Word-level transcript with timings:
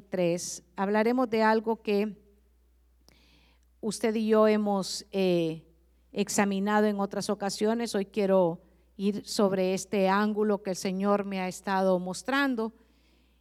3 0.00 0.62
hablaremos 0.76 1.28
de 1.30 1.42
algo 1.42 1.82
que 1.82 2.16
usted 3.80 4.14
y 4.14 4.28
yo 4.28 4.48
hemos 4.48 5.06
eh, 5.12 5.62
examinado 6.12 6.86
en 6.86 7.00
otras 7.00 7.30
ocasiones. 7.30 7.94
Hoy 7.94 8.06
quiero 8.06 8.60
ir 8.96 9.26
sobre 9.26 9.74
este 9.74 10.08
ángulo 10.08 10.62
que 10.62 10.70
el 10.70 10.76
Señor 10.76 11.24
me 11.24 11.40
ha 11.40 11.48
estado 11.48 11.98
mostrando. 11.98 12.72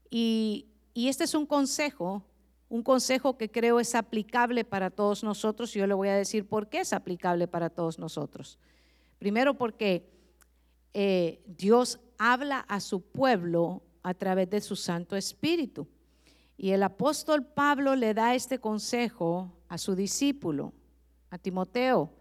Y, 0.10 0.68
y 0.94 1.08
este 1.08 1.24
es 1.24 1.34
un 1.34 1.46
consejo, 1.46 2.24
un 2.70 2.84
consejo 2.84 3.38
que 3.38 3.50
creo 3.50 3.80
es 3.80 3.96
aplicable 3.96 4.64
para 4.66 4.90
todos 4.90 5.24
nosotros. 5.24 5.76
Y 5.76 5.80
yo 5.80 5.88
le 5.88 5.94
voy 5.94 6.10
a 6.10 6.16
decir 6.16 6.48
por 6.48 6.70
qué 6.70 6.82
es 6.82 6.94
aplicable 6.94 7.48
para 7.48 7.70
todos 7.70 8.00
nosotros. 8.00 8.60
Primero 9.18 9.56
porque 9.56 10.10
eh, 10.94 11.42
Dios 11.46 12.00
habla 12.18 12.60
a 12.60 12.80
su 12.80 13.02
pueblo 13.02 13.82
a 14.04 14.14
través 14.14 14.50
de 14.50 14.62
su 14.62 14.76
Santo 14.76 15.16
Espíritu. 15.16 15.88
Y 16.58 16.72
el 16.72 16.84
apóstol 16.84 17.46
Pablo 17.46 17.96
le 17.96 18.14
da 18.14 18.36
este 18.36 18.60
consejo 18.60 19.52
a 19.68 19.78
su 19.78 19.96
discípulo, 19.96 20.74
a 21.30 21.38
Timoteo, 21.38 22.12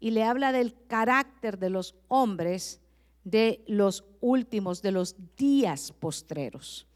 y 0.00 0.10
le 0.10 0.24
habla 0.24 0.52
del 0.52 0.74
carácter 0.86 1.58
de 1.58 1.70
los 1.70 1.94
hombres 2.08 2.80
de 3.24 3.62
los 3.66 4.04
últimos, 4.20 4.82
de 4.82 4.92
los 4.92 5.14
días 5.36 5.92
postreros. 5.92 6.86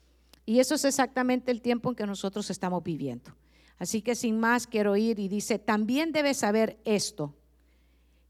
Y 0.46 0.58
eso 0.58 0.74
es 0.74 0.84
exactamente 0.84 1.50
el 1.50 1.60
tiempo 1.60 1.90
en 1.90 1.96
que 1.96 2.06
nosotros 2.06 2.50
estamos 2.50 2.82
viviendo. 2.82 3.34
Así 3.78 4.02
que 4.02 4.14
sin 4.14 4.38
más 4.38 4.66
quiero 4.66 4.96
ir 4.96 5.18
y 5.18 5.28
dice, 5.28 5.58
también 5.58 6.12
debes 6.12 6.38
saber 6.38 6.78
esto, 6.84 7.34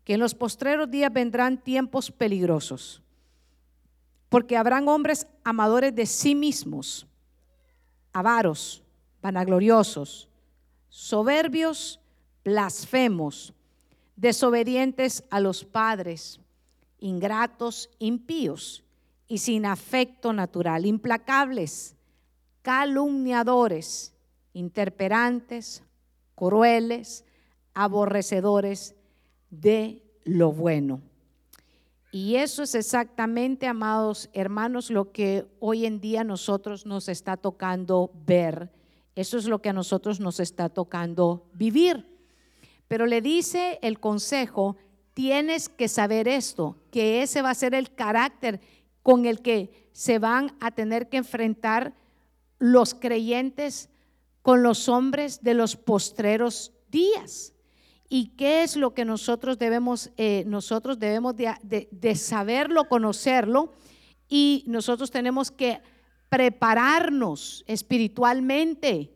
que 0.05 0.15
en 0.15 0.21
los 0.21 0.35
postreros 0.35 0.91
días 0.91 1.13
vendrán 1.13 1.63
tiempos 1.63 2.11
peligrosos, 2.11 3.03
porque 4.29 4.57
habrán 4.57 4.89
hombres 4.89 5.27
amadores 5.45 5.95
de 5.95 6.07
sí 6.07 6.35
mismos, 6.35 7.07
avaros, 8.15 8.83
vanagloriosos, 9.21 10.29
soberbios, 10.89 12.01
blasfemos, 12.45 13.53
desobedientes 14.17 15.25
a 15.29 15.41
los 15.41 15.65
padres, 15.65 16.41
ingratos, 17.01 17.91
impíos 17.99 18.85
y 19.29 19.39
sin 19.39 19.67
afecto 19.67 20.33
natural, 20.33 20.87
implacables, 20.87 21.97
calumniadores, 22.63 24.15
interperantes, 24.53 25.83
crueles, 26.35 27.25
aborrecedores 27.75 28.95
de 29.51 30.03
lo 30.25 30.53
bueno. 30.53 31.03
Y 32.15 32.37
eso 32.37 32.63
es 32.63 32.77
exactamente, 32.77 33.67
amados 33.67 34.31
hermanos, 34.33 34.89
lo 34.89 35.11
que 35.11 35.49
hoy 35.59 35.85
en 35.85 35.99
día 36.01 36.23
nosotros 36.23 36.87
nos 36.87 37.09
está 37.09 37.37
tocando 37.37 38.13
ver. 38.25 38.71
Eso 39.17 39.37
es 39.37 39.47
lo 39.47 39.61
que 39.61 39.71
a 39.71 39.73
nosotros 39.73 40.21
nos 40.21 40.39
está 40.39 40.69
tocando 40.69 41.51
vivir. 41.55 42.07
Pero 42.87 43.07
le 43.07 43.21
dice 43.21 43.81
el 43.83 43.99
consejo, 43.99 44.77
tienes 45.13 45.69
que 45.69 45.89
saber 45.89 46.29
esto, 46.29 46.77
que 46.93 47.21
ese 47.21 47.43
va 47.43 47.51
a 47.51 47.55
ser 47.55 47.75
el 47.75 47.93
carácter 47.93 48.61
con 49.03 49.27
el 49.27 49.43
que 49.43 49.91
se 49.91 50.21
van 50.21 50.57
a 50.61 50.71
tener 50.71 51.09
que 51.09 51.17
enfrentar 51.17 51.97
los 52.61 52.95
creyentes 52.95 53.89
con 54.41 54.63
los 54.63 54.89
hombres 54.89 55.43
de 55.43 55.55
los 55.55 55.75
postreros 55.75 56.73
días 56.93 57.54
y 58.09 58.29
qué 58.37 58.63
es 58.63 58.77
lo 58.77 58.95
que 58.95 59.05
nosotros 59.05 59.59
debemos, 59.59 60.11
eh, 60.17 60.45
nosotros 60.47 60.99
debemos 60.99 61.35
de, 61.37 62.15
saberlo, 62.17 62.89
conocerlo, 62.89 63.73
y 64.29 64.65
nosotros 64.67 65.11
tenemos 65.11 65.51
que 65.51 65.81
prepararnos 66.29 67.65
espiritualmente. 67.67 69.13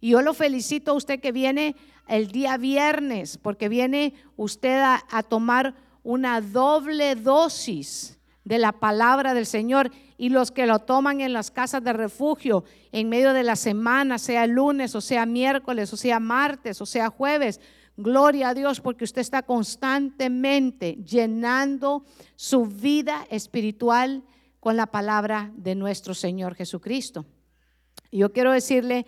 Y 0.00 0.10
yo 0.10 0.22
lo 0.22 0.34
felicito 0.34 0.92
a 0.92 0.94
usted 0.94 1.20
que 1.20 1.32
viene 1.32 1.76
el 2.08 2.28
día 2.28 2.56
viernes, 2.56 3.38
porque 3.38 3.68
viene 3.68 4.14
usted 4.36 4.80
a, 4.82 5.22
tomar 5.22 5.74
una 6.02 6.40
doble 6.40 7.14
dosis 7.14 8.18
de 8.44 8.58
la 8.58 8.72
palabra 8.72 9.34
del 9.34 9.46
Señor 9.46 9.90
y 10.18 10.28
los 10.30 10.50
que 10.50 10.66
lo 10.66 10.80
toman 10.80 11.20
en 11.20 11.32
las 11.32 11.50
casas 11.50 11.82
de 11.84 11.92
refugio 11.92 12.64
en 12.90 13.08
medio 13.08 13.32
de 13.32 13.44
la 13.44 13.54
semana, 13.54 14.18
sea 14.18 14.48
lunes 14.48 14.96
o 14.96 15.00
sea 15.00 15.26
miércoles 15.26 15.92
o 15.92 15.96
sea 15.96 16.18
martes 16.18 16.80
o 16.80 16.86
sea 16.86 17.08
jueves, 17.08 17.60
Gloria 17.96 18.50
a 18.50 18.54
Dios 18.54 18.80
porque 18.80 19.04
usted 19.04 19.20
está 19.20 19.42
constantemente 19.42 20.94
llenando 21.04 22.04
su 22.36 22.64
vida 22.64 23.26
espiritual 23.30 24.22
con 24.60 24.76
la 24.76 24.86
palabra 24.86 25.52
de 25.56 25.74
nuestro 25.74 26.14
Señor 26.14 26.54
Jesucristo. 26.54 27.26
Yo 28.10 28.32
quiero 28.32 28.52
decirle 28.52 29.06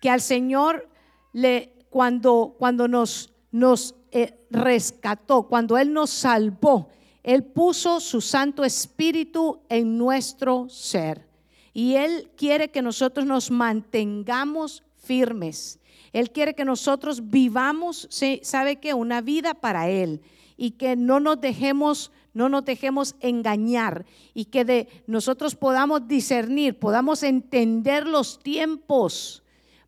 que 0.00 0.10
al 0.10 0.20
Señor 0.20 0.88
le 1.32 1.72
cuando 1.90 2.56
cuando 2.58 2.88
nos 2.88 3.32
nos 3.50 3.94
eh, 4.10 4.46
rescató, 4.50 5.44
cuando 5.44 5.78
él 5.78 5.92
nos 5.92 6.10
salvó, 6.10 6.90
él 7.22 7.42
puso 7.42 8.00
su 8.00 8.20
Santo 8.20 8.64
Espíritu 8.64 9.60
en 9.70 9.96
nuestro 9.96 10.68
ser. 10.68 11.26
Y 11.72 11.94
él 11.94 12.30
quiere 12.36 12.70
que 12.70 12.82
nosotros 12.82 13.26
nos 13.26 13.50
mantengamos 13.50 14.82
firmes 14.96 15.80
él 16.12 16.30
quiere 16.30 16.54
que 16.54 16.64
nosotros 16.64 17.30
vivamos, 17.30 18.08
¿sabe 18.42 18.76
qué? 18.76 18.94
Una 18.94 19.20
vida 19.20 19.54
para 19.54 19.88
Él 19.88 20.22
y 20.56 20.72
que 20.72 20.96
no 20.96 21.20
nos 21.20 21.40
dejemos 21.40 22.12
no 22.36 22.50
nos 22.50 22.66
dejemos 22.66 23.16
engañar 23.20 24.04
y 24.34 24.44
que 24.44 24.66
de 24.66 24.88
nosotros 25.06 25.54
podamos 25.54 26.06
discernir, 26.06 26.78
podamos 26.78 27.22
entender 27.22 28.06
los 28.06 28.38
tiempos, 28.40 29.42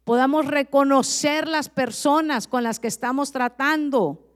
podamos 0.05 0.47
reconocer 0.47 1.47
las 1.47 1.69
personas 1.69 2.49
con 2.49 2.62
las 2.62 2.81
que 2.81 2.89
estamos 2.89 3.33
tratando, 3.33 4.27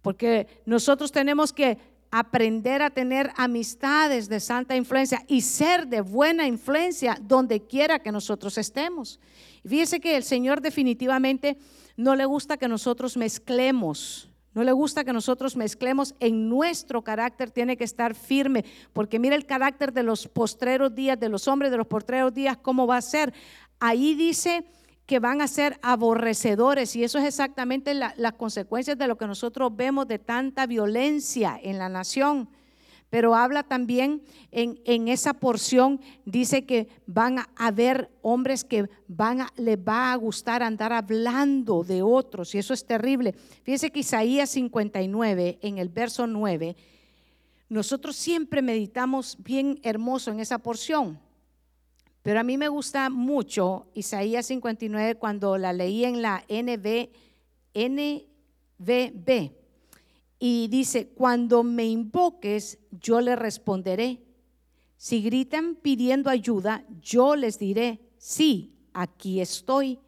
porque 0.00 0.46
nosotros 0.64 1.12
tenemos 1.12 1.52
que 1.52 1.76
aprender 2.10 2.80
a 2.80 2.88
tener 2.88 3.32
amistades 3.36 4.30
de 4.30 4.40
santa 4.40 4.74
influencia 4.74 5.22
y 5.28 5.42
ser 5.42 5.88
de 5.88 6.00
buena 6.00 6.46
influencia 6.46 7.18
donde 7.20 7.66
quiera 7.66 7.98
que 7.98 8.12
nosotros 8.12 8.56
estemos. 8.56 9.20
Fíjese 9.66 10.00
que 10.00 10.16
el 10.16 10.22
Señor 10.22 10.60
definitivamente 10.60 11.58
no 11.96 12.14
le 12.14 12.24
gusta 12.24 12.56
que 12.56 12.68
nosotros 12.68 13.16
mezclemos. 13.16 14.28
No 14.54 14.64
le 14.64 14.72
gusta 14.72 15.04
que 15.04 15.12
nosotros 15.12 15.56
mezclemos 15.56 16.14
en 16.20 16.48
nuestro 16.48 17.02
carácter, 17.02 17.50
tiene 17.50 17.76
que 17.76 17.84
estar 17.84 18.14
firme, 18.14 18.64
porque 18.92 19.18
mira 19.18 19.36
el 19.36 19.46
carácter 19.46 19.92
de 19.92 20.02
los 20.02 20.26
postreros 20.26 20.94
días, 20.94 21.20
de 21.20 21.28
los 21.28 21.46
hombres 21.46 21.70
de 21.70 21.76
los 21.76 21.86
postreros 21.86 22.34
días, 22.34 22.56
cómo 22.56 22.86
va 22.86 22.96
a 22.96 23.02
ser. 23.02 23.32
Ahí 23.78 24.14
dice 24.14 24.64
que 25.06 25.20
van 25.20 25.40
a 25.40 25.48
ser 25.48 25.78
aborrecedores 25.82 26.96
y 26.96 27.04
eso 27.04 27.18
es 27.18 27.24
exactamente 27.24 27.94
las 27.94 28.32
consecuencias 28.34 28.98
de 28.98 29.06
lo 29.06 29.16
que 29.16 29.26
nosotros 29.26 29.74
vemos 29.74 30.06
de 30.08 30.18
tanta 30.18 30.66
violencia 30.66 31.58
en 31.62 31.78
la 31.78 31.88
nación 31.88 32.48
pero 33.10 33.34
habla 33.34 33.62
también 33.62 34.22
en, 34.50 35.08
esa 35.08 35.34
porción, 35.34 36.00
dice 36.24 36.66
que 36.66 36.88
van 37.06 37.38
a 37.38 37.48
haber 37.56 38.10
hombres 38.22 38.64
que 38.64 38.88
van 39.06 39.40
a, 39.40 39.52
les 39.56 39.78
va 39.78 40.12
a 40.12 40.16
gustar 40.16 40.62
andar 40.62 40.92
hablando 40.92 41.84
de 41.84 42.02
otros, 42.02 42.54
y 42.54 42.58
eso 42.58 42.74
es 42.74 42.84
terrible. 42.84 43.34
Fíjese 43.62 43.90
que 43.90 44.00
Isaías 44.00 44.50
59, 44.50 45.58
en 45.62 45.78
el 45.78 45.88
verso 45.88 46.26
9, 46.26 46.76
nosotros 47.70 48.16
siempre 48.16 48.62
meditamos 48.62 49.36
bien 49.40 49.80
hermoso 49.82 50.30
en 50.30 50.40
esa 50.40 50.58
porción. 50.58 51.18
Pero 52.22 52.40
a 52.40 52.42
mí 52.42 52.58
me 52.58 52.68
gusta 52.68 53.08
mucho 53.08 53.86
Isaías 53.94 54.46
59 54.46 55.14
cuando 55.14 55.56
la 55.56 55.72
leí 55.72 56.04
en 56.04 56.20
la 56.20 56.44
NB, 56.48 57.08
NBB 57.74 59.52
y 60.38 60.68
dice, 60.68 61.08
cuando 61.08 61.62
me 61.64 61.86
invoques, 61.86 62.78
yo 62.90 63.20
le 63.20 63.34
responderé. 63.34 64.22
Si 64.96 65.22
gritan 65.22 65.74
pidiendo 65.76 66.30
ayuda, 66.30 66.84
yo 67.00 67.36
les 67.36 67.58
diré, 67.58 68.00
sí, 68.18 68.76
aquí 68.92 69.40
estoy. 69.40 69.98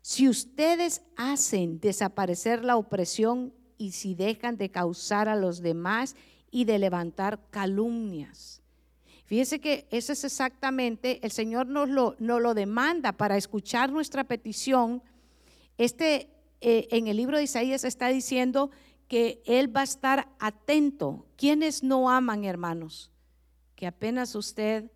Si 0.00 0.28
ustedes 0.28 1.02
hacen 1.16 1.80
desaparecer 1.80 2.64
la 2.64 2.76
opresión 2.76 3.52
y 3.78 3.92
si 3.92 4.14
dejan 4.14 4.56
de 4.56 4.70
causar 4.70 5.28
a 5.28 5.36
los 5.36 5.62
demás 5.62 6.16
y 6.50 6.64
de 6.64 6.78
levantar 6.78 7.40
calumnias. 7.50 8.62
Fíjese 9.24 9.60
que 9.60 9.86
eso 9.90 10.12
es 10.12 10.24
exactamente, 10.24 11.18
el 11.24 11.30
Señor 11.30 11.66
nos 11.66 11.88
lo, 11.88 12.14
lo 12.18 12.54
demanda 12.54 13.12
para 13.12 13.36
escuchar 13.36 13.90
nuestra 13.90 14.24
petición. 14.24 15.02
Este, 15.78 16.28
eh, 16.60 16.88
en 16.90 17.06
el 17.06 17.16
libro 17.16 17.38
de 17.38 17.44
Isaías 17.44 17.82
está 17.84 18.08
diciendo 18.08 18.70
que 19.12 19.42
Él 19.44 19.76
va 19.76 19.82
a 19.82 19.84
estar 19.84 20.26
atento. 20.38 21.26
¿Quiénes 21.36 21.82
no 21.82 22.08
aman, 22.08 22.44
hermanos? 22.44 23.10
Que 23.74 23.86
apenas 23.86 24.34
usted 24.34 24.90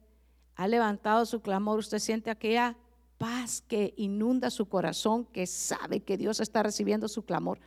ha 0.54 0.66
levantado 0.68 1.26
su 1.26 1.42
clamor, 1.42 1.80
usted 1.80 1.98
siente 1.98 2.30
aquella 2.30 2.78
paz 3.18 3.62
que 3.68 3.92
inunda 3.98 4.48
su 4.48 4.70
corazón, 4.70 5.26
que 5.26 5.46
sabe 5.46 6.00
que 6.00 6.16
Dios 6.16 6.40
está 6.40 6.62
recibiendo 6.62 7.08
su 7.08 7.26
clamor. 7.26 7.60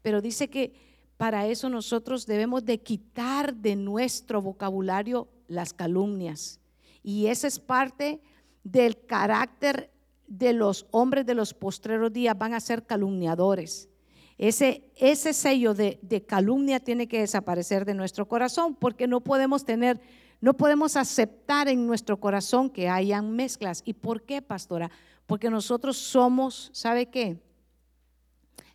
Pero 0.00 0.22
dice 0.22 0.48
que 0.48 0.72
para 1.16 1.48
eso 1.48 1.68
nosotros 1.68 2.26
debemos 2.26 2.64
de 2.64 2.80
quitar 2.80 3.56
de 3.56 3.74
nuestro 3.74 4.40
vocabulario 4.40 5.26
las 5.48 5.72
calumnias. 5.72 6.60
Y 7.02 7.26
esa 7.26 7.48
es 7.48 7.58
parte 7.58 8.20
del 8.62 9.04
carácter 9.04 9.90
de 10.28 10.52
los 10.52 10.86
hombres 10.92 11.26
de 11.26 11.34
los 11.34 11.54
postreros 11.54 12.12
días 12.12 12.38
van 12.38 12.54
a 12.54 12.60
ser 12.60 12.86
calumniadores. 12.86 13.88
Ese, 14.38 14.84
ese 14.96 15.32
sello 15.32 15.74
de, 15.74 15.98
de 16.00 16.24
calumnia 16.24 16.78
tiene 16.78 17.08
que 17.08 17.18
desaparecer 17.18 17.84
de 17.84 17.94
nuestro 17.94 18.28
corazón 18.28 18.76
porque 18.76 19.08
no 19.08 19.20
podemos 19.20 19.64
tener, 19.64 20.00
no 20.40 20.54
podemos 20.54 20.94
aceptar 20.96 21.68
en 21.68 21.86
nuestro 21.86 22.20
corazón 22.20 22.70
que 22.70 22.88
hayan 22.88 23.32
mezclas. 23.32 23.82
¿Y 23.84 23.94
por 23.94 24.22
qué, 24.22 24.40
pastora? 24.40 24.92
Porque 25.26 25.50
nosotros 25.50 25.96
somos, 25.96 26.70
¿sabe 26.72 27.06
qué? 27.06 27.36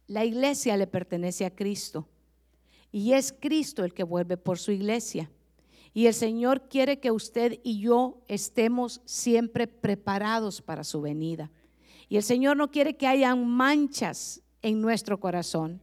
La 0.07 0.25
iglesia 0.25 0.75
le 0.75 0.85
pertenece 0.85 1.45
a 1.45 1.55
Cristo 1.55 2.09
y 2.91 3.13
es 3.13 3.33
Cristo 3.37 3.85
el 3.85 3.93
que 3.93 4.03
vuelve 4.03 4.35
por 4.37 4.59
su 4.59 4.71
iglesia. 4.71 5.31
Y 5.93 6.07
el 6.07 6.13
Señor 6.13 6.67
quiere 6.67 6.99
que 6.99 7.11
usted 7.11 7.59
y 7.63 7.79
yo 7.79 8.21
estemos 8.27 9.01
siempre 9.05 9.67
preparados 9.67 10.61
para 10.61 10.83
su 10.83 11.01
venida. 11.01 11.51
Y 12.09 12.17
el 12.17 12.23
Señor 12.23 12.57
no 12.57 12.69
quiere 12.69 12.97
que 12.97 13.07
hayan 13.07 13.47
manchas 13.47 14.43
en 14.63 14.81
nuestro 14.81 15.19
corazón. 15.19 15.79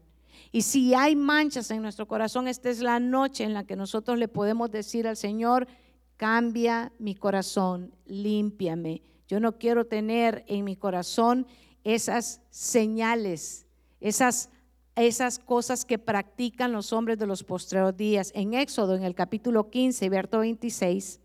Y 0.50 0.62
si 0.62 0.94
hay 0.94 1.15
manchas 1.15 1.71
en 1.71 1.82
nuestro 1.82 2.09
corazón, 2.09 2.49
esta 2.49 2.69
es 2.69 2.81
la 2.81 2.99
noche 2.99 3.44
en 3.44 3.55
la 3.55 3.65
que 3.65 3.77
nosotros 3.77 4.19
le 4.19 4.27
podemos 4.27 4.73
decir 4.73 5.06
al 5.06 5.17
Señor, 5.17 5.69
cambia 6.17 6.93
mi 6.99 7.15
corazón, 7.15 7.94
límpiame. 8.06 9.03
Yo 9.29 9.38
no 9.38 9.59
quiero 9.59 9.87
tener 9.87 10.44
en 10.49 10.65
mi 10.65 10.75
corazón 10.75 11.47
esas 11.85 12.43
señales, 12.50 13.67
esas 14.00 14.50
esas 14.97 15.38
cosas 15.38 15.85
que 15.85 15.99
practican 15.99 16.73
los 16.73 16.93
hombres 16.93 17.19
de 17.19 17.27
los 17.27 17.44
postreros 17.44 17.97
días. 17.97 18.32
En 18.35 18.55
Éxodo, 18.55 18.94
en 18.94 19.05
el 19.05 19.15
capítulo 19.15 19.71
15, 19.71 20.09
verso 20.09 20.38
26, 20.38 21.21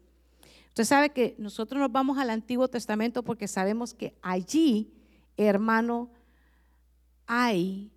usted 0.70 0.84
sabe 0.84 1.10
que 1.10 1.36
nosotros 1.38 1.80
nos 1.80 1.92
vamos 1.92 2.18
al 2.18 2.30
Antiguo 2.30 2.68
Testamento 2.68 3.24
porque 3.24 3.48
sabemos 3.48 3.94
que 3.94 4.16
allí, 4.22 4.94
hermano, 5.38 6.10
hay 7.28 7.92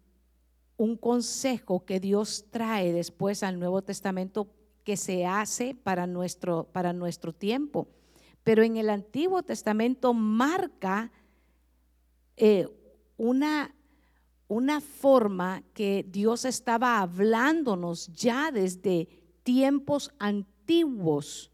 un 0.76 0.96
consejo 0.96 1.84
que 1.84 2.00
Dios 2.00 2.46
trae 2.50 2.92
después 2.92 3.42
al 3.42 3.58
Nuevo 3.58 3.82
Testamento 3.82 4.48
que 4.84 4.96
se 4.96 5.26
hace 5.26 5.75
para 5.75 6.06
nuestro, 6.06 6.64
para 6.72 6.92
nuestro 6.92 7.32
tiempo. 7.32 7.88
Pero 8.44 8.62
en 8.62 8.76
el 8.76 8.88
Antiguo 8.88 9.42
Testamento 9.42 10.14
marca 10.14 11.10
eh, 12.36 12.69
una 13.16 13.75
una 14.48 14.80
forma 14.80 15.62
que 15.74 16.04
Dios 16.08 16.46
estaba 16.46 17.00
hablándonos 17.00 18.08
ya 18.08 18.50
desde 18.50 19.08
tiempos 19.42 20.10
antiguos, 20.19 21.52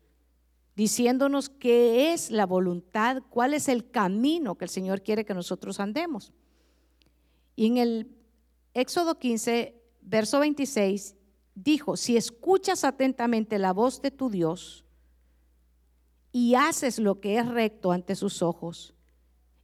diciéndonos 0.77 1.49
qué 1.49 2.13
es 2.13 2.31
la 2.31 2.47
voluntad, 2.47 3.23
cuál 3.31 3.53
es 3.53 3.69
el 3.69 3.91
camino 3.91 4.55
que 4.55 4.65
el 4.65 4.71
Señor 4.71 5.03
quiere 5.03 5.25
que 5.25 5.35
nosotros 5.35 5.81
andemos. 5.81 6.33
Y 7.57 7.67
en 7.67 7.77
el 7.79 8.17
Éxodo 8.75 9.19
15, 9.19 9.81
verso 10.03 10.41
26, 10.41 11.17
dijo, 11.55 11.97
si 11.97 12.17
escuchas 12.17 12.85
atentamente 12.85 13.59
la 13.59 13.73
voz 13.73 14.03
de 14.03 14.11
tu 14.11 14.31
Dios 14.31 14.85
y 16.33 16.55
haces 16.55 16.99
lo 16.99 17.21
que 17.21 17.39
es 17.39 17.47
recto 17.47 17.93
ante 17.93 18.17
sus 18.17 18.43
ojos, 18.43 18.95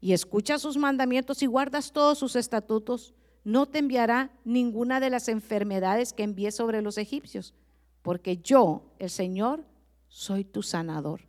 y 0.01 0.13
escuchas 0.13 0.63
sus 0.63 0.77
mandamientos 0.77 1.43
y 1.43 1.47
guardas 1.47 1.93
todos 1.93 2.19
sus 2.19 2.37
estatutos, 2.37 3.15
no 3.45 3.67
te 3.67 3.79
enviará 3.79 4.31
ninguna 4.45 5.01
de 5.01 5.11
las 5.11 5.29
enfermedades 5.29 6.13
que 6.13 6.23
envié 6.23 6.51
sobre 6.53 6.83
los 6.83 6.99
egipcios, 6.99 7.55
porque 8.03 8.39
yo, 8.39 8.83
el 8.99 9.11
Señor, 9.11 9.65
soy 10.09 10.45
tu 10.45 10.63
sanador. 10.63 11.21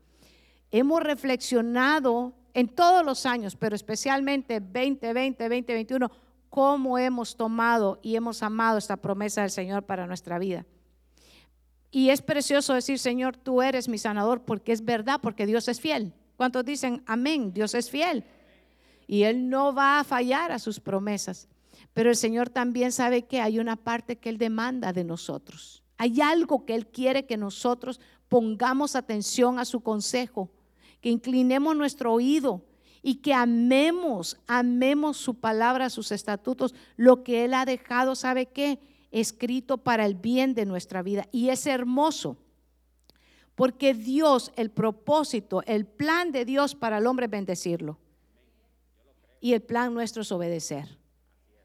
Hemos 0.71 1.03
reflexionado 1.03 2.33
en 2.53 2.69
todos 2.69 3.05
los 3.05 3.25
años, 3.25 3.55
pero 3.55 3.75
especialmente 3.75 4.59
2020, 4.59 5.43
2021, 5.43 6.11
cómo 6.51 6.99
hemos 6.99 7.37
tomado 7.37 7.99
y 8.03 8.17
hemos 8.17 8.43
amado 8.43 8.77
esta 8.77 8.97
promesa 8.97 9.41
del 9.41 9.51
Señor 9.51 9.83
para 9.83 10.05
nuestra 10.05 10.37
vida. 10.37 10.65
Y 11.89 12.09
es 12.09 12.21
precioso 12.21 12.73
decir, 12.73 12.99
Señor, 12.99 13.37
tú 13.37 13.61
eres 13.61 13.87
mi 13.87 13.97
sanador, 13.97 14.43
porque 14.43 14.73
es 14.73 14.83
verdad, 14.83 15.19
porque 15.21 15.45
Dios 15.45 15.69
es 15.69 15.79
fiel. 15.79 16.13
¿Cuántos 16.35 16.65
dicen, 16.65 17.03
amén? 17.05 17.53
Dios 17.53 17.73
es 17.73 17.89
fiel. 17.89 18.25
Y 19.07 19.23
Él 19.23 19.49
no 19.49 19.73
va 19.73 19.99
a 19.99 20.03
fallar 20.03 20.51
a 20.51 20.59
sus 20.59 20.81
promesas. 20.81 21.47
Pero 21.93 22.09
el 22.09 22.17
Señor 22.17 22.49
también 22.49 22.91
sabe 22.91 23.23
que 23.23 23.39
hay 23.39 23.57
una 23.57 23.77
parte 23.77 24.17
que 24.17 24.29
Él 24.29 24.37
demanda 24.37 24.91
de 24.91 25.05
nosotros. 25.05 25.83
Hay 25.97 26.19
algo 26.19 26.65
que 26.65 26.75
Él 26.75 26.87
quiere 26.87 27.25
que 27.25 27.37
nosotros 27.37 28.01
pongamos 28.27 28.97
atención 28.97 29.57
a 29.57 29.65
su 29.65 29.81
consejo, 29.81 30.51
que 30.99 31.09
inclinemos 31.09 31.77
nuestro 31.77 32.11
oído 32.11 32.65
y 33.01 33.15
que 33.15 33.33
amemos, 33.33 34.37
amemos 34.47 35.17
su 35.17 35.35
palabra, 35.35 35.89
sus 35.89 36.11
estatutos, 36.11 36.75
lo 36.95 37.23
que 37.23 37.45
Él 37.45 37.53
ha 37.53 37.65
dejado, 37.65 38.15
¿sabe 38.15 38.47
qué? 38.47 38.79
Escrito 39.11 39.77
para 39.77 40.05
el 40.05 40.15
bien 40.15 40.53
de 40.53 40.65
nuestra 40.65 41.01
vida. 41.01 41.27
Y 41.31 41.49
es 41.49 41.65
hermoso, 41.65 42.37
porque 43.55 43.93
Dios, 43.93 44.51
el 44.55 44.71
propósito, 44.71 45.63
el 45.65 45.85
plan 45.85 46.31
de 46.31 46.45
Dios 46.45 46.75
para 46.75 46.99
el 46.99 47.07
hombre 47.07 47.25
es 47.25 47.31
bendecirlo. 47.31 47.97
Y 49.39 49.53
el 49.53 49.61
plan 49.61 49.93
nuestro 49.93 50.21
es 50.21 50.31
obedecer 50.31 51.01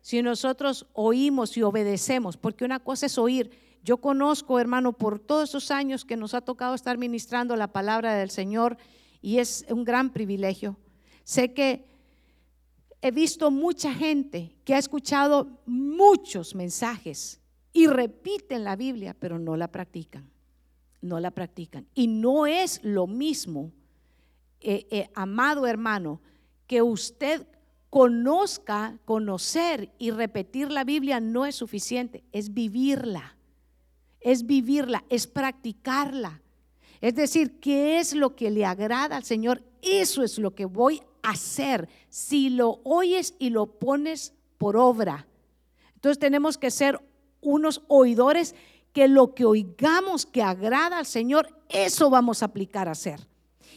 si 0.07 0.23
nosotros 0.23 0.87
oímos 0.93 1.57
y 1.57 1.65
obedecemos, 1.65 2.37
porque 2.37 2.65
una 2.65 2.79
cosa 2.79 3.07
es 3.07 3.19
oír. 3.19 3.51
Yo 3.83 3.97
conozco, 3.97 4.61
hermano, 4.61 4.93
por 4.93 5.19
todos 5.19 5.49
esos 5.49 5.73
años 5.73 6.05
que 6.05 6.17
nos 6.17 6.33
ha 6.33 6.43
tocado 6.43 6.77
estar 6.77 6.97
ministrando 6.97 7.57
la 7.57 7.73
palabra 7.73 8.15
del 8.15 8.31
Señor 8.31 8.77
y 9.21 9.39
es 9.39 9.67
un 9.69 9.83
gran 9.83 10.11
privilegio. 10.11 10.77
Sé 11.27 11.53
que 11.53 11.85
he 13.03 13.11
visto 13.11 13.51
mucha 13.51 13.93
gente 13.93 14.55
que 14.65 14.77
ha 14.77 14.79
escuchado 14.79 15.49
muchos 15.67 16.55
mensajes 16.55 17.41
y 17.73 17.89
repiten 17.89 18.63
la 18.63 18.77
Biblia, 18.77 19.17
pero 19.19 19.37
no 19.37 19.57
la 19.57 19.67
practican. 19.67 20.31
No 21.01 21.19
la 21.19 21.33
practican. 21.33 21.89
Y 21.97 22.07
no 22.07 22.47
es 22.47 22.79
lo 22.85 23.09
mismo, 23.09 23.73
eh, 24.61 24.87
eh, 24.89 25.11
amado 25.15 25.67
hermano, 25.67 26.21
que 26.69 26.81
usted 26.81 27.45
conozca, 27.91 28.97
conocer 29.05 29.93
y 29.99 30.13
repetir 30.13 30.71
la 30.71 30.85
Biblia 30.85 31.19
no 31.19 31.45
es 31.45 31.57
suficiente, 31.57 32.23
es 32.31 32.55
vivirla, 32.55 33.37
es 34.21 34.47
vivirla, 34.47 35.05
es 35.09 35.27
practicarla. 35.27 36.41
Es 37.01 37.17
decir, 37.17 37.59
¿qué 37.59 37.99
es 37.99 38.15
lo 38.15 38.37
que 38.37 38.53
le 38.53 38.65
agrada 38.65 39.17
al 39.17 39.25
Señor? 39.25 39.65
Eso 39.83 40.23
es 40.23 40.39
lo 40.39 40.55
que 40.55 40.67
voy 40.67 41.03
hacer 41.27 41.89
si 42.09 42.51
lo 42.51 42.81
oyes 42.85 43.35
y 43.39 43.51
lo 43.51 43.67
pones 43.67 44.33
por 44.59 44.77
obra. 44.77 45.27
Entonces 45.95 46.19
tenemos 46.19 46.57
que 46.57 46.71
ser 46.71 47.01
unos 47.41 47.83
oidores 47.89 48.55
que 48.93 49.09
lo 49.09 49.35
que 49.35 49.45
oigamos 49.45 50.25
que 50.25 50.43
agrada 50.43 50.99
al 50.99 51.07
Señor, 51.07 51.49
eso 51.69 52.11
vamos 52.11 52.43
a 52.43 52.47
aplicar 52.47 52.89
a 52.89 52.93
hacer. 52.93 53.27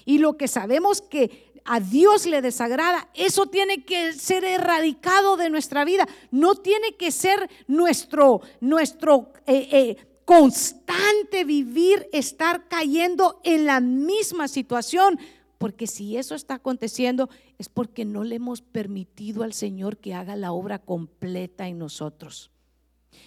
Y 0.05 0.19
lo 0.19 0.37
que 0.37 0.47
sabemos 0.47 1.01
que 1.01 1.49
a 1.65 1.79
Dios 1.79 2.25
le 2.25 2.41
desagrada, 2.41 3.09
eso 3.13 3.47
tiene 3.47 3.83
que 3.83 4.13
ser 4.13 4.43
erradicado 4.43 5.35
de 5.35 5.49
nuestra 5.49 5.85
vida. 5.85 6.07
No 6.31 6.55
tiene 6.55 6.95
que 6.95 7.11
ser 7.11 7.49
nuestro, 7.67 8.41
nuestro 8.61 9.33
eh, 9.45 9.67
eh, 9.71 9.97
constante 10.23 11.43
vivir, 11.43 12.07
estar 12.13 12.67
cayendo 12.67 13.41
en 13.43 13.65
la 13.65 13.79
misma 13.79 14.47
situación. 14.47 15.19
Porque 15.57 15.87
si 15.87 16.15
eso 16.15 16.35
está 16.35 16.55
aconteciendo 16.55 17.29
es 17.59 17.69
porque 17.69 18.05
no 18.05 18.23
le 18.23 18.35
hemos 18.35 18.61
permitido 18.61 19.43
al 19.43 19.53
Señor 19.53 19.97
que 19.97 20.15
haga 20.15 20.35
la 20.35 20.53
obra 20.53 20.79
completa 20.79 21.67
en 21.67 21.77
nosotros. 21.77 22.49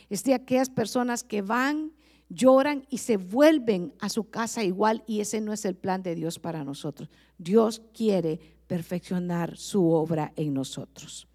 Es 0.08 0.24
de 0.24 0.34
aquellas 0.34 0.70
personas 0.70 1.22
que 1.22 1.42
van 1.42 1.92
lloran 2.32 2.86
y 2.88 2.98
se 2.98 3.18
vuelven 3.18 3.92
a 4.00 4.08
su 4.08 4.30
casa 4.30 4.64
igual 4.64 5.04
y 5.06 5.20
ese 5.20 5.40
no 5.40 5.52
es 5.52 5.64
el 5.64 5.76
plan 5.76 6.02
de 6.02 6.14
Dios 6.14 6.38
para 6.38 6.64
nosotros. 6.64 7.08
Dios 7.38 7.82
quiere 7.92 8.40
perfeccionar 8.66 9.56
su 9.56 9.90
obra 9.90 10.32
en 10.36 10.54
nosotros. 10.54 11.28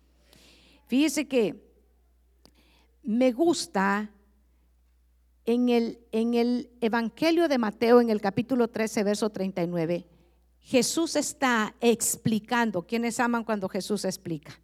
Fíjese 0.87 1.27
que 1.27 1.63
me 3.03 3.31
gusta 3.31 4.11
en 5.45 5.69
el, 5.69 5.99
en 6.11 6.33
el 6.33 6.69
Evangelio 6.81 7.47
de 7.47 7.57
Mateo, 7.57 8.01
en 8.01 8.09
el 8.09 8.19
capítulo 8.19 8.67
13, 8.67 9.03
verso 9.03 9.29
39, 9.29 10.07
Jesús 10.61 11.15
está 11.15 11.75
explicando. 11.79 12.85
¿Quiénes 12.85 13.19
aman 13.19 13.43
cuando 13.43 13.69
Jesús 13.69 14.05
explica? 14.05 14.59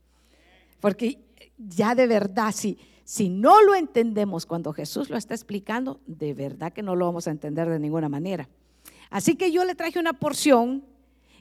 Porque 0.79 1.19
ya 1.57 1.95
de 1.95 2.07
verdad, 2.07 2.53
si, 2.53 2.77
si 3.03 3.29
no 3.29 3.62
lo 3.62 3.75
entendemos 3.75 4.45
cuando 4.45 4.73
Jesús 4.73 5.09
lo 5.09 5.17
está 5.17 5.33
explicando, 5.33 6.01
de 6.05 6.33
verdad 6.33 6.73
que 6.73 6.83
no 6.83 6.95
lo 6.95 7.05
vamos 7.05 7.27
a 7.27 7.31
entender 7.31 7.69
de 7.69 7.79
ninguna 7.79 8.09
manera. 8.09 8.50
Así 9.09 9.35
que 9.35 9.51
yo 9.51 9.63
le 9.63 9.75
traje 9.75 10.00
una 10.00 10.13
porción 10.13 10.83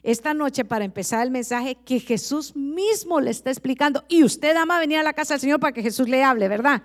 esta 0.03 0.33
noche 0.33 0.65
para 0.65 0.85
empezar 0.85 1.23
el 1.23 1.31
mensaje 1.31 1.75
que 1.75 1.99
Jesús 1.99 2.55
mismo 2.55 3.19
le 3.19 3.31
está 3.31 3.49
explicando. 3.49 4.03
Y 4.07 4.23
usted 4.23 4.55
ama 4.55 4.79
venir 4.79 4.99
a 4.99 5.03
la 5.03 5.13
casa 5.13 5.33
del 5.33 5.41
Señor 5.41 5.59
para 5.59 5.73
que 5.73 5.81
Jesús 5.81 6.07
le 6.07 6.23
hable, 6.23 6.47
¿verdad? 6.49 6.83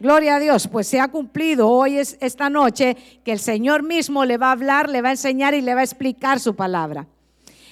Gloria 0.00 0.36
a 0.36 0.40
Dios, 0.40 0.66
pues 0.66 0.88
se 0.88 0.98
ha 1.00 1.08
cumplido 1.08 1.68
hoy 1.68 1.98
es 1.98 2.18
esta 2.20 2.50
noche 2.50 2.96
que 3.24 3.32
el 3.32 3.38
Señor 3.38 3.82
mismo 3.82 4.24
le 4.24 4.38
va 4.38 4.48
a 4.48 4.52
hablar, 4.52 4.88
le 4.90 5.02
va 5.02 5.08
a 5.08 5.12
enseñar 5.12 5.54
y 5.54 5.60
le 5.60 5.74
va 5.74 5.80
a 5.80 5.84
explicar 5.84 6.40
su 6.40 6.56
palabra. 6.56 7.06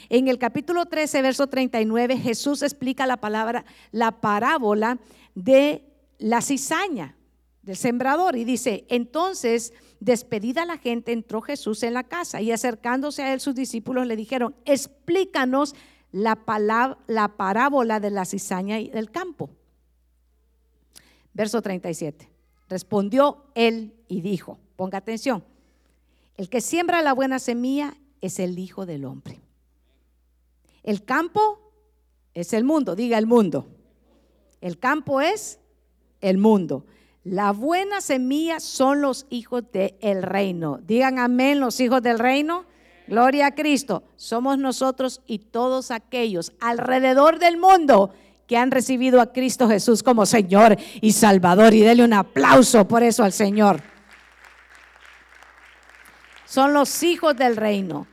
En 0.08 0.28
el 0.28 0.38
capítulo 0.38 0.86
13, 0.86 1.20
verso 1.20 1.48
39, 1.48 2.18
Jesús 2.18 2.62
explica 2.62 3.06
la 3.06 3.16
palabra, 3.16 3.64
la 3.90 4.12
parábola 4.20 4.98
de 5.34 5.82
la 6.18 6.42
cizaña 6.42 7.16
del 7.62 7.76
sembrador 7.76 8.36
y 8.36 8.44
dice, 8.44 8.84
entonces, 8.88 9.72
despedida 10.00 10.64
la 10.64 10.78
gente, 10.78 11.12
entró 11.12 11.40
Jesús 11.40 11.82
en 11.82 11.94
la 11.94 12.04
casa 12.04 12.40
y 12.40 12.52
acercándose 12.52 13.22
a 13.22 13.32
él 13.32 13.40
sus 13.40 13.54
discípulos 13.54 14.06
le 14.06 14.16
dijeron, 14.16 14.54
explícanos 14.64 15.74
la, 16.12 16.36
palabra, 16.36 16.98
la 17.06 17.36
parábola 17.36 17.98
de 17.98 18.10
la 18.10 18.24
cizaña 18.24 18.80
y 18.80 18.90
del 18.90 19.10
campo. 19.10 19.50
Verso 21.34 21.62
37. 21.62 22.28
Respondió 22.68 23.44
él 23.54 23.94
y 24.08 24.20
dijo, 24.20 24.58
ponga 24.76 24.98
atención, 24.98 25.44
el 26.36 26.48
que 26.48 26.60
siembra 26.60 27.02
la 27.02 27.12
buena 27.12 27.38
semilla 27.38 27.96
es 28.20 28.38
el 28.38 28.58
Hijo 28.58 28.86
del 28.86 29.04
Hombre. 29.04 29.40
El 30.82 31.04
campo 31.04 31.60
es 32.34 32.52
el 32.52 32.64
mundo, 32.64 32.96
diga 32.96 33.18
el 33.18 33.26
mundo. 33.26 33.66
El 34.60 34.78
campo 34.78 35.20
es 35.20 35.58
el 36.20 36.38
mundo. 36.38 36.86
La 37.24 37.52
buena 37.52 38.00
semilla 38.00 38.58
son 38.58 39.00
los 39.00 39.26
hijos 39.30 39.64
del 39.72 40.22
reino. 40.22 40.80
Digan 40.82 41.18
amén 41.18 41.60
los 41.60 41.78
hijos 41.80 42.02
del 42.02 42.18
reino. 42.18 42.64
Gloria 43.06 43.46
a 43.46 43.54
Cristo. 43.54 44.02
Somos 44.16 44.58
nosotros 44.58 45.20
y 45.26 45.38
todos 45.38 45.90
aquellos 45.90 46.52
alrededor 46.60 47.38
del 47.38 47.58
mundo 47.58 48.12
que 48.52 48.59
han 48.59 48.71
recibido 48.71 49.23
a 49.23 49.32
Cristo 49.32 49.66
Jesús 49.66 50.02
como 50.02 50.26
Señor 50.26 50.76
y 51.00 51.12
Salvador. 51.12 51.73
Y 51.73 51.80
dele 51.80 52.04
un 52.04 52.12
aplauso 52.12 52.87
por 52.87 53.02
eso 53.02 53.25
al 53.25 53.32
Señor. 53.32 53.82
Son 56.44 56.75
los 56.75 57.02
hijos 57.02 57.35
del 57.35 57.56
reino. 57.56 58.06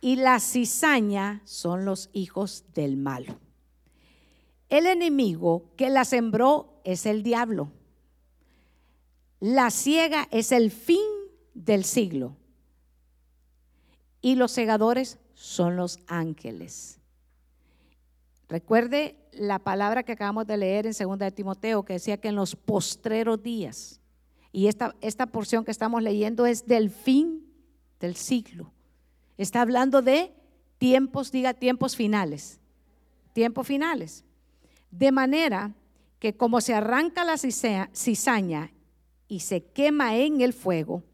Y 0.00 0.14
la 0.14 0.38
cizaña 0.38 1.42
son 1.44 1.84
los 1.84 2.08
hijos 2.12 2.66
del 2.72 2.96
malo. 2.98 3.40
El 4.68 4.86
enemigo 4.86 5.72
que 5.76 5.90
la 5.90 6.04
sembró 6.04 6.80
es 6.84 7.04
el 7.04 7.24
diablo. 7.24 7.72
La 9.40 9.72
ciega 9.72 10.28
es 10.30 10.52
el 10.52 10.70
fin 10.70 11.08
del 11.54 11.82
siglo. 11.82 12.36
Y 14.22 14.36
los 14.36 14.52
segadores 14.52 15.18
son 15.34 15.74
los 15.74 15.98
ángeles. 16.06 17.00
Recuerde 18.48 19.19
la 19.32 19.58
palabra 19.58 20.02
que 20.02 20.12
acabamos 20.12 20.46
de 20.46 20.56
leer 20.56 20.86
en 20.86 20.92
2 20.92 21.18
de 21.18 21.30
Timoteo, 21.30 21.84
que 21.84 21.94
decía 21.94 22.16
que 22.16 22.28
en 22.28 22.36
los 22.36 22.56
postreros 22.56 23.42
días, 23.42 24.00
y 24.52 24.66
esta, 24.66 24.94
esta 25.00 25.26
porción 25.26 25.64
que 25.64 25.70
estamos 25.70 26.02
leyendo 26.02 26.46
es 26.46 26.66
del 26.66 26.90
fin 26.90 27.46
del 28.00 28.16
siglo. 28.16 28.72
Está 29.38 29.60
hablando 29.60 30.02
de 30.02 30.32
tiempos, 30.78 31.30
diga 31.30 31.54
tiempos 31.54 31.94
finales, 31.94 32.58
tiempos 33.32 33.66
finales. 33.66 34.24
De 34.90 35.12
manera 35.12 35.72
que 36.18 36.36
como 36.36 36.60
se 36.60 36.74
arranca 36.74 37.24
la 37.24 37.36
cizaña 37.38 38.72
y 39.28 39.40
se 39.40 39.62
quema 39.62 40.16
en 40.16 40.40
el 40.40 40.52
fuego, 40.52 41.04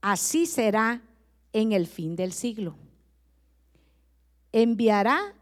así 0.00 0.46
será 0.46 1.02
en 1.52 1.72
el 1.72 1.86
fin 1.86 2.14
del 2.14 2.32
siglo. 2.32 2.76
Enviará 4.52 5.34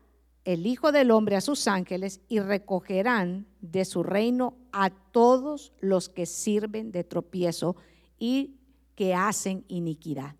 el 0.46 0.64
Hijo 0.64 0.92
del 0.92 1.10
Hombre 1.10 1.34
a 1.34 1.40
sus 1.40 1.66
ángeles 1.66 2.20
y 2.28 2.38
recogerán 2.38 3.46
de 3.60 3.84
su 3.84 4.04
reino 4.04 4.56
a 4.70 4.90
todos 4.90 5.72
los 5.80 6.08
que 6.08 6.24
sirven 6.24 6.92
de 6.92 7.02
tropiezo 7.02 7.74
y 8.16 8.54
que 8.94 9.12
hacen 9.12 9.64
iniquidad. 9.66 10.36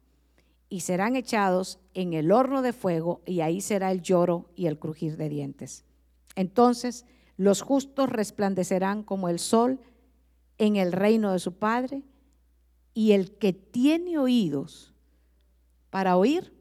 Y 0.68 0.80
serán 0.80 1.16
echados 1.16 1.80
en 1.92 2.12
el 2.12 2.30
horno 2.30 2.62
de 2.62 2.72
fuego 2.72 3.20
y 3.26 3.40
ahí 3.40 3.60
será 3.60 3.90
el 3.90 4.00
lloro 4.00 4.48
y 4.54 4.66
el 4.66 4.78
crujir 4.78 5.16
de 5.16 5.28
dientes. 5.28 5.84
Entonces 6.36 7.04
los 7.36 7.60
justos 7.60 8.08
resplandecerán 8.08 9.02
como 9.02 9.28
el 9.28 9.40
sol 9.40 9.80
en 10.56 10.76
el 10.76 10.92
reino 10.92 11.32
de 11.32 11.40
su 11.40 11.52
Padre, 11.52 12.02
y 12.94 13.12
el 13.12 13.36
que 13.36 13.52
tiene 13.52 14.16
oídos 14.16 14.94
para 15.90 16.16
oír, 16.16 16.54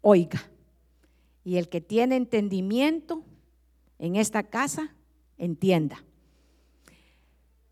oiga. 0.00 0.51
Y 1.44 1.56
el 1.56 1.68
que 1.68 1.80
tiene 1.80 2.16
entendimiento 2.16 3.24
en 3.98 4.16
esta 4.16 4.42
casa, 4.42 4.94
entienda. 5.38 6.04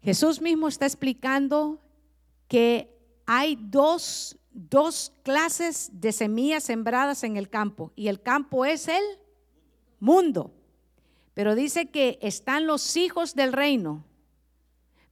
Jesús 0.03 0.41
mismo 0.41 0.69
está 0.69 0.87
explicando 0.87 1.79
que 2.49 2.97
hay 3.27 3.57
dos, 3.61 4.39
dos 4.53 5.13
clases 5.23 5.91
de 5.93 6.13
semillas 6.13 6.65
sembradas 6.65 7.23
en 7.23 7.37
el 7.37 7.49
campo, 7.49 7.93
y 7.95 8.09
el 8.09 8.21
campo 8.21 8.65
es 8.65 8.89
el 8.89 9.03
mundo. 9.99 10.53
Pero 11.35 11.55
dice 11.55 11.91
que 11.91 12.19
están 12.23 12.67
los 12.67 12.97
hijos 12.97 13.35
del 13.35 13.53
reino, 13.53 14.05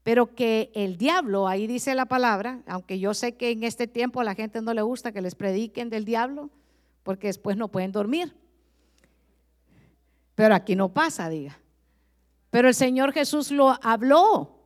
pero 0.03 0.35
que 0.35 0.73
el 0.75 0.97
diablo, 0.97 1.47
ahí 1.47 1.67
dice 1.67 1.95
la 1.95 2.07
palabra, 2.07 2.63
aunque 2.67 2.99
yo 2.99 3.15
sé 3.15 3.37
que 3.37 3.51
en 3.51 3.63
este 3.63 3.87
tiempo 3.87 4.21
a 4.21 4.25
la 4.25 4.35
gente 4.35 4.63
no 4.63 4.73
le 4.73 4.83
gusta 4.83 5.13
que 5.13 5.21
les 5.21 5.35
prediquen 5.35 5.91
del 5.91 6.05
diablo, 6.05 6.51
porque 7.03 7.27
después 7.27 7.57
no 7.57 7.69
pueden 7.69 7.93
dormir. 7.93 8.35
Pero 10.39 10.55
aquí 10.55 10.77
no 10.77 10.91
pasa, 10.91 11.29
diga. 11.29 11.59
Pero 12.51 12.69
el 12.69 12.75
Señor 12.77 13.13
Jesús 13.13 13.51
lo 13.51 13.77
habló. 13.83 14.61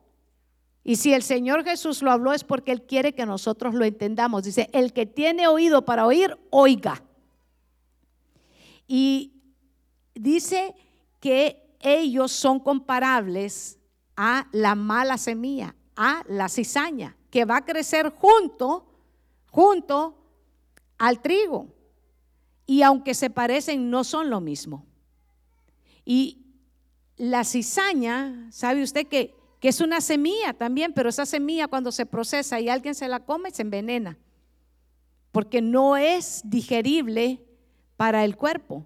Y 0.83 0.97
si 0.97 1.15
el 1.15 1.23
Señor 1.23 1.63
Jesús 1.63 2.03
lo 2.03 2.11
habló 2.11 2.31
es 2.31 2.43
porque 2.43 2.71
Él 2.71 2.83
quiere 2.83 3.15
que 3.15 3.25
nosotros 3.25 3.73
lo 3.73 3.83
entendamos. 3.83 4.43
Dice, 4.43 4.69
el 4.71 4.93
que 4.93 5.07
tiene 5.07 5.47
oído 5.47 5.83
para 5.83 6.05
oír, 6.05 6.37
oiga. 6.51 7.01
Y 8.87 9.33
dice 10.13 10.75
que 11.19 11.75
ellos 11.79 12.31
son 12.31 12.59
comparables 12.59 13.79
a 14.15 14.47
la 14.51 14.75
mala 14.75 15.17
semilla, 15.17 15.75
a 15.95 16.21
la 16.27 16.49
cizaña, 16.49 17.17
que 17.31 17.45
va 17.45 17.57
a 17.57 17.65
crecer 17.65 18.13
junto, 18.15 18.85
junto 19.49 20.19
al 20.99 21.19
trigo. 21.19 21.73
Y 22.67 22.83
aunque 22.83 23.15
se 23.15 23.31
parecen, 23.31 23.89
no 23.89 24.03
son 24.03 24.29
lo 24.29 24.39
mismo. 24.39 24.85
Y 26.05 26.43
la 27.17 27.43
cizaña, 27.43 28.47
¿sabe 28.51 28.83
usted 28.83 29.07
que, 29.07 29.35
que 29.59 29.69
es 29.69 29.81
una 29.81 30.01
semilla 30.01 30.53
también? 30.53 30.93
Pero 30.93 31.09
esa 31.09 31.25
semilla 31.25 31.67
cuando 31.67 31.91
se 31.91 32.05
procesa 32.05 32.59
y 32.59 32.69
alguien 32.69 32.95
se 32.95 33.07
la 33.07 33.21
come, 33.21 33.51
se 33.51 33.61
envenena. 33.61 34.17
Porque 35.31 35.61
no 35.61 35.97
es 35.97 36.41
digerible 36.45 37.41
para 37.97 38.23
el 38.23 38.35
cuerpo. 38.35 38.85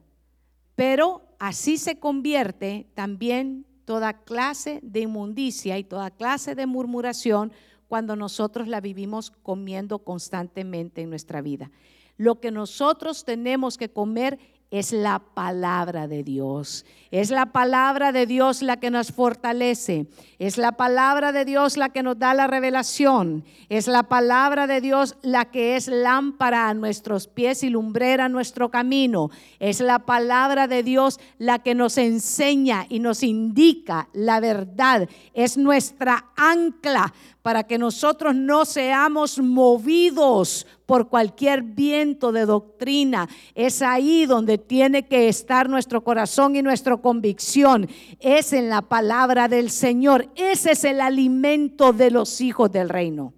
Pero 0.75 1.27
así 1.39 1.77
se 1.77 1.99
convierte 1.99 2.87
también 2.93 3.65
toda 3.85 4.23
clase 4.23 4.79
de 4.83 5.01
inmundicia 5.01 5.77
y 5.77 5.83
toda 5.83 6.11
clase 6.11 6.55
de 6.55 6.65
murmuración 6.65 7.51
cuando 7.87 8.15
nosotros 8.15 8.67
la 8.67 8.81
vivimos 8.81 9.31
comiendo 9.31 9.99
constantemente 9.99 11.01
en 11.01 11.09
nuestra 11.09 11.41
vida. 11.41 11.71
Lo 12.17 12.39
que 12.39 12.51
nosotros 12.51 13.23
tenemos 13.23 13.77
que 13.77 13.89
comer 13.89 14.39
es 14.69 14.91
la 14.91 15.19
palabra 15.19 16.07
de 16.07 16.23
Dios. 16.23 16.85
Es 17.09 17.29
la 17.29 17.47
palabra 17.47 18.11
de 18.11 18.25
Dios 18.25 18.61
la 18.61 18.77
que 18.77 18.91
nos 18.91 19.13
fortalece. 19.13 20.07
Es 20.39 20.57
la 20.57 20.73
palabra 20.73 21.31
de 21.31 21.45
Dios 21.45 21.77
la 21.77 21.89
que 21.89 22.03
nos 22.03 22.19
da 22.19 22.33
la 22.33 22.47
revelación. 22.47 23.45
Es 23.69 23.87
la 23.87 24.03
palabra 24.03 24.67
de 24.67 24.81
Dios 24.81 25.15
la 25.21 25.45
que 25.45 25.77
es 25.77 25.87
lámpara 25.87 26.67
a 26.67 26.73
nuestros 26.73 27.27
pies 27.27 27.63
y 27.63 27.69
lumbrera 27.69 28.25
a 28.25 28.29
nuestro 28.29 28.69
camino. 28.69 29.29
Es 29.59 29.79
la 29.79 29.99
palabra 29.99 30.67
de 30.67 30.83
Dios 30.83 31.17
la 31.37 31.59
que 31.59 31.73
nos 31.73 31.97
enseña 31.97 32.85
y 32.89 32.99
nos 32.99 33.23
indica 33.23 34.09
la 34.11 34.41
verdad. 34.41 35.07
Es 35.33 35.57
nuestra 35.57 36.25
ancla 36.35 37.13
para 37.47 37.63
que 37.63 37.77
nosotros 37.77 38.35
no 38.35 38.65
seamos 38.65 39.39
movidos 39.39 40.67
por 40.85 41.07
cualquier 41.07 41.61
viento 41.61 42.33
de 42.33 42.45
doctrina. 42.45 43.29
Es 43.55 43.81
ahí 43.81 44.25
donde 44.25 44.57
tiene 44.57 45.07
que 45.07 45.29
estar 45.29 45.69
nuestro 45.69 46.03
corazón 46.03 46.57
y 46.57 46.61
nuestra 46.61 46.97
convicción. 46.97 47.87
Es 48.19 48.51
en 48.51 48.67
la 48.67 48.81
palabra 48.81 49.47
del 49.47 49.71
Señor. 49.71 50.29
Ese 50.35 50.71
es 50.71 50.83
el 50.83 50.99
alimento 50.99 51.93
de 51.93 52.11
los 52.11 52.41
hijos 52.41 52.69
del 52.69 52.89
reino. 52.89 53.33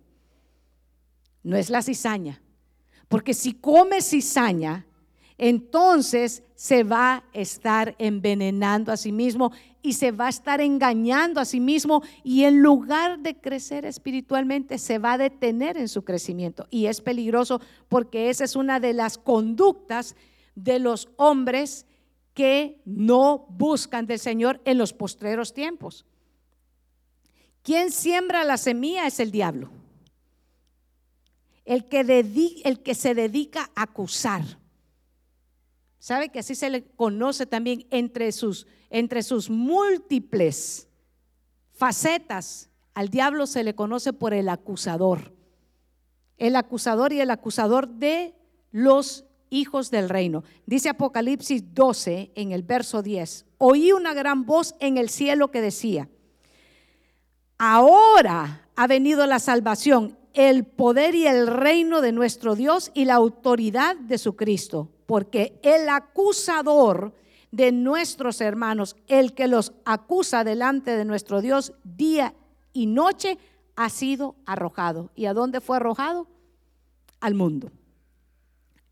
No 1.44 1.56
es 1.56 1.70
la 1.70 1.84
cizaña. 1.84 2.42
Porque 3.10 3.36
si 3.36 3.54
come 3.54 4.02
cizaña, 4.02 4.88
entonces 5.40 6.44
se 6.54 6.84
va 6.84 7.16
a 7.16 7.24
estar 7.32 7.96
envenenando 7.98 8.92
a 8.92 8.98
sí 8.98 9.14
mismo 9.14 9.54
y 9.82 9.94
se 9.94 10.12
va 10.12 10.26
a 10.26 10.30
estar 10.30 10.60
engañando 10.60 11.40
a 11.40 11.46
sí 11.46 11.62
mismo 11.62 12.04
y 12.26 12.44
en 12.44 12.62
lugar 12.62 13.20
de 13.20 13.40
crecer 13.40 13.86
espiritualmente 13.86 14.78
se 14.78 15.00
va 15.00 15.14
a 15.14 15.18
detener 15.18 15.78
en 15.78 15.88
su 15.88 16.04
crecimiento. 16.04 16.68
Y 16.70 16.88
es 16.88 17.00
peligroso 17.00 17.62
porque 17.88 18.30
esa 18.30 18.44
es 18.44 18.58
una 18.58 18.82
de 18.82 18.92
las 18.92 19.18
conductas 19.18 20.18
de 20.56 20.78
los 20.80 21.08
hombres 21.16 21.86
que 22.34 22.82
no 22.84 23.48
buscan 23.50 24.06
del 24.08 24.20
Señor 24.20 24.62
en 24.66 24.78
los 24.78 24.92
postreros 24.92 25.54
tiempos. 25.54 26.06
Quien 27.64 27.92
siembra 27.92 28.44
la 28.44 28.58
semilla 28.58 29.08
es 29.08 29.22
el 29.22 29.32
diablo. 29.32 29.70
El 31.64 31.86
que, 31.86 32.02
el 32.66 32.82
que 32.82 32.94
se 32.94 33.16
dedica 33.16 33.72
a 33.74 33.84
acusar 33.84 34.59
¿Sabe 36.00 36.30
que 36.30 36.40
así 36.40 36.56
se 36.56 36.70
le 36.70 36.86
conoce 36.86 37.46
también 37.46 37.86
entre 37.92 38.32
sus, 38.32 38.68
entre 38.90 39.22
sus 39.22 39.50
múltiples 39.50 40.88
facetas? 41.74 42.70
Al 42.94 43.10
diablo 43.10 43.46
se 43.46 43.66
le 43.66 43.76
conoce 43.76 44.14
por 44.14 44.34
el 44.34 44.48
acusador. 44.48 45.34
El 46.38 46.56
acusador 46.56 47.12
y 47.12 47.20
el 47.20 47.30
acusador 47.32 47.90
de 47.90 48.34
los 48.72 49.26
hijos 49.50 49.92
del 49.92 50.08
reino. 50.08 50.46
Dice 50.66 50.88
Apocalipsis 50.88 51.74
12 51.74 52.32
en 52.34 52.54
el 52.54 52.64
verso 52.64 53.04
10. 53.04 53.46
Oí 53.58 53.92
una 53.92 54.14
gran 54.14 54.46
voz 54.46 54.76
en 54.80 54.98
el 54.98 55.10
cielo 55.10 55.52
que 55.52 55.60
decía, 55.60 56.08
ahora 57.58 58.70
ha 58.78 58.88
venido 58.88 59.26
la 59.26 59.40
salvación, 59.40 60.18
el 60.34 60.66
poder 60.66 61.14
y 61.14 61.28
el 61.28 61.48
reino 61.48 62.00
de 62.00 62.14
nuestro 62.14 62.56
Dios 62.56 62.90
y 62.94 63.04
la 63.04 63.16
autoridad 63.16 63.98
de 63.98 64.18
su 64.18 64.38
Cristo 64.38 64.94
porque 65.10 65.60
el 65.64 65.90
acusador 65.90 67.16
de 67.50 67.72
nuestros 67.72 68.42
hermanos, 68.42 68.96
el 69.08 69.34
que 69.34 69.48
los 69.48 69.74
acusa 69.84 70.44
delante 70.44 70.96
de 70.96 71.04
nuestro 71.04 71.42
Dios 71.42 71.74
día 71.84 72.36
y 72.74 72.86
noche, 72.86 73.40
ha 73.76 73.90
sido 73.90 74.36
arrojado. 74.46 75.10
¿Y 75.16 75.26
a 75.26 75.34
dónde 75.34 75.62
fue 75.62 75.78
arrojado? 75.78 76.28
Al 77.22 77.34
mundo. 77.34 77.72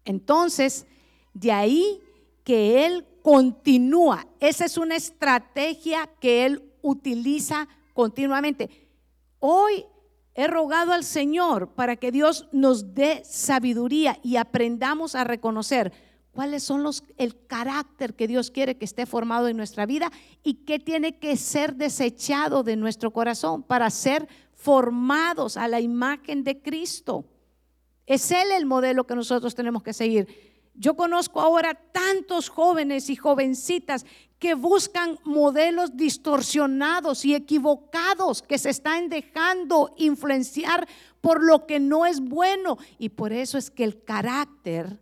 Entonces, 0.05 0.87
de 1.35 1.51
ahí 1.51 2.01
que 2.43 2.87
Él 2.87 3.05
continúa. 3.21 4.25
Esa 4.39 4.65
es 4.65 4.79
una 4.79 4.95
estrategia 4.95 6.09
que 6.19 6.47
Él 6.47 6.63
utiliza 6.81 7.67
continuamente. 7.93 8.89
Hoy 9.37 9.85
he 10.33 10.47
rogado 10.47 10.93
al 10.93 11.03
Señor 11.03 11.75
para 11.75 11.95
que 11.95 12.11
Dios 12.11 12.47
nos 12.51 12.95
dé 12.95 13.21
sabiduría 13.23 14.17
y 14.23 14.37
aprendamos 14.37 15.13
a 15.13 15.23
reconocer 15.23 16.06
cuáles 16.37 16.61
son 16.61 16.83
los 16.83 17.03
el 17.17 17.47
carácter 17.47 18.13
que 18.13 18.27
Dios 18.27 18.51
quiere 18.51 18.77
que 18.77 18.85
esté 18.85 19.07
formado 19.07 19.47
en 19.47 19.57
nuestra 19.57 19.87
vida 19.87 20.11
y 20.43 20.65
qué 20.65 20.77
tiene 20.77 21.17
que 21.17 21.35
ser 21.35 21.73
desechado 21.73 22.61
de 22.61 22.75
nuestro 22.75 23.09
corazón 23.09 23.63
para 23.63 23.89
ser 23.89 24.27
formados 24.53 25.57
a 25.57 25.67
la 25.67 25.81
imagen 25.81 26.43
de 26.43 26.61
Cristo. 26.61 27.25
Es 28.05 28.29
él 28.29 28.51
el 28.51 28.67
modelo 28.67 29.07
que 29.07 29.15
nosotros 29.15 29.55
tenemos 29.55 29.81
que 29.81 29.93
seguir. 29.93 30.27
Yo 30.75 30.95
conozco 30.95 31.41
ahora 31.41 31.73
tantos 31.73 32.49
jóvenes 32.49 33.09
y 33.09 33.15
jovencitas 33.15 34.05
que 34.37 34.53
buscan 34.53 35.17
modelos 35.23 35.97
distorsionados 35.97 37.25
y 37.25 37.33
equivocados, 37.33 38.43
que 38.43 38.59
se 38.59 38.69
están 38.69 39.09
dejando 39.09 39.95
influenciar 39.97 40.87
por 41.19 41.43
lo 41.43 41.65
que 41.65 41.79
no 41.79 42.05
es 42.05 42.19
bueno. 42.19 42.77
Y 42.99 43.09
por 43.09 43.33
eso 43.33 43.57
es 43.57 43.71
que 43.71 43.83
el 43.83 44.03
carácter 44.03 44.99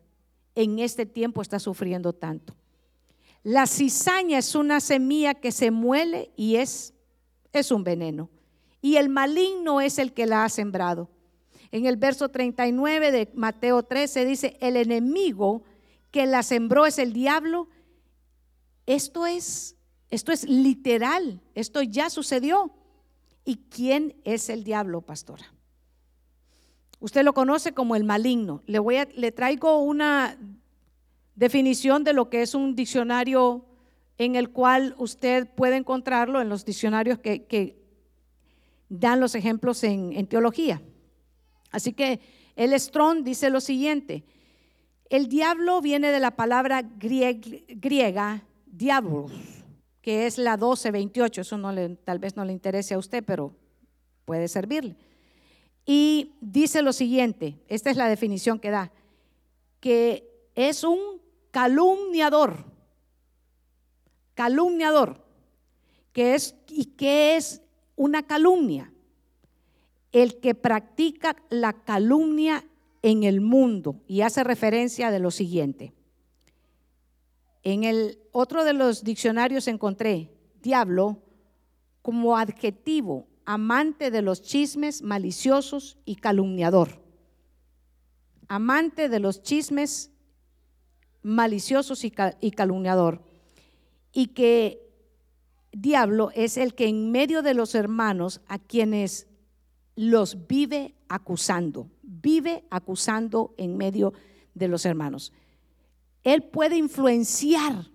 en 0.56 0.80
este 0.80 1.06
tiempo 1.06 1.42
está 1.42 1.60
sufriendo 1.60 2.14
tanto. 2.14 2.56
La 3.44 3.68
cizaña 3.68 4.40
es 4.40 4.56
una 4.56 4.80
semilla 4.80 5.36
que 5.36 5.52
se 5.52 5.70
muele 5.70 6.32
y 6.36 6.56
es, 6.56 6.94
es 7.54 7.72
un 7.72 7.84
veneno. 7.84 8.30
Y 8.82 8.96
el 8.96 9.10
maligno 9.10 9.82
es 9.82 10.00
el 10.00 10.14
que 10.14 10.26
la 10.26 10.46
ha 10.46 10.50
sembrado. 10.50 11.10
En 11.72 11.86
el 11.86 11.98
verso 11.98 12.30
39 12.30 13.12
de 13.12 13.32
Mateo 13.36 13.84
13 13.84 14.26
dice, 14.26 14.58
el 14.62 14.78
enemigo 14.78 15.64
que 16.10 16.26
la 16.26 16.42
sembró 16.44 16.86
es 16.86 16.98
el 16.98 17.12
diablo. 17.12 17.68
Esto 18.86 19.26
es, 19.26 19.76
esto 20.10 20.32
es 20.32 20.48
literal, 20.48 21.42
esto 21.54 21.82
ya 21.82 22.10
sucedió. 22.10 22.72
¿Y 23.44 23.58
quién 23.70 24.16
es 24.24 24.50
el 24.50 24.64
diablo, 24.64 25.02
pastora? 25.02 25.55
Usted 27.06 27.24
lo 27.24 27.36
conoce 27.36 27.72
como 27.72 27.96
el 27.96 28.04
maligno. 28.04 28.64
Le, 28.66 28.80
voy 28.80 28.96
a, 28.96 29.08
le 29.16 29.32
traigo 29.32 29.78
una 29.78 30.40
definición 31.36 32.04
de 32.04 32.14
lo 32.14 32.32
que 32.32 32.42
es 32.42 32.56
un 32.56 32.76
diccionario 32.76 33.64
en 34.18 34.36
el 34.36 34.50
cual 34.50 34.96
usted 34.98 35.48
puede 35.48 35.76
encontrarlo 35.76 36.42
en 36.42 36.50
los 36.50 36.66
diccionarios 36.66 37.20
que, 37.20 37.78
dan 38.90 39.20
los 39.20 39.36
ejemplos 39.36 39.84
en, 39.84 40.26
teología. 40.26 40.82
Así 41.70 41.94
que 41.94 42.22
el 42.56 42.74
Strong 42.74 43.24
dice 43.24 43.52
lo 43.52 43.62
siguiente, 43.62 44.24
el 45.12 45.28
diablo 45.28 45.82
viene 45.82 46.12
de 46.12 46.20
la 46.20 46.32
palabra 46.32 46.82
griega, 46.82 48.42
diablos, 48.66 49.32
que 50.02 50.26
es 50.26 50.40
la 50.40 50.54
1228, 50.54 51.42
eso 51.42 51.56
no 51.60 51.72
le, 51.72 51.98
tal 51.98 52.18
vez 52.18 52.36
no 52.36 52.44
le 52.44 52.52
interese 52.52 52.96
a 52.96 52.98
usted, 52.98 53.24
pero 53.24 53.54
puede 54.26 54.48
servirle. 54.48 54.96
Y 55.86 56.34
dice 56.42 56.82
lo 56.82 56.94
siguiente, 56.94 57.60
esta 57.68 57.92
es 57.92 57.98
la 57.98 58.10
definición 58.10 58.60
que 58.60 58.72
da, 58.72 58.92
que 59.80 60.28
es 60.56 60.84
un 60.84 61.22
calumniador, 61.52 62.66
calumniador, 64.34 65.24
que 66.12 66.34
es 66.34 66.56
y 66.68 66.86
qué 66.86 67.36
es 67.36 67.62
una 67.96 68.24
calumnia, 68.24 68.92
el 70.12 70.40
que 70.40 70.56
practica 70.56 71.36
la 71.50 71.74
calumnia 71.74 72.66
en 73.04 73.24
el 73.24 73.42
mundo 73.42 74.02
y 74.08 74.22
hace 74.22 74.44
referencia 74.44 75.12
de 75.12 75.20
lo 75.20 75.30
siguiente. 75.30 75.94
En 77.62 77.84
el 77.84 78.20
otro 78.32 78.64
de 78.64 78.74
los 78.74 79.04
diccionarios 79.04 79.68
encontré 79.68 80.32
diablo 80.62 81.22
como 82.02 82.38
adjetivo 82.38 83.28
amante 83.46 84.12
de 84.12 84.22
los 84.22 84.42
chismes 84.42 85.02
maliciosos 85.02 85.98
y 86.06 86.16
calumniador. 86.16 87.02
Amante 88.48 89.10
de 89.10 89.20
los 89.20 89.42
chismes 89.44 90.12
maliciosos 91.22 92.04
y, 92.04 92.12
calumniador. 92.52 93.24
Y 94.12 94.28
que 94.28 94.82
diablo 95.72 96.32
es 96.36 96.58
el 96.58 96.76
que 96.76 96.88
en 96.88 97.12
medio 97.12 97.42
de 97.42 97.54
los 97.54 97.76
hermanos 97.76 98.42
a 98.48 98.60
quienes 98.60 99.28
los 99.96 100.48
vive 100.48 100.96
acusando, 101.08 101.90
vive 102.02 102.66
acusando 102.70 103.54
en 103.58 103.78
medio 103.78 104.14
de 104.54 104.68
los 104.68 104.86
hermanos. 104.86 105.34
Él 106.24 106.44
puede 106.44 106.78
influenciar 106.78 107.92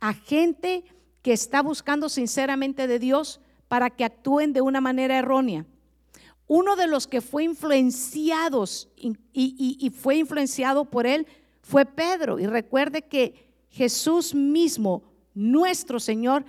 a 0.00 0.14
gente 0.14 0.84
que 1.22 1.32
está 1.32 1.62
buscando 1.62 2.08
sinceramente 2.08 2.86
de 2.86 2.98
Dios 2.98 3.40
para 3.68 3.90
que 3.90 4.04
actúen 4.04 4.52
de 4.52 4.62
una 4.62 4.80
manera 4.80 5.18
errónea. 5.18 5.66
Uno 6.46 6.76
de 6.76 6.86
los 6.86 7.06
que 7.06 7.20
fue 7.20 7.44
influenciados 7.44 8.88
y, 8.96 9.90
fue 9.90 10.16
influenciado 10.16 10.86
por 10.86 11.06
él 11.06 11.26
fue 11.60 11.84
Pedro. 11.84 12.38
Y 12.38 12.46
recuerde 12.46 13.02
que 13.02 13.46
Jesús 13.68 14.34
mismo, 14.34 15.02
nuestro 15.34 16.00
Señor, 16.00 16.46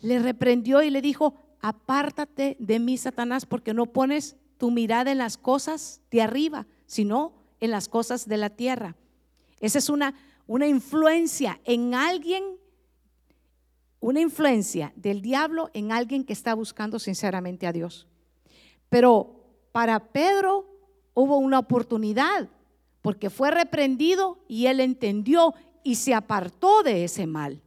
le 0.00 0.18
reprendió 0.18 0.82
y 0.82 0.90
le 0.90 1.00
dijo, 1.00 1.34
apártate 1.60 2.56
de 2.58 2.78
mí, 2.78 2.98
Satanás, 2.98 3.46
porque 3.46 3.72
no 3.72 3.86
pones 3.86 4.36
tu 4.58 4.70
mirada 4.70 5.10
en 5.10 5.18
las 5.18 5.38
cosas 5.38 6.02
de 6.10 6.20
arriba, 6.20 6.66
sino 6.84 7.32
en 7.60 7.70
las 7.70 7.88
cosas 7.88 8.28
de 8.28 8.36
la 8.36 8.50
tierra. 8.50 8.94
Esa 9.60 9.78
es 9.78 9.88
una, 9.88 10.14
una 10.46 10.66
influencia 10.66 11.60
en 11.64 11.94
alguien 11.94 12.59
una 14.00 14.20
influencia 14.20 14.92
del 14.96 15.20
diablo 15.20 15.70
en 15.74 15.92
alguien 15.92 16.24
que 16.24 16.32
está 16.32 16.54
buscando 16.54 16.98
sinceramente 16.98 17.66
a 17.66 17.72
Dios. 17.72 18.06
Pero 18.88 19.44
para 19.72 20.12
Pedro 20.12 20.66
hubo 21.14 21.36
una 21.36 21.58
oportunidad, 21.58 22.48
porque 23.02 23.30
fue 23.30 23.50
reprendido 23.50 24.38
y 24.48 24.66
él 24.66 24.80
entendió 24.80 25.54
y 25.84 25.96
se 25.96 26.14
apartó 26.14 26.82
de 26.82 27.04
ese 27.04 27.26
mal. 27.26 27.62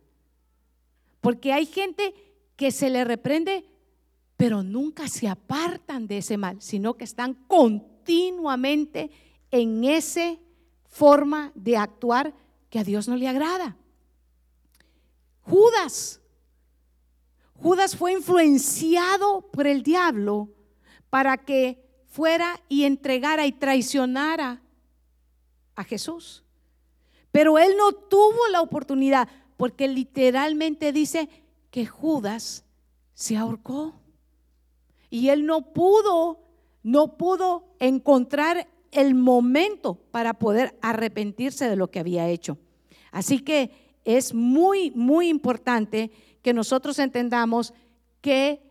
Porque 1.22 1.54
hay 1.54 1.66
gente 1.66 2.14
que 2.56 2.72
se 2.72 2.90
le 2.90 3.04
reprende, 3.04 3.66
pero 4.36 4.64
nunca 4.64 5.08
se 5.08 5.28
apartan 5.28 6.08
de 6.08 6.18
ese 6.18 6.38
mal, 6.38 6.62
sino 6.62 6.96
que 6.96 7.04
están 7.04 7.36
continuamente 7.48 9.12
en 9.52 9.84
esa 9.84 10.36
forma 10.90 11.52
de 11.56 11.78
actuar 11.78 12.34
que 12.70 12.80
a 12.80 12.84
Dios 12.84 13.08
no 13.08 13.16
le 13.16 13.28
agrada. 13.28 13.78
Judas 15.42 16.20
Judas 17.64 17.96
fue 17.96 18.12
influenciado 18.12 19.50
por 19.50 19.68
el 19.68 19.84
diablo 19.84 20.50
para 21.10 21.38
que 21.38 21.82
fuera 22.08 22.60
y 22.68 22.84
entregara 22.84 23.46
y 23.46 23.54
traicionara 23.54 24.62
a 25.74 25.84
Jesús. 25.86 26.44
Pero 27.32 27.58
él 27.58 27.76
no 27.78 27.94
tuvo 27.94 28.50
la 28.52 28.60
oportunidad 28.60 29.30
porque 29.56 29.88
literalmente 29.88 30.92
dice 30.92 31.30
que 31.72 31.86
Judas 31.86 32.66
se 33.14 33.38
ahorcó. 33.38 33.94
Y 35.10 35.30
él 35.30 35.46
no 35.46 35.74
pudo, 35.74 36.44
no 36.84 37.16
pudo 37.16 37.76
encontrar 37.80 38.68
el 38.92 39.16
momento 39.16 39.96
para 40.12 40.34
poder 40.34 40.78
arrepentirse 40.82 41.70
de 41.70 41.78
lo 41.78 41.90
que 41.90 42.00
había 42.00 42.28
hecho. 42.28 42.58
Así 43.14 43.40
que 43.40 43.72
es 44.04 44.34
muy, 44.34 44.92
muy 44.92 45.30
importante 45.30 46.12
que 46.44 46.54
nosotros 46.54 47.00
entendamos 47.00 47.74
que 48.22 48.62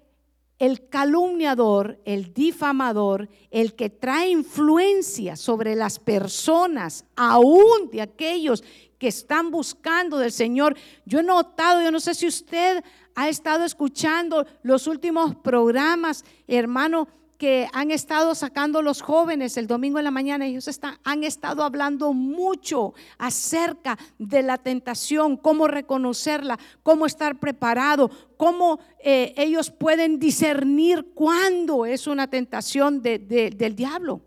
el 0.60 0.88
calumniador, 0.88 2.00
el 2.04 2.32
difamador, 2.32 3.28
el 3.50 3.74
que 3.74 3.90
trae 3.90 4.28
influencia 4.28 5.34
sobre 5.34 5.74
las 5.74 5.98
personas, 5.98 7.04
aún 7.16 7.90
de 7.90 8.02
aquellos 8.02 8.62
que 8.96 9.08
están 9.08 9.50
buscando 9.50 10.18
del 10.18 10.30
Señor. 10.30 10.76
Yo 11.04 11.18
he 11.18 11.24
notado, 11.24 11.82
yo 11.82 11.90
no 11.90 11.98
sé 11.98 12.14
si 12.14 12.28
usted 12.28 12.84
ha 13.16 13.28
estado 13.28 13.64
escuchando 13.64 14.46
los 14.62 14.86
últimos 14.86 15.34
programas, 15.34 16.24
hermano, 16.46 17.08
que 17.42 17.66
han 17.72 17.90
estado 17.90 18.36
sacando 18.36 18.82
los 18.82 19.02
jóvenes 19.02 19.56
el 19.56 19.66
domingo 19.66 19.98
en 19.98 20.04
la 20.04 20.12
mañana, 20.12 20.46
ellos 20.46 20.68
están, 20.68 21.00
han 21.02 21.24
estado 21.24 21.64
hablando 21.64 22.12
mucho 22.12 22.94
acerca 23.18 23.98
de 24.16 24.44
la 24.44 24.58
tentación, 24.58 25.36
cómo 25.36 25.66
reconocerla, 25.66 26.56
cómo 26.84 27.04
estar 27.04 27.40
preparado, 27.40 28.12
cómo 28.36 28.78
eh, 29.02 29.34
ellos 29.36 29.72
pueden 29.72 30.20
discernir 30.20 31.14
cuándo 31.14 31.84
es 31.84 32.06
una 32.06 32.30
tentación 32.30 33.02
del 33.02 33.74
diablo 33.74 34.20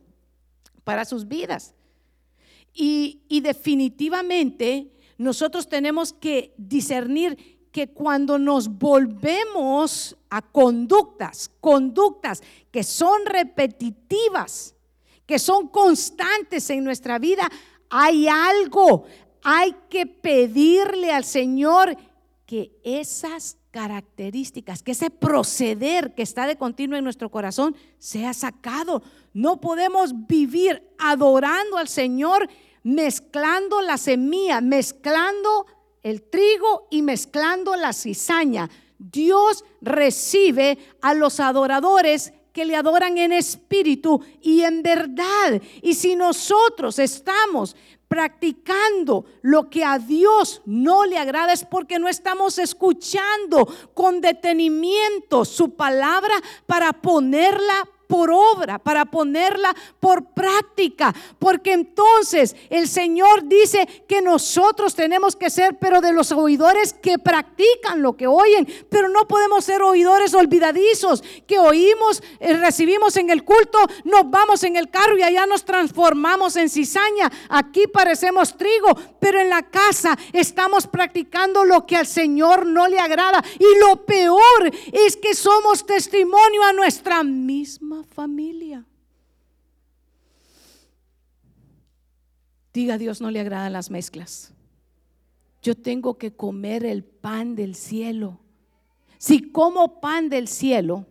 para 0.84 1.06
sus 1.06 1.26
vidas. 1.26 1.74
Y, 2.74 3.22
y 3.30 3.40
definitivamente 3.40 4.92
nosotros 5.18 5.70
tenemos 5.70 6.12
que 6.12 6.54
discernir 6.58 7.55
que 7.76 7.90
cuando 7.90 8.40
nos 8.40 8.70
volvemos 8.70 10.16
a 10.30 10.42
conductas, 10.42 11.52
conductas 11.60 12.42
que 12.72 12.84
son 12.84 13.26
repetitivas, 13.26 14.74
que 15.26 15.38
son 15.38 15.68
constantes 15.68 16.70
en 16.70 16.86
nuestra 16.86 17.20
vida, 17.20 17.50
hay 17.90 18.30
algo, 18.30 19.04
hay 19.44 19.76
que 19.90 20.06
pedirle 20.06 21.12
al 21.12 21.26
Señor 21.26 21.98
que 22.46 22.72
esas 22.82 23.58
características, 23.72 24.82
que 24.82 24.94
ese 24.94 25.10
proceder 25.10 26.16
que 26.16 26.24
está 26.24 26.48
de 26.48 26.56
continuo 26.56 26.98
en 26.98 27.04
nuestro 27.04 27.30
corazón 27.30 27.76
sea 27.98 28.34
sacado. 28.34 29.04
No 29.34 29.60
podemos 29.60 30.14
vivir 30.28 30.82
adorando 30.98 31.76
al 31.76 31.90
Señor 31.90 32.48
mezclando 32.84 33.82
la 33.82 33.98
semilla, 33.98 34.62
mezclando 34.62 35.66
el 36.06 36.22
trigo 36.22 36.88
y 36.92 37.02
mezclando 37.02 37.76
la 37.76 37.92
cizaña. 37.92 38.70
Dios 39.00 39.66
recibe 39.82 40.78
a 41.02 41.16
los 41.16 41.40
adoradores 41.40 42.32
que 42.54 42.64
le 42.64 42.76
adoran 42.76 43.18
en 43.18 43.32
espíritu 43.32 44.22
y 44.40 44.62
en 44.62 44.84
verdad. 44.84 45.60
Y 45.82 45.96
si 45.96 46.16
nosotros 46.16 47.00
estamos 47.00 47.76
practicando 48.08 49.26
lo 49.42 49.68
que 49.72 49.84
a 49.84 49.98
Dios 49.98 50.62
no 50.68 51.06
le 51.06 51.18
agrada 51.18 51.54
es 51.54 51.66
porque 51.66 51.98
no 51.98 52.08
estamos 52.08 52.60
escuchando 52.60 53.68
con 53.96 54.22
detenimiento 54.22 55.44
su 55.44 55.76
palabra 55.76 56.36
para 56.68 56.94
ponerla 56.94 57.90
por 58.08 58.32
obra, 58.32 58.80
para 58.80 59.06
ponerla 59.06 59.76
por 60.00 60.34
práctica, 60.34 61.14
porque 61.40 61.74
entonces 61.74 62.56
el 62.70 62.88
Señor 62.88 63.48
dice 63.48 64.06
que 64.08 64.22
nosotros 64.22 64.96
tenemos 64.96 65.36
que 65.36 65.50
ser, 65.50 65.78
pero 65.80 66.02
de 66.02 66.14
los 66.14 66.32
oidores 66.32 66.94
que 66.94 67.18
practican 67.18 68.02
lo 68.02 68.14
que 68.14 68.28
oyen, 68.28 68.68
pero 68.90 69.10
no 69.10 69.28
podemos 69.28 69.66
ser 69.66 69.82
oidores 69.82 70.34
olvidadizos, 70.34 71.24
que 71.48 71.60
oímos, 71.60 72.22
eh, 72.40 72.54
recibimos 72.54 73.18
en 73.18 73.30
el 73.30 73.44
culto, 73.44 73.80
nos 74.04 74.30
vamos 74.30 74.64
en 74.64 74.76
el 74.76 74.90
carro 74.90 75.18
y 75.18 75.24
allá 75.24 75.46
nos 75.46 75.66
transformamos 75.66 76.56
en 76.56 76.70
cizaña, 76.70 77.32
aquí 77.50 77.88
parecemos 77.88 78.56
trigo, 78.58 78.96
pero 79.20 79.40
en 79.40 79.50
la 79.50 79.64
casa 79.64 80.18
estamos 80.34 80.88
practicando 80.88 81.64
lo 81.64 81.86
que 81.86 81.98
al 81.98 82.08
Señor 82.08 82.66
no 82.66 82.88
le 82.88 83.00
agrada. 83.00 83.44
Y 83.60 83.80
lo 83.80 84.06
peor 84.06 84.72
es 84.92 85.18
que 85.18 85.34
somos 85.34 85.86
testimonio 85.86 86.64
a 86.64 86.74
nuestra 86.74 87.24
misma 87.24 87.95
familia. 88.04 88.86
Diga, 92.74 92.98
Dios 92.98 93.22
no 93.22 93.32
le 93.32 93.40
agradan 93.40 93.74
las 93.74 93.90
mezclas. 93.90 94.54
Yo 95.62 95.76
tengo 95.76 96.18
que 96.18 96.36
comer 96.36 96.86
el 96.86 97.04
pan 97.04 97.56
del 97.56 97.74
cielo. 97.74 98.40
Si 99.18 99.52
como 99.52 100.02
pan 100.02 100.30
del 100.30 100.48
cielo, 100.48 101.06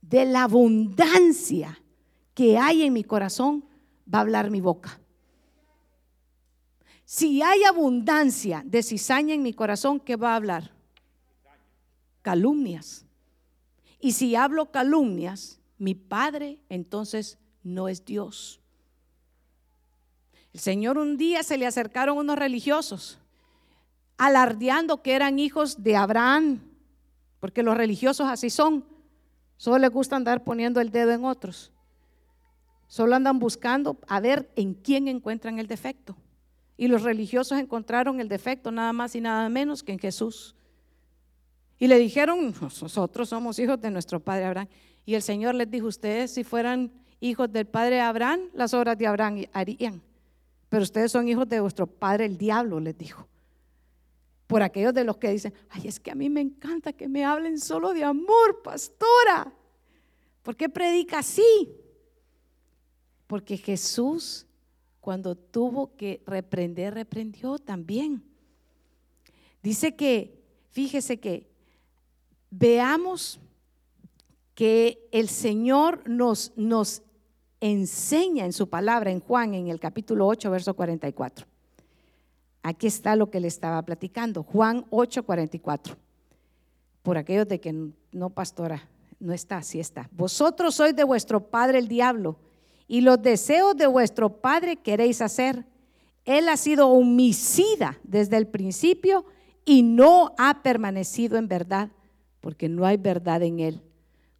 de 0.00 0.24
la 0.24 0.44
abundancia 0.44 1.82
que 2.32 2.56
hay 2.56 2.84
en 2.84 2.92
mi 2.92 3.04
corazón, 3.04 3.64
va 4.12 4.18
a 4.18 4.22
hablar 4.22 4.50
mi 4.50 4.60
boca. 4.60 5.00
Si 7.04 7.42
hay 7.42 7.64
abundancia 7.64 8.62
de 8.64 8.82
cizaña 8.82 9.34
en 9.34 9.42
mi 9.42 9.52
corazón, 9.52 9.98
¿qué 9.98 10.16
va 10.16 10.32
a 10.32 10.36
hablar? 10.36 10.72
Calumnias. 12.22 13.04
Y 13.98 14.12
si 14.12 14.36
hablo 14.36 14.70
calumnias, 14.70 15.57
mi 15.78 15.94
Padre 15.94 16.58
entonces 16.68 17.38
no 17.62 17.88
es 17.88 18.04
Dios. 18.04 18.60
El 20.52 20.60
Señor 20.60 20.98
un 20.98 21.16
día 21.16 21.42
se 21.42 21.58
le 21.58 21.66
acercaron 21.66 22.18
unos 22.18 22.38
religiosos, 22.38 23.18
alardeando 24.16 25.02
que 25.02 25.14
eran 25.14 25.38
hijos 25.38 25.82
de 25.82 25.96
Abraham, 25.96 26.60
porque 27.40 27.62
los 27.62 27.76
religiosos 27.76 28.26
así 28.28 28.50
son, 28.50 28.84
solo 29.56 29.78
les 29.78 29.90
gusta 29.90 30.16
andar 30.16 30.42
poniendo 30.42 30.80
el 30.80 30.90
dedo 30.90 31.12
en 31.12 31.24
otros, 31.24 31.70
solo 32.88 33.14
andan 33.14 33.38
buscando 33.38 33.98
a 34.08 34.20
ver 34.20 34.50
en 34.56 34.74
quién 34.74 35.08
encuentran 35.08 35.58
el 35.58 35.66
defecto. 35.66 36.16
Y 36.76 36.86
los 36.86 37.02
religiosos 37.02 37.58
encontraron 37.58 38.20
el 38.20 38.28
defecto 38.28 38.70
nada 38.70 38.92
más 38.92 39.14
y 39.16 39.20
nada 39.20 39.48
menos 39.48 39.82
que 39.82 39.92
en 39.92 39.98
Jesús. 39.98 40.54
Y 41.78 41.88
le 41.88 41.98
dijeron, 41.98 42.54
nosotros 42.60 43.28
somos 43.28 43.58
hijos 43.58 43.80
de 43.80 43.90
nuestro 43.90 44.20
padre 44.20 44.44
Abraham. 44.44 44.68
Y 45.08 45.14
el 45.14 45.22
Señor 45.22 45.54
les 45.54 45.70
dijo, 45.70 45.86
ustedes 45.86 46.32
si 46.32 46.44
fueran 46.44 46.92
hijos 47.18 47.50
del 47.50 47.64
padre 47.64 47.98
Abraham, 47.98 48.50
las 48.52 48.74
obras 48.74 48.98
de 48.98 49.06
Abraham 49.06 49.46
harían. 49.54 50.02
Pero 50.68 50.82
ustedes 50.82 51.10
son 51.10 51.26
hijos 51.26 51.48
de 51.48 51.60
vuestro 51.60 51.86
padre 51.86 52.26
el 52.26 52.36
diablo, 52.36 52.78
les 52.78 52.98
dijo. 52.98 53.26
Por 54.46 54.60
aquellos 54.60 54.92
de 54.92 55.04
los 55.04 55.16
que 55.16 55.30
dicen, 55.30 55.54
ay, 55.70 55.88
es 55.88 55.98
que 55.98 56.10
a 56.10 56.14
mí 56.14 56.28
me 56.28 56.42
encanta 56.42 56.92
que 56.92 57.08
me 57.08 57.24
hablen 57.24 57.58
solo 57.58 57.94
de 57.94 58.04
amor, 58.04 58.60
pastora. 58.62 59.50
¿Por 60.42 60.54
qué 60.54 60.68
predica 60.68 61.20
así? 61.20 61.74
Porque 63.26 63.56
Jesús, 63.56 64.46
cuando 65.00 65.36
tuvo 65.36 65.96
que 65.96 66.22
reprender, 66.26 66.92
reprendió 66.92 67.58
también. 67.58 68.22
Dice 69.62 69.96
que, 69.96 70.38
fíjese 70.68 71.18
que, 71.18 71.48
veamos 72.50 73.40
que 74.58 75.08
el 75.12 75.28
Señor 75.28 76.02
nos, 76.08 76.52
enseña 77.60 78.44
en 78.44 78.52
su 78.52 78.68
palabra 78.68 79.12
en 79.12 79.20
Juan, 79.20 79.54
en 79.54 79.68
el 79.68 79.78
capítulo 79.78 80.26
8, 80.26 80.50
verso 80.50 80.74
44. 80.74 81.46
Aquí 82.64 82.88
está 82.88 83.14
lo 83.14 83.30
que 83.30 83.38
le 83.38 83.46
estaba 83.46 83.80
platicando, 83.82 84.42
Juan 84.42 84.84
8, 84.90 85.22
44. 85.22 85.94
Por 87.04 87.18
aquellos 87.18 87.46
de 87.46 87.60
que 87.60 87.72
no, 88.10 88.30
pastora, 88.30 88.88
no 89.20 89.32
está, 89.32 89.62
sí 89.62 89.78
está. 89.78 90.08
Vosotros 90.10 90.74
sois 90.74 90.96
de 90.96 91.04
vuestro 91.04 91.38
padre 91.38 91.78
el 91.78 91.86
diablo, 91.86 92.34
y 92.88 93.02
los 93.02 93.22
deseos 93.22 93.76
de 93.76 93.86
vuestro 93.86 94.40
padre 94.40 94.74
queréis 94.74 95.22
hacer. 95.22 95.66
Él 96.24 96.48
ha 96.48 96.56
sido 96.56 96.88
homicida 96.88 97.96
desde 98.02 98.36
el 98.36 98.48
principio 98.48 99.24
y 99.64 99.84
no 99.84 100.34
ha 100.36 100.64
permanecido 100.64 101.38
en 101.38 101.46
verdad, 101.46 101.90
porque 102.40 102.68
no 102.68 102.84
hay 102.86 102.96
verdad 102.96 103.44
en 103.44 103.60
él 103.60 103.82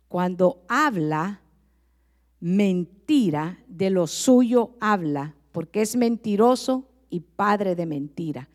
cuando 0.08 0.62
habla 0.68 1.42
mentira, 2.40 3.58
de 3.68 3.90
lo 3.90 4.06
suyo 4.06 4.76
habla, 4.80 5.34
porque 5.52 5.82
es 5.82 5.96
mentiroso 5.96 6.88
y 7.10 7.20
padre 7.20 7.74
de 7.74 7.86
mentira. 7.86 8.48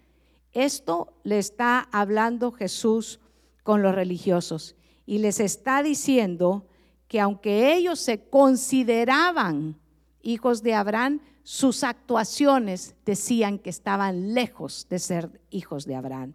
Esto 0.51 1.13
le 1.23 1.39
está 1.39 1.79
hablando 1.91 2.51
Jesús 2.51 3.19
con 3.63 3.81
los 3.81 3.95
religiosos 3.95 4.75
y 5.05 5.17
les 5.17 5.39
está 5.39 5.83
diciendo 5.83 6.67
que 7.07 7.19
aunque 7.19 7.73
ellos 7.75 7.99
se 7.99 8.29
consideraban 8.29 9.77
hijos 10.21 10.63
de 10.63 10.73
Abraham, 10.73 11.21
sus 11.43 11.83
actuaciones 11.83 12.95
decían 13.05 13.59
que 13.59 13.69
estaban 13.69 14.33
lejos 14.33 14.87
de 14.89 14.99
ser 14.99 15.41
hijos 15.49 15.85
de 15.85 15.95
Abraham. 15.95 16.33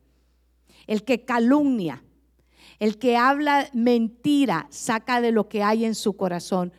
El 0.86 1.04
que 1.04 1.24
calumnia, 1.24 2.02
el 2.78 2.98
que 2.98 3.16
habla 3.16 3.68
mentira 3.72 4.66
saca 4.70 5.20
de 5.20 5.32
lo 5.32 5.48
que 5.48 5.62
hay 5.62 5.84
en 5.84 5.94
su 5.94 6.16
corazón. 6.16 6.72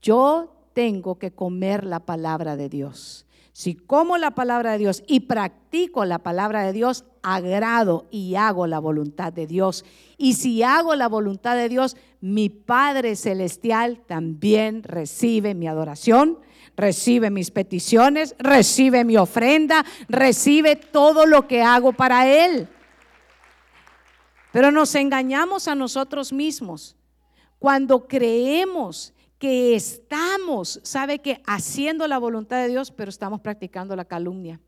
Yo 0.00 0.54
tengo 0.74 1.18
que 1.18 1.32
comer 1.32 1.84
la 1.84 2.00
palabra 2.00 2.56
de 2.56 2.68
Dios. 2.68 3.26
Si 3.52 3.74
como 3.76 4.18
la 4.18 4.32
palabra 4.32 4.72
de 4.72 4.78
Dios 4.78 5.04
y 5.06 5.20
practico 5.20 6.04
la 6.04 6.18
palabra 6.18 6.64
de 6.64 6.72
Dios, 6.72 7.04
agrado 7.22 8.06
y 8.10 8.34
hago 8.34 8.66
la 8.66 8.80
voluntad 8.80 9.32
de 9.32 9.46
Dios. 9.46 9.84
Y 10.18 10.34
si 10.34 10.64
hago 10.64 10.96
la 10.96 11.08
voluntad 11.08 11.56
de 11.56 11.68
Dios, 11.68 11.96
mi 12.20 12.48
Padre 12.48 13.14
Celestial 13.14 14.02
también 14.06 14.82
recibe 14.82 15.54
mi 15.54 15.68
adoración, 15.68 16.38
recibe 16.76 17.30
mis 17.30 17.52
peticiones, 17.52 18.34
recibe 18.38 19.04
mi 19.04 19.16
ofrenda, 19.16 19.84
recibe 20.08 20.74
todo 20.74 21.24
lo 21.24 21.46
que 21.46 21.62
hago 21.62 21.92
para 21.92 22.28
Él. 22.28 22.68
Pero 24.54 24.70
nos 24.70 24.94
engañamos 24.94 25.66
a 25.66 25.74
nosotros 25.74 26.32
mismos 26.32 26.94
cuando 27.58 28.06
creemos 28.06 29.12
que 29.36 29.74
estamos, 29.74 30.78
sabe 30.84 31.18
que 31.18 31.42
haciendo 31.44 32.06
la 32.06 32.18
voluntad 32.18 32.62
de 32.62 32.68
Dios, 32.68 32.92
pero 32.92 33.10
estamos 33.10 33.40
practicando 33.40 33.96
la 33.96 34.04
calumnia. 34.04 34.60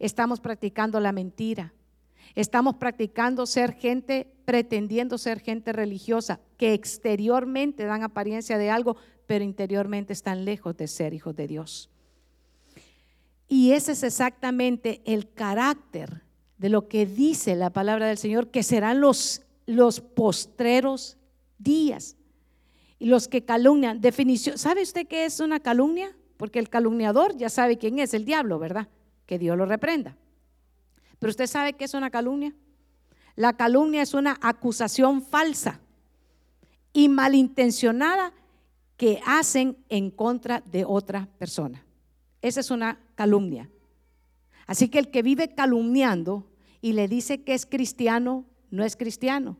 estamos 0.00 0.40
practicando 0.40 0.98
la 0.98 1.12
mentira. 1.12 1.72
Estamos 2.34 2.74
practicando 2.74 3.46
ser 3.46 3.74
gente, 3.74 4.26
pretendiendo 4.44 5.16
ser 5.16 5.38
gente 5.38 5.72
religiosa, 5.72 6.40
que 6.56 6.74
exteriormente 6.74 7.84
dan 7.84 8.02
apariencia 8.02 8.58
de 8.58 8.68
algo, 8.68 8.96
pero 9.28 9.44
interiormente 9.44 10.12
están 10.12 10.44
lejos 10.44 10.76
de 10.76 10.88
ser 10.88 11.14
hijos 11.14 11.36
de 11.36 11.46
Dios. 11.46 11.88
Y 13.46 13.74
ese 13.74 13.92
es 13.92 14.02
exactamente 14.02 15.02
el 15.04 15.32
carácter 15.32 16.23
de 16.64 16.70
lo 16.70 16.88
que 16.88 17.04
dice 17.04 17.56
la 17.56 17.68
palabra 17.68 18.06
del 18.06 18.16
Señor, 18.16 18.48
que 18.48 18.62
serán 18.62 18.98
los, 18.98 19.42
los 19.66 20.00
postreros 20.00 21.18
días. 21.58 22.16
Y 22.98 23.04
los 23.04 23.28
que 23.28 23.44
calumnian, 23.44 24.00
definición, 24.00 24.56
¿sabe 24.56 24.82
usted 24.82 25.06
qué 25.06 25.26
es 25.26 25.40
una 25.40 25.60
calumnia? 25.60 26.16
Porque 26.38 26.58
el 26.58 26.70
calumniador 26.70 27.36
ya 27.36 27.50
sabe 27.50 27.76
quién 27.76 27.98
es, 27.98 28.14
el 28.14 28.24
diablo, 28.24 28.58
¿verdad? 28.58 28.88
Que 29.26 29.38
Dios 29.38 29.58
lo 29.58 29.66
reprenda. 29.66 30.16
Pero 31.18 31.32
usted 31.32 31.48
sabe 31.48 31.74
qué 31.74 31.84
es 31.84 31.92
una 31.92 32.08
calumnia. 32.08 32.54
La 33.36 33.52
calumnia 33.58 34.00
es 34.00 34.14
una 34.14 34.38
acusación 34.40 35.20
falsa 35.20 35.80
y 36.94 37.10
malintencionada 37.10 38.32
que 38.96 39.20
hacen 39.26 39.76
en 39.90 40.10
contra 40.10 40.62
de 40.62 40.86
otra 40.86 41.28
persona. 41.36 41.84
Esa 42.40 42.60
es 42.60 42.70
una 42.70 43.00
calumnia. 43.16 43.68
Así 44.66 44.88
que 44.88 44.98
el 44.98 45.10
que 45.10 45.20
vive 45.22 45.54
calumniando 45.54 46.46
y 46.84 46.92
le 46.92 47.08
dice 47.08 47.40
que 47.40 47.54
es 47.54 47.64
cristiano, 47.64 48.44
no 48.70 48.84
es 48.84 48.94
cristiano. 48.94 49.56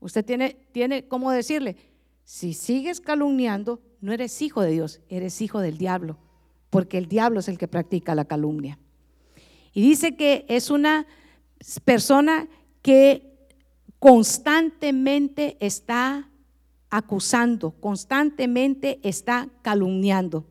Usted 0.00 0.24
tiene, 0.24 0.56
tiene 0.72 1.06
cómo 1.06 1.30
decirle, 1.30 1.76
si 2.24 2.52
sigues 2.52 3.00
calumniando, 3.00 3.80
no 4.00 4.12
eres 4.12 4.42
hijo 4.42 4.60
de 4.60 4.72
Dios, 4.72 5.00
eres 5.08 5.40
hijo 5.40 5.60
del 5.60 5.78
diablo, 5.78 6.18
porque 6.70 6.98
el 6.98 7.06
diablo 7.06 7.38
es 7.38 7.46
el 7.46 7.58
que 7.58 7.68
practica 7.68 8.16
la 8.16 8.24
calumnia. 8.24 8.80
Y 9.72 9.82
dice 9.82 10.16
que 10.16 10.46
es 10.48 10.68
una 10.68 11.06
persona 11.84 12.48
que 12.82 13.36
constantemente 14.00 15.56
está 15.60 16.28
acusando, 16.90 17.70
constantemente 17.78 18.98
está 19.04 19.48
calumniando. 19.62 20.44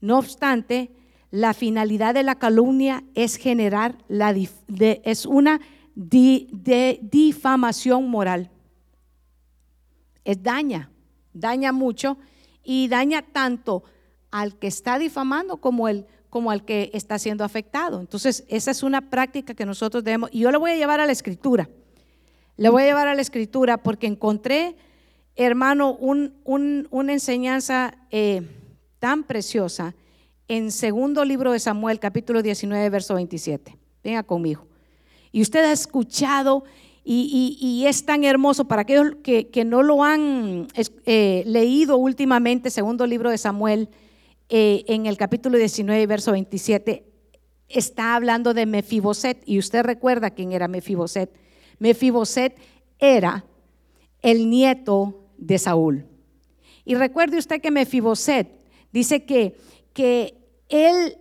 No 0.00 0.18
obstante, 0.18 0.90
la 1.30 1.54
finalidad 1.54 2.14
de 2.14 2.22
la 2.22 2.36
calumnia 2.36 3.04
es 3.14 3.36
generar 3.36 3.98
la 4.08 4.34
es 4.34 5.26
una 5.26 5.60
difamación 5.94 8.08
moral. 8.08 8.50
Es 10.24 10.42
daña, 10.42 10.90
daña 11.32 11.72
mucho 11.72 12.18
y 12.62 12.88
daña 12.88 13.22
tanto 13.22 13.84
al 14.30 14.58
que 14.58 14.66
está 14.66 14.98
difamando 14.98 15.58
como 15.58 15.88
el 15.88 16.06
como 16.30 16.52
al 16.52 16.64
que 16.64 16.90
está 16.94 17.18
siendo 17.18 17.44
afectado. 17.44 18.00
Entonces, 18.00 18.44
esa 18.48 18.70
es 18.70 18.84
una 18.84 19.10
práctica 19.10 19.52
que 19.52 19.66
nosotros 19.66 20.04
debemos, 20.04 20.30
y 20.32 20.38
yo 20.38 20.52
le 20.52 20.58
voy 20.58 20.70
a 20.70 20.76
llevar 20.76 21.00
a 21.00 21.06
la 21.06 21.12
escritura. 21.12 21.68
Le 22.56 22.68
voy 22.68 22.84
a 22.84 22.86
llevar 22.86 23.08
a 23.08 23.16
la 23.16 23.20
escritura 23.20 23.78
porque 23.78 24.06
encontré, 24.06 24.76
hermano, 25.34 25.98
una 25.98 27.12
enseñanza 27.12 27.94
eh, 28.10 28.42
tan 29.00 29.24
preciosa 29.24 29.94
en 30.50 30.72
segundo 30.72 31.24
libro 31.24 31.52
de 31.52 31.60
Samuel, 31.60 32.00
capítulo 32.00 32.42
19, 32.42 32.90
verso 32.90 33.14
27. 33.14 33.78
Venga 34.02 34.24
conmigo. 34.24 34.66
Y 35.30 35.42
usted 35.42 35.64
ha 35.64 35.70
escuchado 35.70 36.64
y, 37.04 37.84
es 37.86 38.04
tan 38.04 38.24
hermoso 38.24 38.64
para 38.64 38.82
aquellos 38.82 39.14
que, 39.22 39.64
no 39.64 39.84
lo 39.84 40.02
han 40.02 40.66
eh, 41.06 41.44
leído 41.46 41.98
últimamente, 41.98 42.70
segundo 42.70 43.06
libro 43.06 43.30
de 43.30 43.38
Samuel, 43.38 43.90
eh, 44.48 44.82
en 44.88 45.06
el 45.06 45.16
capítulo 45.16 45.56
19, 45.56 46.04
verso 46.08 46.32
27, 46.32 47.04
está 47.68 48.16
hablando 48.16 48.52
de 48.52 48.66
Mefiboset. 48.66 49.40
Y 49.46 49.56
usted 49.56 49.84
recuerda 49.84 50.30
quién 50.30 50.50
era 50.50 50.66
Mefiboset. 50.66 51.30
Mefiboset 51.78 52.58
era 52.98 53.44
el 54.20 54.50
nieto 54.50 55.28
de 55.38 55.58
Saúl. 55.58 56.06
Y 56.84 56.96
recuerde 56.96 57.38
usted 57.38 57.60
que 57.60 57.70
Mefiboset 57.70 58.48
dice 58.90 59.24
que, 59.24 59.54
que 59.92 60.39
él 60.70 61.18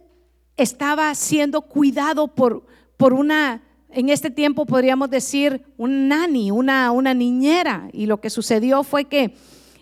estaba 0.57 1.13
siendo 1.15 1.61
cuidado 1.61 2.27
por, 2.27 2.65
por 2.97 3.13
una, 3.13 3.61
en 3.89 4.09
este 4.09 4.29
tiempo 4.29 4.65
podríamos 4.65 5.09
decir, 5.09 5.63
un 5.77 6.07
nani, 6.07 6.51
una, 6.51 7.13
niñera. 7.13 7.89
Y 7.93 8.05
lo 8.05 8.21
que 8.21 8.29
sucedió 8.29 8.83
fue 8.83 9.05
que 9.05 9.35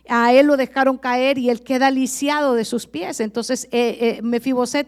a 0.07 0.33
él 0.33 0.47
lo 0.47 0.55
dejaron 0.55 0.97
caer 0.97 1.37
y 1.37 1.49
él 1.49 1.61
queda 1.61 1.91
lisiado 1.91 2.53
de 2.53 2.63
sus 2.63 2.87
pies. 2.87 3.19
Entonces 3.19 3.67
eh, 3.71 3.97
eh, 3.99 4.19
Mefiboset 4.21 4.87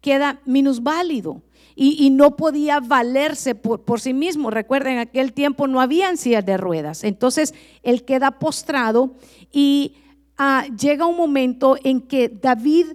queda 0.00 0.40
minusválido 0.44 1.42
y, 1.74 2.10
no 2.10 2.36
podía 2.36 2.78
valerse 2.78 3.54
por, 3.54 4.00
sí 4.00 4.12
mismo. 4.12 4.50
Recuerden, 4.50 4.94
en 4.94 4.98
aquel 4.98 5.32
tiempo 5.32 5.66
no 5.66 5.80
habían 5.80 6.18
sillas 6.18 6.44
de 6.44 6.58
ruedas. 6.58 7.04
Entonces 7.04 7.54
él 7.82 8.04
queda 8.04 8.32
postrado 8.38 9.14
y 9.50 9.94
ah, 10.36 10.66
llega 10.78 11.06
un 11.06 11.16
momento 11.16 11.76
en 11.82 12.02
que 12.02 12.28
David 12.28 12.88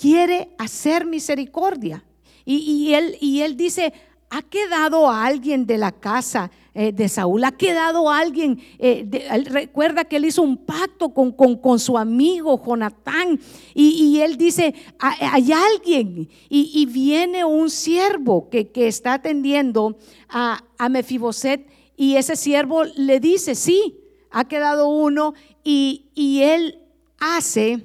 quiere 0.00 0.50
hacer 0.58 1.04
misericordia. 1.04 2.04
Y, 2.44 2.94
él, 2.94 3.16
y 3.20 3.42
él 3.42 3.56
dice, 3.56 3.92
¿ha 4.30 4.42
quedado 4.42 5.08
alguien 5.08 5.66
de 5.66 5.78
la 5.78 5.92
casa 5.92 6.50
eh, 6.72 6.92
de 6.92 7.08
Saúl. 7.08 7.42
Ha 7.42 7.50
quedado 7.50 8.08
alguien, 8.08 8.60
eh, 8.78 9.04
recuerda 9.46 10.04
que 10.04 10.16
él 10.16 10.26
hizo 10.26 10.42
un 10.42 10.56
pacto 10.56 11.08
con, 11.12 11.32
con, 11.32 11.80
su 11.80 11.98
amigo 11.98 12.62
Jonatán 12.64 13.40
y, 13.74 14.20
él 14.20 14.36
dice, 14.36 14.72
hay 15.00 15.50
alguien 15.50 16.28
y, 16.48 16.86
viene 16.86 17.44
un 17.44 17.70
siervo 17.70 18.48
que, 18.48 18.70
está 18.86 19.14
atendiendo 19.14 19.98
a, 20.28 20.62
a 20.78 20.88
Mefiboset 20.88 21.66
y 21.96 22.14
ese 22.14 22.36
siervo 22.36 22.84
le 22.84 23.18
dice, 23.18 23.56
sí, 23.56 23.98
ha 24.30 24.44
quedado 24.44 24.88
uno 24.88 25.34
y, 25.64 26.06
y 26.14 26.42
él 26.42 26.78
hace 27.18 27.82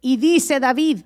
y 0.00 0.16
dice 0.16 0.60
David, 0.60 0.98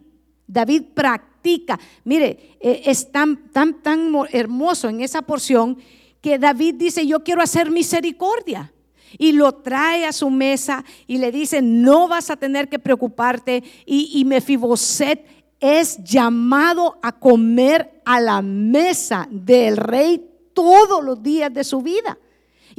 David 0.47 0.83
practica, 0.95 1.79
mire, 2.05 2.57
eh, 2.61 2.83
es 2.87 3.11
tan, 3.11 3.51
tan, 3.51 3.83
tan 3.83 4.13
hermoso 4.31 4.89
en 4.89 5.01
esa 5.01 5.23
porción 5.23 5.79
que 6.21 6.39
David 6.39 6.75
dice, 6.77 7.07
yo 7.07 7.23
quiero 7.23 7.43
hacer 7.43 7.71
misericordia. 7.71 8.73
Y 9.19 9.33
lo 9.33 9.53
trae 9.53 10.07
a 10.07 10.13
su 10.13 10.31
mesa 10.31 10.85
y 11.09 11.19
le 11.19 11.33
dice, 11.33 11.61
no 11.63 12.07
vas 12.07 12.31
a 12.31 12.37
tener 12.37 12.69
que 12.69 12.79
preocuparte. 12.79 13.65
Y, 13.85 14.13
y 14.15 14.25
Mefiboset 14.25 15.27
es 15.59 16.03
llamado 16.05 16.99
a 17.03 17.13
comer 17.13 18.01
a 18.05 18.21
la 18.21 18.41
mesa 18.41 19.27
del 19.31 19.77
rey 19.77 20.25
todos 20.55 21.03
los 21.03 21.23
días 21.23 21.53
de 21.53 21.65
su 21.65 21.83
vida. 21.83 22.19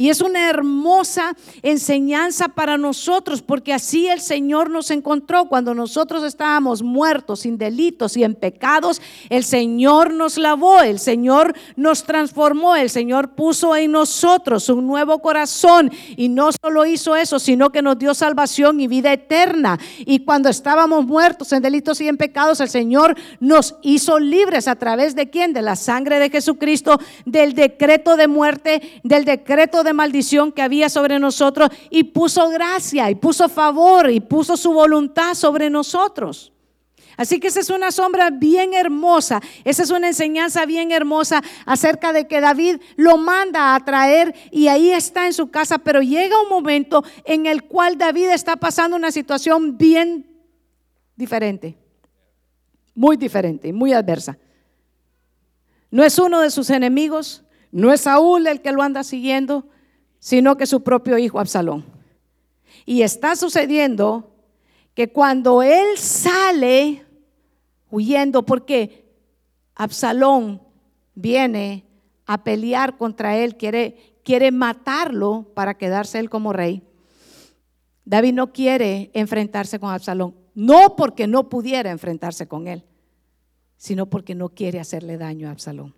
Y 0.01 0.09
es 0.09 0.19
una 0.19 0.49
hermosa 0.49 1.35
enseñanza 1.61 2.47
para 2.47 2.75
nosotros, 2.75 3.43
porque 3.43 3.71
así 3.71 4.07
el 4.07 4.19
Señor 4.19 4.71
nos 4.71 4.89
encontró 4.89 5.45
cuando 5.45 5.75
nosotros 5.75 6.23
estábamos 6.23 6.81
muertos, 6.81 7.41
sin 7.41 7.59
delitos 7.59 8.17
y 8.17 8.23
en 8.23 8.33
pecados. 8.33 8.99
El 9.29 9.43
Señor 9.43 10.11
nos 10.11 10.39
lavó, 10.39 10.81
el 10.81 10.97
Señor 10.97 11.53
nos 11.75 12.03
transformó, 12.03 12.75
el 12.75 12.89
Señor 12.89 13.35
puso 13.35 13.75
en 13.75 13.91
nosotros 13.91 14.69
un 14.69 14.87
nuevo 14.87 15.19
corazón. 15.19 15.91
Y 16.17 16.29
no 16.29 16.49
solo 16.51 16.87
hizo 16.87 17.15
eso, 17.15 17.37
sino 17.37 17.69
que 17.69 17.83
nos 17.83 17.99
dio 17.99 18.15
salvación 18.15 18.79
y 18.79 18.87
vida 18.87 19.13
eterna. 19.13 19.77
Y 19.99 20.25
cuando 20.25 20.49
estábamos 20.49 21.05
muertos 21.05 21.51
en 21.51 21.61
delitos 21.61 22.01
y 22.01 22.07
en 22.07 22.17
pecados, 22.17 22.59
el 22.59 22.69
Señor 22.69 23.15
nos 23.39 23.75
hizo 23.83 24.17
libres 24.17 24.67
a 24.67 24.75
través 24.77 25.13
de 25.13 25.29
quién? 25.29 25.53
De 25.53 25.61
la 25.61 25.75
sangre 25.75 26.17
de 26.17 26.31
Jesucristo, 26.31 26.99
del 27.27 27.53
decreto 27.53 28.17
de 28.17 28.27
muerte, 28.27 29.01
del 29.03 29.25
decreto 29.25 29.83
de 29.83 29.90
maldición 29.93 30.51
que 30.51 30.61
había 30.61 30.89
sobre 30.89 31.19
nosotros 31.19 31.69
y 31.89 32.05
puso 32.05 32.49
gracia 32.49 33.09
y 33.09 33.15
puso 33.15 33.49
favor 33.49 34.09
y 34.09 34.19
puso 34.19 34.57
su 34.57 34.73
voluntad 34.73 35.33
sobre 35.33 35.69
nosotros. 35.69 36.51
Así 37.17 37.39
que 37.39 37.49
esa 37.49 37.59
es 37.59 37.69
una 37.69 37.91
sombra 37.91 38.29
bien 38.29 38.73
hermosa, 38.73 39.41
esa 39.63 39.83
es 39.83 39.91
una 39.91 40.07
enseñanza 40.07 40.65
bien 40.65 40.91
hermosa 40.91 41.43
acerca 41.65 42.13
de 42.13 42.27
que 42.27 42.41
David 42.41 42.77
lo 42.95 43.17
manda 43.17 43.75
a 43.75 43.79
traer 43.85 44.33
y 44.49 44.69
ahí 44.69 44.91
está 44.91 45.27
en 45.27 45.33
su 45.33 45.51
casa, 45.51 45.77
pero 45.77 46.01
llega 46.01 46.41
un 46.41 46.49
momento 46.49 47.03
en 47.25 47.45
el 47.45 47.63
cual 47.65 47.97
David 47.97 48.29
está 48.29 48.55
pasando 48.55 48.95
una 48.95 49.11
situación 49.11 49.77
bien 49.77 50.25
diferente, 51.15 51.77
muy 52.95 53.17
diferente, 53.17 53.71
muy 53.71 53.93
adversa. 53.93 54.37
No 55.91 56.03
es 56.03 56.17
uno 56.17 56.39
de 56.39 56.49
sus 56.49 56.69
enemigos, 56.69 57.43
no 57.71 57.93
es 57.93 58.01
Saúl 58.01 58.47
el 58.47 58.61
que 58.61 58.71
lo 58.71 58.81
anda 58.81 59.03
siguiendo, 59.03 59.67
sino 60.21 60.55
que 60.55 60.67
su 60.67 60.83
propio 60.83 61.17
hijo 61.17 61.39
Absalón. 61.39 61.83
Y 62.85 63.01
está 63.01 63.35
sucediendo 63.35 64.31
que 64.93 65.11
cuando 65.11 65.63
él 65.63 65.97
sale 65.97 67.03
huyendo, 67.89 68.45
porque 68.45 69.09
Absalón 69.75 70.61
viene 71.15 71.85
a 72.27 72.43
pelear 72.43 72.97
contra 72.97 73.35
él, 73.35 73.57
quiere, 73.57 74.19
quiere 74.23 74.51
matarlo 74.51 75.47
para 75.55 75.73
quedarse 75.73 76.19
él 76.19 76.29
como 76.29 76.53
rey. 76.53 76.83
David 78.05 78.33
no 78.33 78.53
quiere 78.53 79.09
enfrentarse 79.13 79.79
con 79.79 79.89
Absalón, 79.89 80.35
no 80.53 80.95
porque 80.95 81.25
no 81.25 81.49
pudiera 81.49 81.89
enfrentarse 81.89 82.47
con 82.47 82.67
él, 82.67 82.83
sino 83.75 84.05
porque 84.05 84.35
no 84.35 84.49
quiere 84.49 84.79
hacerle 84.79 85.17
daño 85.17 85.47
a 85.47 85.51
Absalón. 85.51 85.95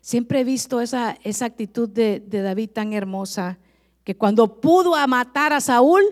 Siempre 0.00 0.40
he 0.40 0.44
visto 0.44 0.80
esa, 0.80 1.16
esa 1.24 1.46
actitud 1.46 1.88
de, 1.88 2.20
de 2.20 2.42
David 2.42 2.70
tan 2.70 2.92
hermosa, 2.92 3.58
que 4.04 4.16
cuando 4.16 4.60
pudo 4.60 4.94
matar 5.08 5.52
a 5.52 5.60
Saúl, 5.60 6.02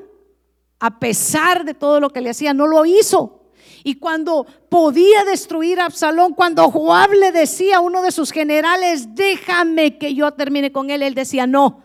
a 0.81 0.99
pesar 0.99 1.65
de 1.65 1.75
todo 1.75 2.01
lo 2.01 2.11
que 2.11 2.21
le 2.21 2.31
hacía, 2.31 2.53
no 2.53 2.67
lo 2.67 2.85
hizo. 2.85 3.45
Y 3.85 3.97
cuando 3.97 4.47
podía 4.69 5.25
destruir 5.25 5.79
a 5.79 5.87
Absalón, 5.87 6.33
cuando 6.35 6.71
Joab 6.71 7.13
le 7.13 7.33
decía 7.33 7.77
a 7.77 7.81
uno 7.81 8.03
de 8.03 8.13
sus 8.13 8.33
generales, 8.33 9.15
déjame 9.15 9.99
que 9.99 10.15
yo 10.15 10.33
termine 10.33 10.73
con 10.73 10.91
él, 10.91 11.03
él 11.03 11.15
decía, 11.15 11.47
no. 11.47 11.83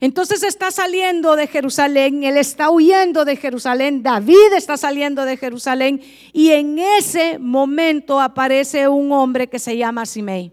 Entonces 0.00 0.42
está 0.42 0.70
saliendo 0.70 1.36
de 1.36 1.46
Jerusalén, 1.46 2.24
él 2.24 2.36
está 2.36 2.70
huyendo 2.70 3.24
de 3.24 3.36
Jerusalén, 3.36 4.02
David 4.02 4.52
está 4.54 4.76
saliendo 4.76 5.24
de 5.24 5.38
Jerusalén 5.38 6.02
y 6.34 6.50
en 6.50 6.78
ese 6.78 7.38
momento 7.38 8.20
aparece 8.20 8.88
un 8.88 9.10
hombre 9.12 9.48
que 9.48 9.58
se 9.58 9.76
llama 9.76 10.04
Simei. 10.04 10.52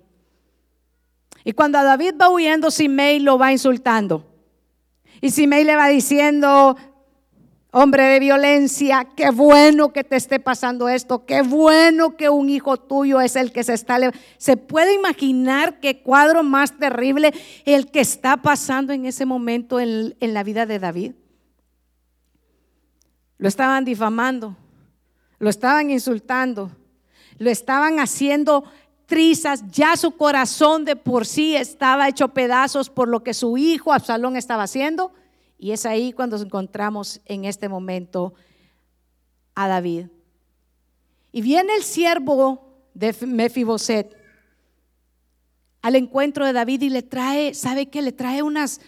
Y 1.44 1.54
cuando 1.54 1.82
David 1.84 2.16
va 2.20 2.30
huyendo, 2.30 2.72
Simei 2.72 3.20
lo 3.20 3.38
va 3.38 3.52
insultando. 3.52 4.26
Y 5.22 5.32
Simei 5.32 5.64
le 5.64 5.76
va 5.76 5.88
diciendo, 5.88 6.78
hombre 7.72 8.04
de 8.04 8.20
violencia, 8.20 9.08
qué 9.16 9.32
bueno 9.32 9.92
que 9.92 10.04
te 10.04 10.16
esté 10.16 10.40
pasando 10.40 10.88
esto, 10.88 11.26
qué 11.26 11.42
bueno 11.42 12.16
que 12.16 12.30
un 12.30 12.50
hijo 12.50 12.78
tuyo 12.78 13.20
es 13.20 13.36
el 13.36 13.52
que 13.52 13.64
se 13.64 13.74
está... 13.74 13.98
¿Se 14.38 14.58
puede 14.58 14.94
imaginar 14.94 15.80
qué 15.80 16.02
cuadro 16.02 16.44
más 16.44 16.78
terrible 16.78 17.34
el 17.66 17.90
que 17.90 18.00
está 18.00 18.38
pasando 18.38 18.94
en 18.94 19.06
ese 19.06 19.26
momento 19.26 19.80
en, 19.80 20.16
en 20.20 20.34
la 20.34 20.44
vida 20.44 20.66
de 20.66 20.80
David? 20.80 21.14
Lo 23.38 23.48
estaban 23.48 23.84
difamando, 23.84 24.56
lo 25.40 25.50
estaban 25.50 25.90
insultando, 25.90 26.72
lo 27.38 27.50
estaban 27.50 28.00
haciendo 28.00 28.64
trizas, 29.06 29.64
ya 29.72 29.96
su 29.98 30.12
corazón 30.12 30.86
de 30.86 30.96
por 30.96 31.26
sí 31.26 31.56
estaba 31.56 32.08
hecho 32.08 32.30
pedazos 32.30 32.90
por 32.90 33.08
lo 33.08 33.24
que 33.24 33.34
su 33.34 33.58
hijo 33.58 33.94
Absalón 33.94 34.36
estaba 34.36 34.64
haciendo 34.64 35.14
y 35.58 35.72
es 35.72 35.86
ahí 35.86 36.12
cuando 36.12 36.38
encontramos 36.38 37.22
en 37.26 37.46
este 37.46 37.70
momento 37.70 38.34
a 39.56 39.68
David. 39.68 40.08
Y 41.32 41.42
viene 41.42 41.76
el 41.76 41.84
siervo 41.84 42.74
de 42.94 43.16
Mefiboset 43.26 44.16
al 45.82 45.96
encuentro 45.96 46.46
de 46.46 46.54
David 46.54 46.82
y 46.84 46.90
le 46.90 47.02
trae, 47.02 47.54
¿sabe 47.54 47.88
qué? 47.88 48.02
Le 48.02 48.12
trae 48.12 48.42
unas, 48.42 48.80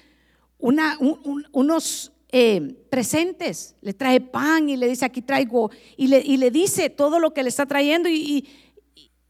unos 0.59 2.11
eh, 2.29 2.75
presentes, 2.89 3.75
le 3.81 3.93
trae 3.93 4.19
pan 4.19 4.69
y 4.69 4.77
le 4.77 4.87
dice, 4.87 5.05
aquí 5.05 5.21
traigo, 5.21 5.71
y 5.95 6.07
le, 6.07 6.19
y 6.19 6.37
le 6.37 6.51
dice 6.51 6.89
todo 6.89 7.19
lo 7.19 7.33
que 7.33 7.43
le 7.43 7.49
está 7.49 7.65
trayendo 7.65 8.09
y, 8.09 8.47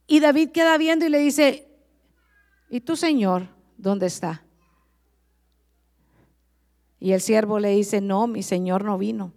y 0.08 0.20
David 0.20 0.50
queda 0.52 0.78
viendo 0.78 1.06
y 1.06 1.10
le 1.10 1.20
dice, 1.20 1.68
¿y 2.70 2.82
tu 2.82 2.96
Señor 2.96 3.50
dónde 3.78 4.08
está? 4.08 4.44
Y 7.00 7.12
el 7.12 7.22
siervo 7.22 7.60
le 7.60 7.70
dice, 7.70 8.02
no, 8.02 8.26
mi 8.26 8.42
señor 8.42 8.84
no 8.84 8.98
vino. 8.98 9.34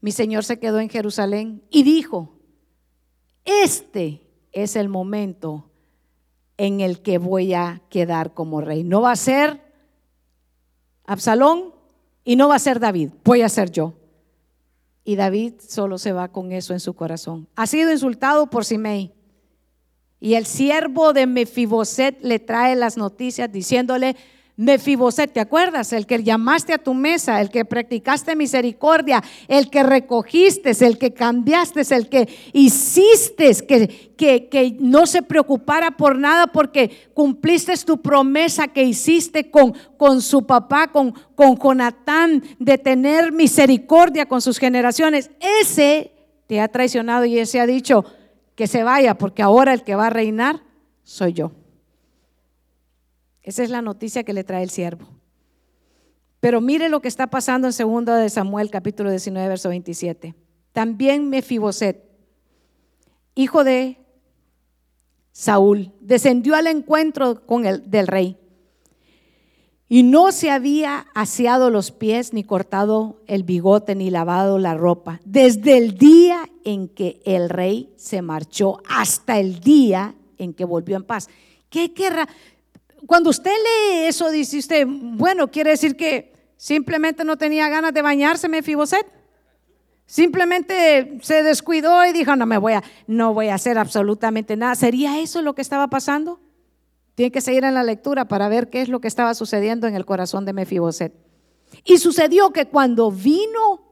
Mi 0.00 0.12
señor 0.12 0.44
se 0.44 0.58
quedó 0.58 0.80
en 0.80 0.88
Jerusalén 0.88 1.62
y 1.70 1.84
dijo, 1.84 2.34
este 3.44 4.26
es 4.52 4.76
el 4.76 4.88
momento 4.88 5.70
en 6.56 6.80
el 6.80 7.00
que 7.00 7.18
voy 7.18 7.54
a 7.54 7.80
quedar 7.88 8.34
como 8.34 8.60
rey. 8.60 8.84
No 8.84 9.00
va 9.00 9.12
a 9.12 9.16
ser 9.16 9.62
Absalón 11.04 11.74
y 12.24 12.36
no 12.36 12.48
va 12.48 12.56
a 12.56 12.58
ser 12.58 12.78
David, 12.78 13.10
voy 13.24 13.42
a 13.42 13.48
ser 13.48 13.70
yo. 13.70 13.94
Y 15.02 15.16
David 15.16 15.54
solo 15.66 15.98
se 15.98 16.12
va 16.12 16.28
con 16.28 16.52
eso 16.52 16.72
en 16.72 16.80
su 16.80 16.94
corazón. 16.94 17.48
Ha 17.56 17.66
sido 17.66 17.90
insultado 17.90 18.48
por 18.48 18.64
Simei. 18.64 19.14
Y 20.20 20.34
el 20.34 20.44
siervo 20.44 21.12
de 21.12 21.26
Mefiboset 21.26 22.22
le 22.22 22.38
trae 22.38 22.76
las 22.76 22.98
noticias 22.98 23.50
diciéndole, 23.50 24.16
Mefiboset, 24.60 25.32
¿te 25.32 25.40
acuerdas? 25.40 25.94
El 25.94 26.04
que 26.04 26.22
llamaste 26.22 26.74
a 26.74 26.78
tu 26.78 26.92
mesa, 26.92 27.40
el 27.40 27.48
que 27.48 27.64
practicaste 27.64 28.36
misericordia, 28.36 29.24
el 29.48 29.70
que 29.70 29.82
recogiste, 29.82 30.72
el 30.84 30.98
que 30.98 31.14
cambiaste, 31.14 31.80
el 31.94 32.10
que 32.10 32.28
hiciste 32.52 33.50
que, 33.66 34.12
que, 34.18 34.48
que 34.50 34.76
no 34.78 35.06
se 35.06 35.22
preocupara 35.22 35.92
por 35.92 36.18
nada 36.18 36.46
porque 36.48 37.08
cumpliste 37.14 37.74
tu 37.78 38.02
promesa 38.02 38.68
que 38.68 38.84
hiciste 38.84 39.50
con, 39.50 39.72
con 39.96 40.20
su 40.20 40.44
papá, 40.44 40.88
con, 40.88 41.14
con 41.34 41.56
Jonatán, 41.56 42.42
de 42.58 42.76
tener 42.76 43.32
misericordia 43.32 44.26
con 44.26 44.42
sus 44.42 44.58
generaciones. 44.58 45.30
Ese 45.62 46.12
te 46.46 46.60
ha 46.60 46.68
traicionado 46.68 47.24
y 47.24 47.38
ese 47.38 47.60
ha 47.60 47.66
dicho 47.66 48.04
que 48.60 48.66
se 48.66 48.84
vaya 48.84 49.14
porque 49.14 49.40
ahora 49.40 49.72
el 49.72 49.84
que 49.84 49.94
va 49.94 50.08
a 50.08 50.10
reinar 50.10 50.60
soy 51.02 51.32
yo. 51.32 51.52
Esa 53.40 53.62
es 53.62 53.70
la 53.70 53.80
noticia 53.80 54.22
que 54.22 54.34
le 54.34 54.44
trae 54.44 54.62
el 54.62 54.68
siervo. 54.68 55.06
Pero 56.40 56.60
mire 56.60 56.90
lo 56.90 57.00
que 57.00 57.08
está 57.08 57.28
pasando 57.28 57.68
en 57.68 58.04
2 58.04 58.18
de 58.18 58.28
Samuel 58.28 58.68
capítulo 58.68 59.08
19 59.08 59.48
verso 59.48 59.70
27. 59.70 60.34
También 60.72 61.30
Mefiboset, 61.30 62.04
hijo 63.34 63.64
de 63.64 63.96
Saúl, 65.32 65.94
descendió 66.02 66.54
al 66.54 66.66
encuentro 66.66 67.46
con 67.46 67.64
el 67.64 67.90
del 67.90 68.08
rey. 68.08 68.36
Y 69.92 70.04
no 70.04 70.30
se 70.30 70.52
había 70.52 71.08
aseado 71.14 71.68
los 71.68 71.90
pies, 71.90 72.32
ni 72.32 72.44
cortado 72.44 73.20
el 73.26 73.42
bigote, 73.42 73.96
ni 73.96 74.08
lavado 74.08 74.60
la 74.60 74.74
ropa, 74.74 75.20
desde 75.24 75.76
el 75.78 75.98
día 75.98 76.48
en 76.62 76.86
que 76.86 77.20
el 77.24 77.50
rey 77.50 77.92
se 77.96 78.22
marchó 78.22 78.80
hasta 78.88 79.40
el 79.40 79.58
día 79.58 80.14
en 80.38 80.54
que 80.54 80.64
volvió 80.64 80.94
en 80.94 81.02
paz. 81.02 81.28
¿Qué 81.70 81.92
querrá? 81.92 82.28
Cuando 83.04 83.30
usted 83.30 83.50
lee 83.50 84.06
eso, 84.06 84.30
dice 84.30 84.58
usted, 84.58 84.86
bueno, 84.86 85.50
quiere 85.50 85.70
decir 85.70 85.96
que 85.96 86.34
simplemente 86.56 87.24
no 87.24 87.36
tenía 87.36 87.68
ganas 87.68 87.92
de 87.92 88.02
bañarse, 88.02 88.48
Mefiboset. 88.48 89.04
Simplemente 90.06 91.18
se 91.22 91.42
descuidó 91.42 92.06
y 92.06 92.12
dijo, 92.12 92.36
no 92.36 92.46
me 92.46 92.58
voy 92.58 92.74
a, 92.74 92.84
no 93.08 93.34
voy 93.34 93.48
a 93.48 93.56
hacer 93.56 93.76
absolutamente 93.76 94.56
nada. 94.56 94.76
¿Sería 94.76 95.18
eso 95.18 95.42
lo 95.42 95.56
que 95.56 95.62
estaba 95.62 95.88
pasando? 95.88 96.38
Tiene 97.20 97.32
que 97.32 97.42
seguir 97.42 97.64
en 97.64 97.74
la 97.74 97.82
lectura 97.82 98.28
para 98.28 98.48
ver 98.48 98.70
qué 98.70 98.80
es 98.80 98.88
lo 98.88 99.02
que 99.02 99.06
estaba 99.06 99.34
sucediendo 99.34 99.86
en 99.86 99.94
el 99.94 100.06
corazón 100.06 100.46
de 100.46 100.54
Mefiboset. 100.54 101.12
Y 101.84 101.98
sucedió 101.98 102.50
que 102.50 102.64
cuando 102.64 103.10
vino 103.10 103.82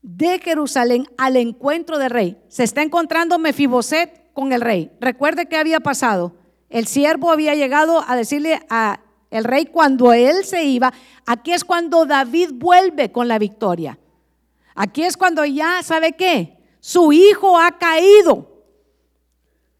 de 0.00 0.38
Jerusalén 0.38 1.08
al 1.18 1.34
encuentro 1.34 1.98
del 1.98 2.10
rey, 2.10 2.40
se 2.46 2.62
está 2.62 2.82
encontrando 2.82 3.40
Mefiboset 3.40 4.32
con 4.32 4.52
el 4.52 4.60
rey. 4.60 4.92
Recuerde 5.00 5.46
qué 5.46 5.56
había 5.56 5.80
pasado. 5.80 6.36
El 6.70 6.86
siervo 6.86 7.32
había 7.32 7.56
llegado 7.56 8.04
a 8.06 8.14
decirle 8.14 8.60
a 8.70 9.00
el 9.32 9.42
rey 9.42 9.66
cuando 9.66 10.12
él 10.12 10.44
se 10.44 10.62
iba, 10.62 10.92
aquí 11.26 11.50
es 11.50 11.64
cuando 11.64 12.06
David 12.06 12.50
vuelve 12.52 13.10
con 13.10 13.26
la 13.26 13.40
victoria. 13.40 13.98
Aquí 14.76 15.02
es 15.02 15.16
cuando 15.16 15.44
ya, 15.44 15.82
¿sabe 15.82 16.12
qué? 16.12 16.58
Su 16.78 17.12
hijo 17.12 17.58
ha 17.58 17.76
caído. 17.76 18.53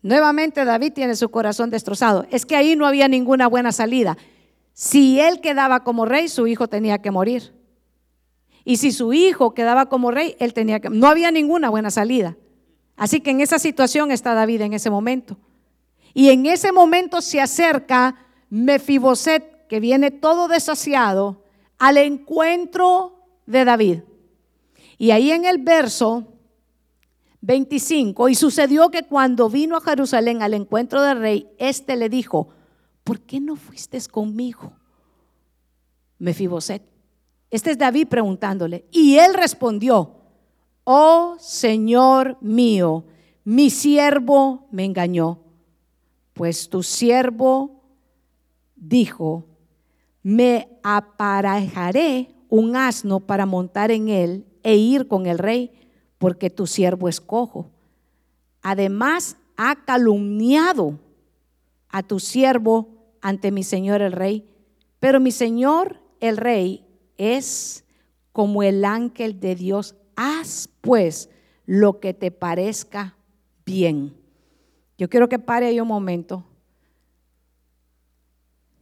Nuevamente 0.04 0.66
David 0.66 0.92
tiene 0.92 1.16
su 1.16 1.30
corazón 1.30 1.70
destrozado. 1.70 2.26
Es 2.30 2.44
que 2.44 2.56
ahí 2.56 2.76
no 2.76 2.86
había 2.86 3.08
ninguna 3.08 3.46
buena 3.46 3.72
salida. 3.72 4.18
Si 4.74 5.18
él 5.18 5.40
quedaba 5.40 5.82
como 5.82 6.04
rey, 6.04 6.28
su 6.28 6.46
hijo 6.46 6.68
tenía 6.68 7.00
que 7.00 7.10
morir. 7.10 7.54
Y 8.66 8.76
si 8.76 8.92
su 8.92 9.14
hijo 9.14 9.54
quedaba 9.54 9.86
como 9.86 10.10
rey, 10.10 10.36
él 10.40 10.52
tenía 10.52 10.78
que... 10.78 10.90
No 10.90 11.06
había 11.06 11.30
ninguna 11.30 11.70
buena 11.70 11.90
salida. 11.90 12.36
Así 12.96 13.22
que 13.22 13.30
en 13.30 13.40
esa 13.40 13.58
situación 13.58 14.12
está 14.12 14.34
David 14.34 14.60
en 14.60 14.74
ese 14.74 14.90
momento. 14.90 15.38
Y 16.12 16.28
en 16.28 16.44
ese 16.44 16.70
momento 16.70 17.22
se 17.22 17.40
acerca 17.40 18.26
Mefiboset, 18.50 19.66
que 19.68 19.80
viene 19.80 20.10
todo 20.10 20.48
desasiado, 20.48 21.44
al 21.78 21.96
encuentro 21.96 23.24
de 23.46 23.64
David. 23.64 24.00
Y 24.98 25.12
ahí 25.12 25.30
en 25.30 25.46
el 25.46 25.62
verso 25.62 26.33
25, 27.46 28.28
y 28.28 28.34
sucedió 28.34 28.90
que 28.90 29.02
cuando 29.02 29.48
vino 29.48 29.76
a 29.76 29.80
Jerusalén 29.80 30.42
al 30.42 30.54
encuentro 30.54 31.02
del 31.02 31.18
rey, 31.18 31.48
éste 31.58 31.96
le 31.96 32.08
dijo, 32.08 32.48
¿por 33.02 33.20
qué 33.20 33.40
no 33.40 33.56
fuiste 33.56 33.98
conmigo? 34.10 34.72
Mefiboset. 36.18 36.82
Este 37.50 37.70
es 37.70 37.78
David 37.78 38.08
preguntándole. 38.08 38.86
Y 38.90 39.18
él 39.18 39.34
respondió, 39.34 40.16
oh 40.84 41.36
Señor 41.38 42.38
mío, 42.40 43.04
mi 43.44 43.70
siervo 43.70 44.66
me 44.70 44.84
engañó 44.84 45.44
pues 46.34 46.68
tu 46.68 46.82
siervo 46.82 47.80
dijo, 48.76 49.46
me 50.22 50.68
aparejaré 50.82 52.34
un 52.48 52.76
asno 52.76 53.20
para 53.20 53.46
montar 53.46 53.90
en 53.90 54.08
él 54.08 54.44
e 54.62 54.76
ir 54.76 55.08
con 55.08 55.26
el 55.26 55.38
rey, 55.38 55.70
porque 56.24 56.48
tu 56.48 56.66
siervo 56.66 57.10
es 57.10 57.20
cojo. 57.20 57.70
Además, 58.62 59.36
ha 59.58 59.84
calumniado 59.84 60.98
a 61.90 62.02
tu 62.02 62.18
siervo 62.18 62.88
ante 63.20 63.50
mi 63.50 63.62
señor 63.62 64.00
el 64.00 64.12
rey, 64.12 64.48
pero 65.00 65.20
mi 65.20 65.30
señor 65.30 66.00
el 66.20 66.38
rey 66.38 66.82
es 67.18 67.84
como 68.32 68.62
el 68.62 68.86
ángel 68.86 69.38
de 69.38 69.54
Dios. 69.54 69.96
Haz 70.16 70.70
pues 70.80 71.28
lo 71.66 72.00
que 72.00 72.14
te 72.14 72.30
parezca 72.30 73.18
bien. 73.66 74.16
Yo 74.96 75.10
quiero 75.10 75.28
que 75.28 75.38
pare 75.38 75.66
ahí 75.66 75.78
un 75.78 75.88
momento. 75.88 76.42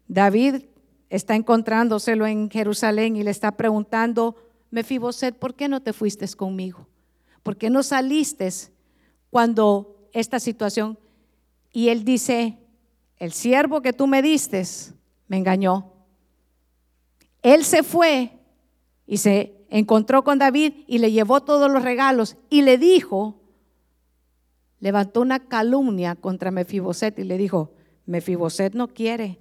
David 0.07 0.62
está 1.11 1.34
encontrándoselo 1.34 2.24
en 2.24 2.49
Jerusalén 2.49 3.16
y 3.16 3.24
le 3.24 3.32
está 3.32 3.57
preguntando, 3.57 4.36
Mefiboset, 4.70 5.36
¿por 5.36 5.57
qué 5.57 5.66
no 5.66 5.82
te 5.82 5.93
fuiste 5.93 6.24
conmigo? 6.36 6.86
¿Por 7.43 7.57
qué 7.57 7.70
no 7.70 7.82
saliste 7.82 8.49
cuando 9.30 10.09
esta 10.12 10.38
situación? 10.38 10.99
Y 11.72 11.88
él 11.88 12.05
dice, 12.05 12.59
el 13.16 13.32
siervo 13.32 13.82
que 13.82 13.93
tú 13.93 14.07
me 14.07 14.22
diste 14.22 14.64
me 15.28 15.38
engañó. 15.38 15.93
Él 17.43 17.64
se 17.64 17.82
fue 17.82 18.38
y 19.07 19.16
se 19.18 19.64
encontró 19.68 20.22
con 20.22 20.38
David 20.38 20.72
y 20.86 20.99
le 20.99 21.11
llevó 21.11 21.40
todos 21.43 21.70
los 21.70 21.82
regalos 21.82 22.36
y 22.51 22.62
le 22.62 22.78
dijo, 22.78 23.40
levantó 24.80 25.20
una 25.20 25.49
calumnia 25.49 26.14
contra 26.14 26.51
Mefiboset 26.51 27.18
y 27.18 27.24
le 27.24 27.38
dijo, 27.38 27.72
Mefiboset 28.07 28.74
no 28.74 28.88
quiere, 28.88 29.38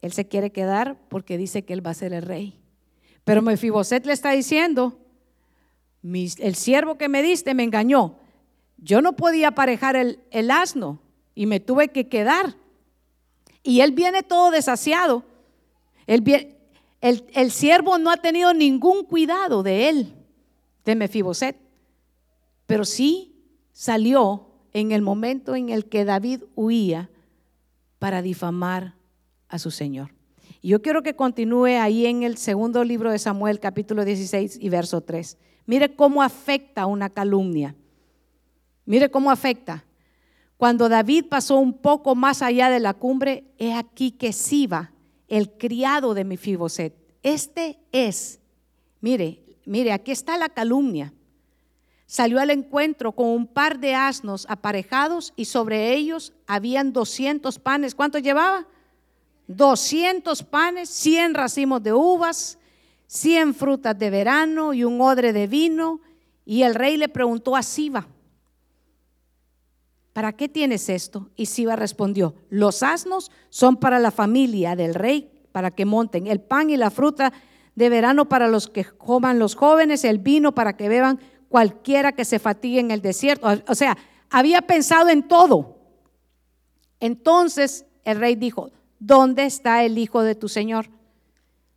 él 0.00 0.12
se 0.12 0.28
quiere 0.28 0.52
quedar 0.52 0.98
porque 1.08 1.38
dice 1.38 1.64
que 1.64 1.72
él 1.72 1.84
va 1.84 1.90
a 1.90 1.94
ser 1.94 2.12
el 2.12 2.22
rey. 2.22 2.60
Pero 3.24 3.40
Mefiboset 3.40 4.04
le 4.04 4.12
está 4.12 4.32
diciendo, 4.32 4.98
el 6.02 6.54
siervo 6.54 6.98
que 6.98 7.08
me 7.08 7.22
diste 7.22 7.54
me 7.54 7.62
engañó. 7.62 8.16
Yo 8.76 9.00
no 9.00 9.14
podía 9.14 9.48
aparejar 9.48 9.96
el, 9.96 10.50
asno 10.50 11.00
y 11.34 11.46
me 11.46 11.60
tuve 11.60 11.88
que 11.88 12.08
quedar. 12.08 12.56
Y 13.62 13.80
él 13.80 13.92
viene 13.92 14.22
todo 14.22 14.50
desasiado. 14.50 15.24
el, 16.06 16.56
el, 17.00 17.50
siervo 17.52 17.98
no 17.98 18.10
ha 18.10 18.16
tenido 18.16 18.52
ningún 18.52 19.04
cuidado 19.04 19.62
de 19.62 19.88
él, 19.88 20.14
de 20.84 20.96
Mefiboset. 20.96 21.56
Pero 22.66 22.84
sí 22.84 23.32
salió 23.72 24.48
en 24.72 24.92
el 24.92 25.02
momento 25.02 25.54
en 25.54 25.68
el 25.68 25.88
que 25.88 26.04
David 26.04 26.42
huía 26.54 27.10
para 27.98 28.22
difamar 28.22 28.94
a 29.48 29.58
su 29.58 29.70
Señor. 29.70 30.12
Y 30.60 30.68
yo 30.68 30.82
quiero 30.82 31.02
que 31.02 31.14
continúe 31.14 31.78
ahí 31.80 32.06
en 32.06 32.22
el 32.22 32.36
segundo 32.36 32.82
libro 32.84 33.10
de 33.10 33.18
Samuel, 33.18 33.60
capítulo 33.60 34.04
16 34.04 34.58
y 34.60 34.68
verso 34.68 35.00
3. 35.00 35.36
Mire 35.66 35.94
cómo 35.94 36.22
afecta 36.22 36.86
una 36.86 37.08
calumnia. 37.10 37.74
Mire 38.84 39.10
cómo 39.10 39.30
afecta. 39.30 39.84
Cuando 40.56 40.88
David 40.88 41.26
pasó 41.28 41.56
un 41.58 41.72
poco 41.72 42.14
más 42.14 42.42
allá 42.42 42.70
de 42.70 42.80
la 42.80 42.94
cumbre, 42.94 43.44
he 43.58 43.74
aquí 43.74 44.12
que 44.12 44.32
Siba, 44.32 44.92
el 45.28 45.50
criado 45.50 46.14
de 46.14 46.24
Mefiboset, 46.24 46.94
este 47.22 47.78
es, 47.92 48.40
mire, 49.00 49.42
mire, 49.64 49.92
aquí 49.92 50.10
está 50.10 50.36
la 50.36 50.48
calumnia. 50.48 51.12
Salió 52.06 52.40
al 52.40 52.50
encuentro 52.50 53.12
con 53.12 53.28
un 53.28 53.46
par 53.46 53.78
de 53.78 53.94
asnos 53.94 54.46
aparejados 54.48 55.32
y 55.34 55.46
sobre 55.46 55.94
ellos 55.94 56.32
habían 56.46 56.92
200 56.92 57.58
panes. 57.58 57.94
¿Cuántos 57.94 58.22
llevaba? 58.22 58.66
200 59.46 60.42
panes, 60.42 60.90
100 60.90 61.34
racimos 61.34 61.82
de 61.82 61.92
uvas, 61.92 62.58
100 63.12 63.54
frutas 63.54 63.98
de 63.98 64.08
verano 64.08 64.72
y 64.72 64.84
un 64.84 64.98
odre 65.02 65.34
de 65.34 65.46
vino. 65.46 66.00
Y 66.46 66.62
el 66.62 66.74
rey 66.74 66.96
le 66.96 67.10
preguntó 67.10 67.56
a 67.56 67.62
Siba, 67.62 68.08
¿para 70.14 70.32
qué 70.32 70.48
tienes 70.48 70.88
esto? 70.88 71.28
Y 71.36 71.44
Siba 71.44 71.76
respondió, 71.76 72.34
los 72.48 72.82
asnos 72.82 73.30
son 73.50 73.76
para 73.76 73.98
la 73.98 74.12
familia 74.12 74.76
del 74.76 74.94
rey, 74.94 75.30
para 75.52 75.70
que 75.70 75.84
monten, 75.84 76.26
el 76.26 76.40
pan 76.40 76.70
y 76.70 76.78
la 76.78 76.90
fruta 76.90 77.34
de 77.74 77.90
verano 77.90 78.30
para 78.30 78.48
los 78.48 78.68
que 78.68 78.84
coman 78.84 79.38
los 79.38 79.56
jóvenes, 79.56 80.04
el 80.04 80.16
vino 80.16 80.54
para 80.54 80.74
que 80.74 80.88
beban 80.88 81.20
cualquiera 81.50 82.12
que 82.12 82.24
se 82.24 82.38
fatigue 82.38 82.80
en 82.80 82.90
el 82.90 83.02
desierto. 83.02 83.46
O 83.68 83.74
sea, 83.74 83.98
había 84.30 84.62
pensado 84.62 85.10
en 85.10 85.28
todo. 85.28 85.76
Entonces 86.98 87.84
el 88.04 88.18
rey 88.18 88.36
dijo, 88.36 88.70
¿dónde 88.98 89.44
está 89.44 89.84
el 89.84 89.98
hijo 89.98 90.22
de 90.22 90.34
tu 90.34 90.48
señor? 90.48 90.88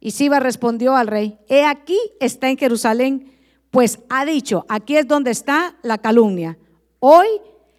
Y 0.06 0.12
Siba 0.12 0.40
respondió 0.40 0.96
al 0.96 1.08
rey, 1.08 1.40
he 1.48 1.66
aquí 1.66 1.98
está 2.20 2.52
en 2.52 2.60
Jerusalén, 2.60 3.34
pues 3.72 3.98
ha 4.08 4.24
dicho, 4.24 4.64
aquí 4.70 4.98
es 4.98 5.08
donde 5.08 5.32
está 5.32 5.80
la 5.82 5.98
calumnia. 5.98 6.60
Hoy 7.00 7.26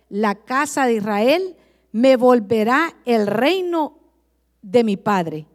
la 0.09 0.35
casa 0.35 0.87
de 0.87 0.95
Israel 0.95 1.55
me 1.93 2.16
volverá 2.16 2.97
el 3.05 3.29
reino 3.29 4.01
de 4.61 4.83
mi 4.83 4.97
padre. 4.97 5.47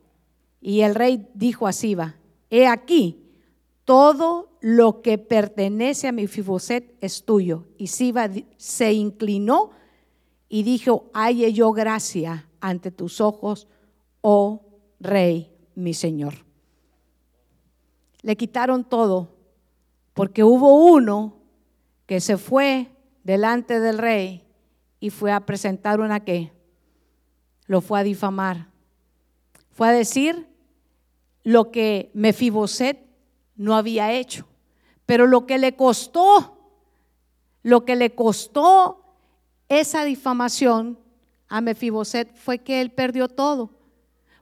Y 0.61 0.79
el 0.79 0.95
rey 0.95 1.27
dijo 1.33 1.67
a 1.67 1.73
Siba, 1.73 2.15
he 2.49 2.67
aquí, 2.67 3.21
todo 3.83 4.57
lo 4.61 5.01
que 5.01 5.17
pertenece 5.17 6.07
a 6.07 6.13
mi 6.13 6.25
Fiboset 6.25 6.95
es 7.01 7.25
tuyo. 7.25 7.65
Y 7.77 7.87
Siba 7.87 8.29
se 8.55 8.93
inclinó 8.93 9.71
y 10.47 10.63
dijo, 10.63 11.11
halle 11.13 11.51
yo 11.51 11.73
gracia 11.73 12.47
ante 12.61 12.91
tus 12.91 13.19
ojos, 13.19 13.67
oh 14.21 14.61
rey, 15.01 15.51
mi 15.75 15.93
señor. 15.93 16.49
Le 18.21 18.35
quitaron 18.35 18.83
todo 18.83 19.35
porque 20.13 20.43
hubo 20.43 20.85
uno 20.85 21.37
que 22.05 22.19
se 22.19 22.37
fue 22.37 22.91
delante 23.23 23.79
del 23.79 23.97
rey 23.97 24.45
y 24.99 25.09
fue 25.09 25.31
a 25.31 25.45
presentar 25.45 25.99
una 25.99 26.19
que 26.21 26.51
lo 27.65 27.81
fue 27.81 27.99
a 27.99 28.03
difamar. 28.03 28.67
Fue 29.71 29.87
a 29.87 29.91
decir 29.91 30.47
lo 31.43 31.71
que 31.71 32.11
Mefiboset 32.13 32.99
no 33.55 33.75
había 33.75 34.11
hecho, 34.11 34.45
pero 35.05 35.25
lo 35.25 35.45
que 35.45 35.57
le 35.57 35.75
costó, 35.75 36.57
lo 37.63 37.85
que 37.85 37.95
le 37.95 38.13
costó 38.13 39.15
esa 39.69 40.03
difamación 40.03 40.99
a 41.47 41.61
Mefiboset 41.61 42.35
fue 42.35 42.59
que 42.59 42.81
él 42.81 42.91
perdió 42.91 43.27
todo. 43.27 43.71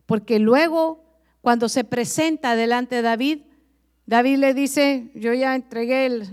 Porque 0.05 0.39
luego, 0.39 1.03
cuando 1.41 1.69
se 1.69 1.83
presenta 1.83 2.55
delante 2.55 2.95
de 2.95 3.01
David, 3.03 3.41
David 4.09 4.37
le 4.37 4.55
dice, 4.55 5.11
yo 5.13 5.35
ya 5.35 5.53
entregué 5.53 6.23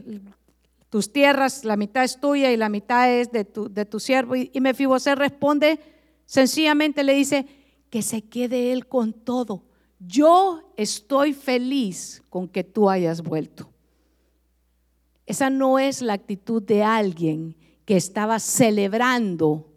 tus 0.88 1.12
tierras, 1.12 1.62
la 1.62 1.76
mitad 1.76 2.04
es 2.04 2.18
tuya 2.18 2.50
y 2.50 2.56
la 2.56 2.70
mitad 2.70 3.12
es 3.12 3.30
de 3.30 3.44
tu, 3.44 3.70
de 3.70 3.84
tu 3.84 4.00
siervo. 4.00 4.34
Y, 4.34 4.50
y 4.54 4.62
Mefiboset 4.62 5.18
responde, 5.18 5.78
sencillamente 6.24 7.04
le 7.04 7.12
dice, 7.12 7.44
que 7.90 8.00
se 8.00 8.22
quede 8.22 8.72
él 8.72 8.86
con 8.86 9.12
todo. 9.12 9.62
Yo 9.98 10.72
estoy 10.78 11.34
feliz 11.34 12.22
con 12.30 12.48
que 12.48 12.64
tú 12.64 12.88
hayas 12.88 13.20
vuelto. 13.20 13.70
Esa 15.26 15.50
no 15.50 15.78
es 15.78 16.00
la 16.00 16.14
actitud 16.14 16.62
de 16.62 16.82
alguien 16.82 17.56
que 17.84 17.98
estaba 17.98 18.38
celebrando 18.38 19.70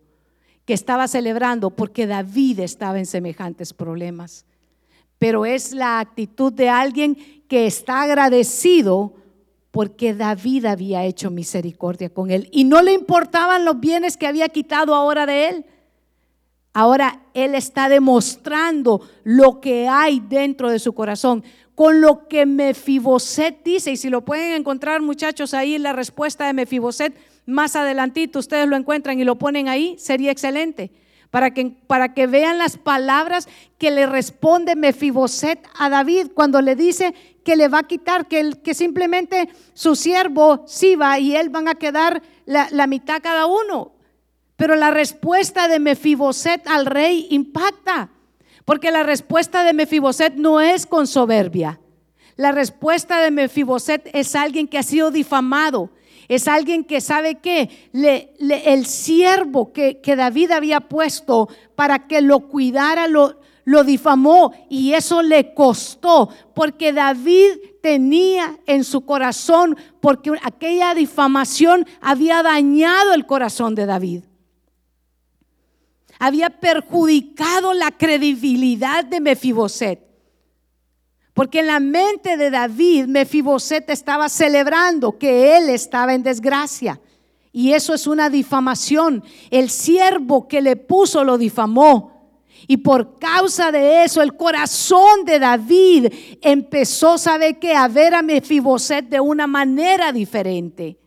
que 0.64 0.74
estaba 0.74 1.08
celebrando 1.08 1.72
porque 1.72 2.06
David 2.06 2.60
estaba 2.60 3.00
en 3.00 3.08
semejantes 3.08 3.74
problemas. 3.74 4.45
Pero 5.20 5.46
es 5.46 5.74
la 5.74 6.00
actitud 6.00 6.52
de 6.52 6.70
alguien 6.70 7.16
que 7.48 7.68
está 7.68 8.02
agradecido 8.02 9.14
porque 9.72 10.14
David 10.16 10.66
había 10.66 11.06
hecho 11.06 11.30
misericordia 11.30 12.10
con 12.10 12.32
él 12.32 12.50
y 12.52 12.64
no 12.64 12.82
le 12.82 12.94
importaban 12.94 13.66
los 13.66 13.80
bienes 13.80 14.18
que 14.18 14.26
había 14.26 14.50
quitado 14.50 14.96
ahora 14.96 15.26
de 15.26 15.50
él. 15.50 15.66
Ahora 16.74 17.22
él 17.34 17.56
está 17.56 17.90
demostrando 17.90 19.02
lo 19.24 19.60
que 19.60 19.88
hay 19.88 20.20
dentro 20.20 20.70
de 20.70 20.80
su 20.80 20.94
corazón, 20.94 21.44
con 21.76 22.02
lo 22.02 22.28
que 22.28 22.46
Mefiboset 22.46 23.64
dice. 23.64 23.92
Y 23.92 23.98
si 23.98 24.10
lo 24.10 24.24
pueden 24.24 24.54
encontrar, 24.54 25.02
muchachos, 25.02 25.54
ahí 25.54 25.78
la 25.78 25.94
respuesta 25.94 26.46
de 26.48 26.54
Mefiboset 26.54 27.14
más 27.46 27.76
adelantito 27.76 28.40
ustedes 28.40 28.68
lo 28.68 28.76
encuentran 28.76 29.20
y 29.20 29.24
lo 29.24 29.38
ponen 29.38 29.68
ahí, 29.68 29.96
sería 29.98 30.32
excelente. 30.32 30.92
Para 31.32 31.52
que, 31.52 31.76
para 31.86 32.14
que 32.14 32.26
vean 32.26 32.58
las 32.58 32.78
palabras 32.78 33.48
que 33.78 33.92
le 33.92 34.08
responde 34.08 34.76
Mefiboset 34.76 35.64
a 35.78 35.90
David 35.90 36.32
cuando 36.34 36.62
le 36.62 36.76
dice 36.76 37.14
que 37.44 37.56
le 37.56 37.68
va 37.68 37.80
a 37.80 37.88
quitar, 37.88 38.28
que, 38.28 38.74
simplemente 38.74 39.50
su 39.74 39.96
siervo 39.96 40.64
Siba 40.68 41.20
y 41.20 41.36
él 41.36 41.50
van 41.50 41.68
a 41.68 41.76
quedar 41.76 42.24
la, 42.46 42.68
la 42.72 42.88
mitad 42.88 43.22
cada 43.22 43.46
uno. 43.46 43.94
Pero 44.56 44.76
la 44.76 44.92
respuesta 44.92 45.68
de 45.68 45.80
Mefiboset 45.80 46.68
al 46.68 46.86
rey 46.86 47.28
impacta, 47.30 48.10
porque 48.66 48.92
la 48.92 49.04
respuesta 49.04 49.64
de 49.64 49.74
Mefiboset 49.74 50.34
no 50.36 50.60
es 50.60 50.86
con 50.86 51.08
soberbia. 51.08 51.80
La 52.36 52.52
respuesta 52.52 53.20
de 53.20 53.32
Mefiboset 53.32 54.10
es 54.14 54.36
alguien 54.36 54.68
que 54.68 54.78
ha 54.78 54.84
sido 54.84 55.12
difamado, 55.12 55.92
es 56.30 56.48
alguien 56.48 56.84
que 56.84 57.02
sabe 57.02 57.40
que 57.40 57.90
el 57.92 58.86
siervo 58.86 59.74
que, 59.74 60.00
David 60.16 60.52
había 60.52 60.80
puesto 60.80 61.50
para 61.76 62.08
que 62.08 62.22
lo 62.22 62.42
cuidara, 62.42 63.08
lo, 63.08 63.40
lo 63.66 63.84
difamó 63.84 64.54
y 64.70 64.94
eso 64.94 65.24
le 65.24 65.56
costó, 65.56 66.30
porque 66.54 66.94
David 66.94 67.54
tenía 67.82 68.60
en 68.68 68.84
su 68.84 69.02
corazón, 69.02 69.76
porque 70.00 70.32
aquella 70.44 70.94
difamación 70.94 71.88
había 72.00 72.44
dañado 72.44 73.14
el 73.16 73.26
corazón 73.26 73.74
de 73.74 73.88
David. 73.88 74.24
Había 76.20 76.52
perjudicado 76.52 77.74
la 77.74 77.90
credibilidad 77.90 79.04
de 79.04 79.20
Mefiboset. 79.20 80.09
Porque 81.40 81.60
en 81.60 81.68
la 81.68 81.80
mente 81.80 82.36
de 82.36 82.50
David, 82.50 83.06
Mefiboset 83.06 83.90
estaba 83.92 84.28
celebrando 84.28 85.18
que 85.18 85.56
él 85.56 85.70
estaba 85.70 86.14
en 86.14 86.22
desgracia. 86.22 87.00
Y 87.54 87.72
eso 87.72 87.94
es 87.94 88.08
una 88.08 88.30
difamación. 88.30 89.24
El 89.50 89.70
siervo 89.70 90.50
que 90.50 90.62
le 90.62 90.76
puso 90.76 91.24
lo 91.24 91.38
difamó. 91.38 92.34
Y 92.68 92.76
por 92.76 93.18
causa 93.20 93.72
de 93.72 94.04
eso, 94.04 94.22
el 94.22 94.36
corazón 94.36 95.24
de 95.24 95.40
David 95.40 96.08
empezó, 96.42 97.18
¿sabe 97.18 97.58
qué? 97.58 97.74
A 97.74 97.88
ver 97.88 98.16
a 98.16 98.22
Mefiboset 98.22 99.08
de 99.08 99.22
una 99.22 99.48
manera 99.48 100.12
diferente. 100.12 100.98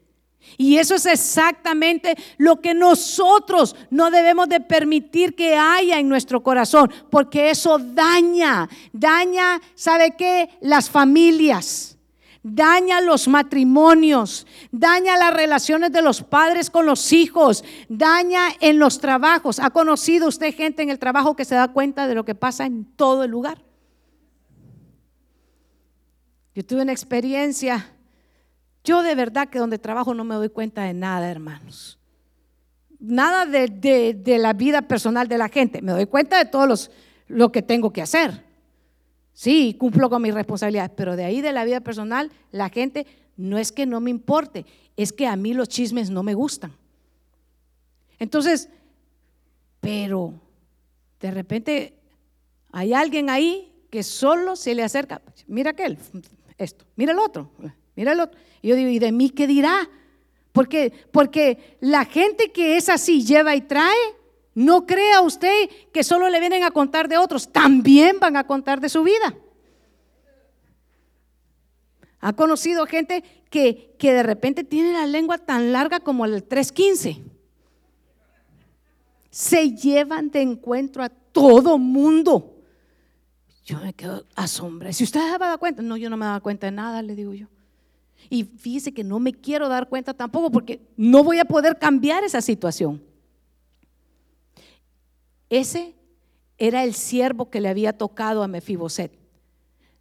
Y 0.58 0.76
eso 0.76 0.94
es 0.94 1.06
exactamente 1.06 2.14
lo 2.36 2.60
que 2.60 2.74
nosotros 2.74 3.74
no 3.90 4.10
debemos 4.10 4.48
de 4.48 4.60
permitir 4.60 5.34
que 5.34 5.56
haya 5.56 5.98
en 5.98 6.08
nuestro 6.08 6.42
corazón, 6.42 6.92
porque 7.10 7.50
eso 7.50 7.78
daña, 7.78 8.68
daña, 8.92 9.60
¿sabe 9.74 10.14
qué? 10.16 10.50
Las 10.60 10.90
familias, 10.90 11.96
daña 12.42 13.00
los 13.00 13.28
matrimonios, 13.28 14.46
daña 14.70 15.16
las 15.16 15.32
relaciones 15.32 15.92
de 15.92 16.02
los 16.02 16.22
padres 16.22 16.70
con 16.70 16.86
los 16.86 17.12
hijos, 17.12 17.64
daña 17.88 18.48
en 18.60 18.78
los 18.78 18.98
trabajos. 18.98 19.58
¿Ha 19.58 19.70
conocido 19.70 20.28
usted 20.28 20.54
gente 20.54 20.82
en 20.82 20.90
el 20.90 20.98
trabajo 20.98 21.36
que 21.36 21.44
se 21.44 21.54
da 21.54 21.68
cuenta 21.68 22.06
de 22.06 22.14
lo 22.14 22.24
que 22.24 22.34
pasa 22.34 22.66
en 22.66 22.84
todo 22.84 23.24
el 23.24 23.30
lugar? 23.30 23.62
Yo 26.54 26.64
tuve 26.64 26.82
una 26.82 26.92
experiencia 26.92 27.90
yo 28.84 29.02
de 29.02 29.14
verdad 29.14 29.48
que 29.48 29.58
donde 29.58 29.78
trabajo 29.78 30.14
no 30.14 30.24
me 30.24 30.34
doy 30.34 30.48
cuenta 30.48 30.84
de 30.84 30.94
nada, 30.94 31.30
hermanos. 31.30 31.98
Nada 32.98 33.46
de, 33.46 34.22
la 34.38 34.52
vida 34.52 34.82
personal 34.82 35.28
de 35.28 35.38
la 35.38 35.48
gente. 35.48 35.82
Me 35.82 35.92
doy 35.92 36.06
cuenta 36.06 36.38
de 36.38 36.44
todo 36.44 36.66
los, 36.66 36.90
lo 37.28 37.52
que 37.52 37.62
tengo 37.62 37.92
que 37.92 38.02
hacer. 38.02 38.44
Sí, 39.32 39.76
cumplo 39.78 40.10
con 40.10 40.22
mis 40.22 40.34
responsabilidades, 40.34 40.92
pero 40.96 41.16
de 41.16 41.24
ahí 41.24 41.40
de 41.40 41.52
la 41.52 41.64
vida 41.64 41.80
personal, 41.80 42.30
la 42.50 42.68
gente 42.68 43.06
no 43.36 43.58
es 43.58 43.72
que 43.72 43.86
no 43.86 44.00
me 44.00 44.10
importe, 44.10 44.66
es 44.96 45.12
que 45.12 45.26
a 45.26 45.36
mí 45.36 45.54
los 45.54 45.68
chismes 45.68 46.10
no 46.10 46.22
me 46.22 46.34
gustan. 46.34 46.72
Entonces, 48.18 48.68
pero 49.80 50.34
de 51.18 51.30
repente 51.30 51.94
hay 52.70 52.92
alguien 52.92 53.30
ahí 53.30 53.72
que 53.90 54.02
solo 54.02 54.54
se 54.54 54.74
le 54.74 54.82
acerca, 54.82 55.20
mira 55.46 55.70
aquel, 55.70 55.98
esto, 56.56 56.84
mira 56.94 57.12
el 57.12 57.18
otro, 57.18 57.50
otro. 57.96 58.38
Y 58.60 58.68
yo 58.68 58.76
digo, 58.76 58.90
¿y 58.90 58.98
de 58.98 59.12
mí 59.12 59.30
qué 59.30 59.46
dirá? 59.46 59.88
Porque, 60.52 60.92
porque 61.10 61.76
la 61.80 62.04
gente 62.04 62.52
que 62.52 62.76
es 62.76 62.88
así, 62.88 63.24
lleva 63.24 63.56
y 63.56 63.62
trae, 63.62 63.96
no 64.54 64.86
crea 64.86 65.22
usted 65.22 65.68
que 65.92 66.04
solo 66.04 66.28
le 66.28 66.40
vienen 66.40 66.62
a 66.62 66.70
contar 66.70 67.08
de 67.08 67.18
otros, 67.18 67.50
también 67.50 68.20
van 68.20 68.36
a 68.36 68.46
contar 68.46 68.80
de 68.80 68.88
su 68.88 69.02
vida. 69.02 69.34
Ha 72.20 72.34
conocido 72.34 72.86
gente 72.86 73.24
que, 73.50 73.94
que 73.98 74.12
de 74.12 74.22
repente 74.22 74.62
tiene 74.62 74.92
la 74.92 75.06
lengua 75.06 75.38
tan 75.38 75.72
larga 75.72 76.00
como 76.00 76.24
el 76.24 76.44
315. 76.44 77.22
Se 79.30 79.70
llevan 79.72 80.30
de 80.30 80.42
encuentro 80.42 81.02
a 81.02 81.08
todo 81.08 81.78
mundo. 81.78 82.62
Yo 83.64 83.78
me 83.80 83.94
quedo 83.94 84.26
asombrada. 84.36 84.92
Si 84.92 85.04
usted 85.04 85.20
se 85.20 85.26
ha 85.26 85.38
dado 85.38 85.58
cuenta, 85.58 85.82
no, 85.82 85.96
yo 85.96 86.10
no 86.10 86.16
me 86.16 86.26
dado 86.26 86.42
cuenta 86.42 86.66
de 86.66 86.72
nada, 86.72 87.00
le 87.02 87.16
digo 87.16 87.32
yo. 87.32 87.48
Y 88.30 88.44
fíjese 88.44 88.92
que 88.92 89.04
no 89.04 89.18
me 89.18 89.32
quiero 89.32 89.68
dar 89.68 89.88
cuenta 89.88 90.14
tampoco 90.14 90.50
porque 90.50 90.80
no 90.96 91.22
voy 91.22 91.38
a 91.38 91.44
poder 91.44 91.78
cambiar 91.78 92.24
esa 92.24 92.40
situación. 92.40 93.02
Ese 95.50 95.94
era 96.58 96.84
el 96.84 96.94
siervo 96.94 97.50
que 97.50 97.60
le 97.60 97.68
había 97.68 97.96
tocado 97.96 98.42
a 98.42 98.48
Mefiboset. 98.48 99.12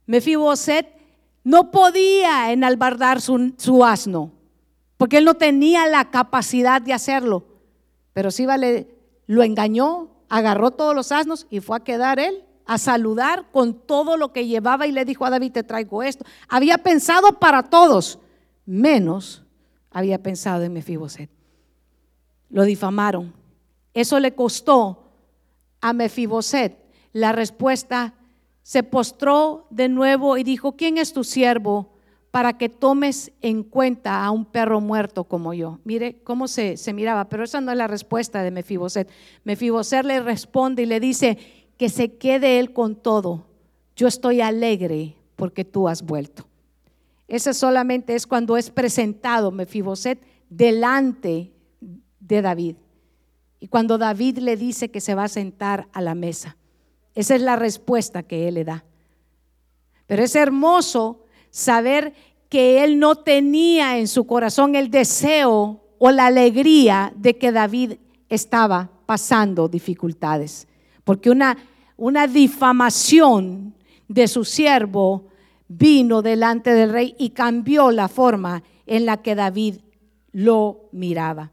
Mefiboset 0.05 0.87
no 1.43 1.71
podía 1.71 2.51
enalbardar 2.51 3.19
su, 3.21 3.83
asno, 3.83 4.31
porque 4.97 5.17
él 5.17 5.25
no 5.25 5.33
tenía 5.33 5.87
la 5.87 6.11
capacidad 6.11 6.81
de 6.81 6.93
hacerlo. 6.93 7.45
Pero 8.13 8.31
Siba 8.31 8.57
le, 8.57 8.95
lo 9.25 9.43
engañó, 9.43 10.09
agarró 10.29 10.71
todos 10.71 10.95
los 10.95 11.11
asnos 11.11 11.47
y 11.49 11.59
fue 11.59 11.77
a 11.77 11.83
quedar 11.83 12.19
él 12.19 12.43
a 12.71 12.77
saludar 12.77 13.47
con 13.51 13.73
todo 13.73 14.15
lo 14.15 14.31
que 14.31 14.47
llevaba 14.47 14.87
y 14.87 14.93
le 14.93 15.03
dijo 15.03 15.25
a 15.25 15.29
David, 15.29 15.51
te 15.51 15.63
traigo 15.63 16.03
esto. 16.03 16.23
Había 16.47 16.77
pensado 16.77 17.37
para 17.37 17.63
todos, 17.63 18.17
menos 18.65 19.43
había 19.91 20.23
pensado 20.23 20.63
en 20.63 20.71
Mefiboset. 20.71 21.29
Lo 22.49 22.63
difamaron. 22.63 23.33
Eso 23.93 24.21
le 24.21 24.35
costó 24.35 25.03
a 25.81 25.91
Mefiboset 25.91 26.77
la 27.11 27.33
respuesta. 27.33 28.13
Se 28.63 28.83
postró 28.83 29.67
de 29.69 29.89
nuevo 29.89 30.37
y 30.37 30.43
dijo, 30.43 30.77
¿quién 30.77 30.97
es 30.97 31.11
tu 31.11 31.25
siervo 31.25 31.91
para 32.31 32.57
que 32.57 32.69
tomes 32.69 33.33
en 33.41 33.63
cuenta 33.63 34.23
a 34.23 34.31
un 34.31 34.45
perro 34.45 34.79
muerto 34.79 35.25
como 35.25 35.53
yo? 35.53 35.79
Mire 35.83 36.21
cómo 36.23 36.47
se, 36.47 36.77
se 36.77 36.93
miraba, 36.93 37.27
pero 37.27 37.43
esa 37.43 37.59
no 37.59 37.73
es 37.73 37.77
la 37.77 37.87
respuesta 37.87 38.43
de 38.43 38.51
Mefiboset. 38.51 39.09
Mefiboset 39.43 40.05
le 40.05 40.21
responde 40.21 40.83
y 40.83 40.85
le 40.85 41.01
dice, 41.01 41.37
que 41.81 41.89
se 41.89 42.13
quede 42.13 42.59
él 42.59 42.73
con 42.73 42.95
todo. 42.95 43.47
Yo 43.95 44.07
estoy 44.07 44.39
alegre 44.39 45.15
porque 45.35 45.65
tú 45.65 45.87
has 45.87 46.03
vuelto. 46.03 46.45
Ese 47.27 47.55
solamente 47.55 48.13
es 48.13 48.27
cuando 48.27 48.55
es 48.55 48.69
presentado 48.69 49.49
Mefiboset 49.49 50.23
delante 50.47 51.51
de 52.19 52.41
David. 52.43 52.75
Y 53.59 53.67
cuando 53.67 53.97
David 53.97 54.37
le 54.37 54.57
dice 54.57 54.91
que 54.91 55.01
se 55.01 55.15
va 55.15 55.23
a 55.23 55.27
sentar 55.27 55.87
a 55.91 56.01
la 56.01 56.13
mesa. 56.13 56.55
Esa 57.15 57.33
es 57.33 57.41
la 57.41 57.55
respuesta 57.55 58.21
que 58.21 58.47
él 58.47 58.53
le 58.53 58.63
da. 58.63 58.85
Pero 60.05 60.21
es 60.21 60.35
hermoso 60.35 61.25
saber 61.49 62.13
que 62.47 62.83
él 62.83 62.99
no 62.99 63.15
tenía 63.15 63.97
en 63.97 64.07
su 64.07 64.27
corazón 64.27 64.75
el 64.75 64.91
deseo 64.91 65.83
o 65.97 66.11
la 66.11 66.27
alegría 66.27 67.11
de 67.15 67.39
que 67.39 67.51
David 67.51 67.93
estaba 68.29 68.91
pasando 69.07 69.67
dificultades. 69.67 70.67
Porque 71.03 71.31
una 71.31 71.57
una 72.01 72.25
difamación 72.25 73.75
de 74.07 74.27
su 74.27 74.43
siervo 74.43 75.27
vino 75.67 76.23
delante 76.23 76.73
del 76.73 76.91
rey 76.91 77.15
y 77.19 77.29
cambió 77.29 77.91
la 77.91 78.07
forma 78.07 78.63
en 78.87 79.05
la 79.05 79.21
que 79.21 79.35
David 79.35 79.81
lo 80.31 80.89
miraba. 80.91 81.51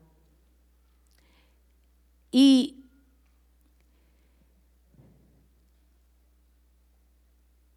Y 2.31 2.77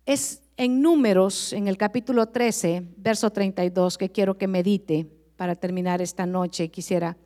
es 0.05 0.41
en 0.55 0.81
números, 0.81 1.51
en 1.51 1.67
el 1.67 1.75
capítulo 1.77 2.27
13, 2.27 2.85
verso 2.95 3.31
32, 3.31 3.97
que 3.97 4.13
quiero 4.13 4.37
que 4.37 4.47
medite 4.47 5.09
para 5.35 5.55
terminar 5.55 6.01
esta 6.01 6.25
noche. 6.25 6.69
Quisiera, 6.69 7.17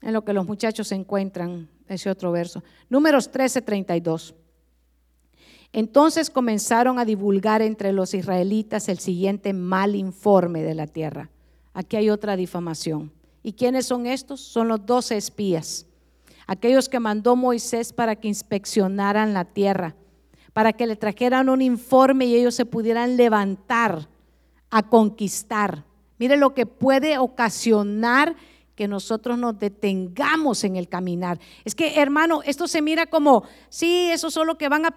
en 0.00 0.14
lo 0.14 0.24
que 0.24 0.32
los 0.32 0.46
muchachos 0.46 0.90
encuentran, 0.92 1.68
ese 1.86 2.08
otro 2.08 2.32
verso. 2.32 2.64
Números 2.88 3.30
13, 3.30 3.60
32. 3.60 4.34
Entonces 5.74 6.30
comenzaron 6.30 7.00
a 7.00 7.04
divulgar 7.04 7.60
entre 7.60 7.92
los 7.92 8.14
israelitas 8.14 8.88
el 8.88 9.00
siguiente 9.00 9.52
mal 9.52 9.96
informe 9.96 10.62
de 10.62 10.72
la 10.72 10.86
tierra. 10.86 11.30
Aquí 11.72 11.96
hay 11.96 12.10
otra 12.10 12.36
difamación. 12.36 13.10
¿Y 13.42 13.54
quiénes 13.54 13.86
son 13.86 14.06
estos? 14.06 14.40
Son 14.40 14.68
los 14.68 14.86
doce 14.86 15.16
espías, 15.16 15.84
aquellos 16.46 16.88
que 16.88 17.00
mandó 17.00 17.34
Moisés 17.34 17.92
para 17.92 18.14
que 18.14 18.28
inspeccionaran 18.28 19.34
la 19.34 19.46
tierra, 19.46 19.96
para 20.52 20.72
que 20.72 20.86
le 20.86 20.94
trajeran 20.94 21.48
un 21.48 21.60
informe 21.60 22.26
y 22.26 22.36
ellos 22.36 22.54
se 22.54 22.66
pudieran 22.66 23.16
levantar 23.16 24.08
a 24.70 24.84
conquistar. 24.84 25.84
Mire 26.20 26.36
lo 26.36 26.54
que 26.54 26.66
puede 26.66 27.18
ocasionar 27.18 28.36
que 28.74 28.88
nosotros 28.88 29.38
nos 29.38 29.58
detengamos 29.58 30.64
en 30.64 30.76
el 30.76 30.88
caminar. 30.88 31.38
Es 31.64 31.74
que, 31.74 32.00
hermano, 32.00 32.42
esto 32.44 32.66
se 32.66 32.82
mira 32.82 33.06
como, 33.06 33.44
sí, 33.68 34.08
eso 34.10 34.28
es 34.28 34.34
lo 34.34 34.58
que 34.58 34.68
van 34.68 34.84
a, 34.84 34.94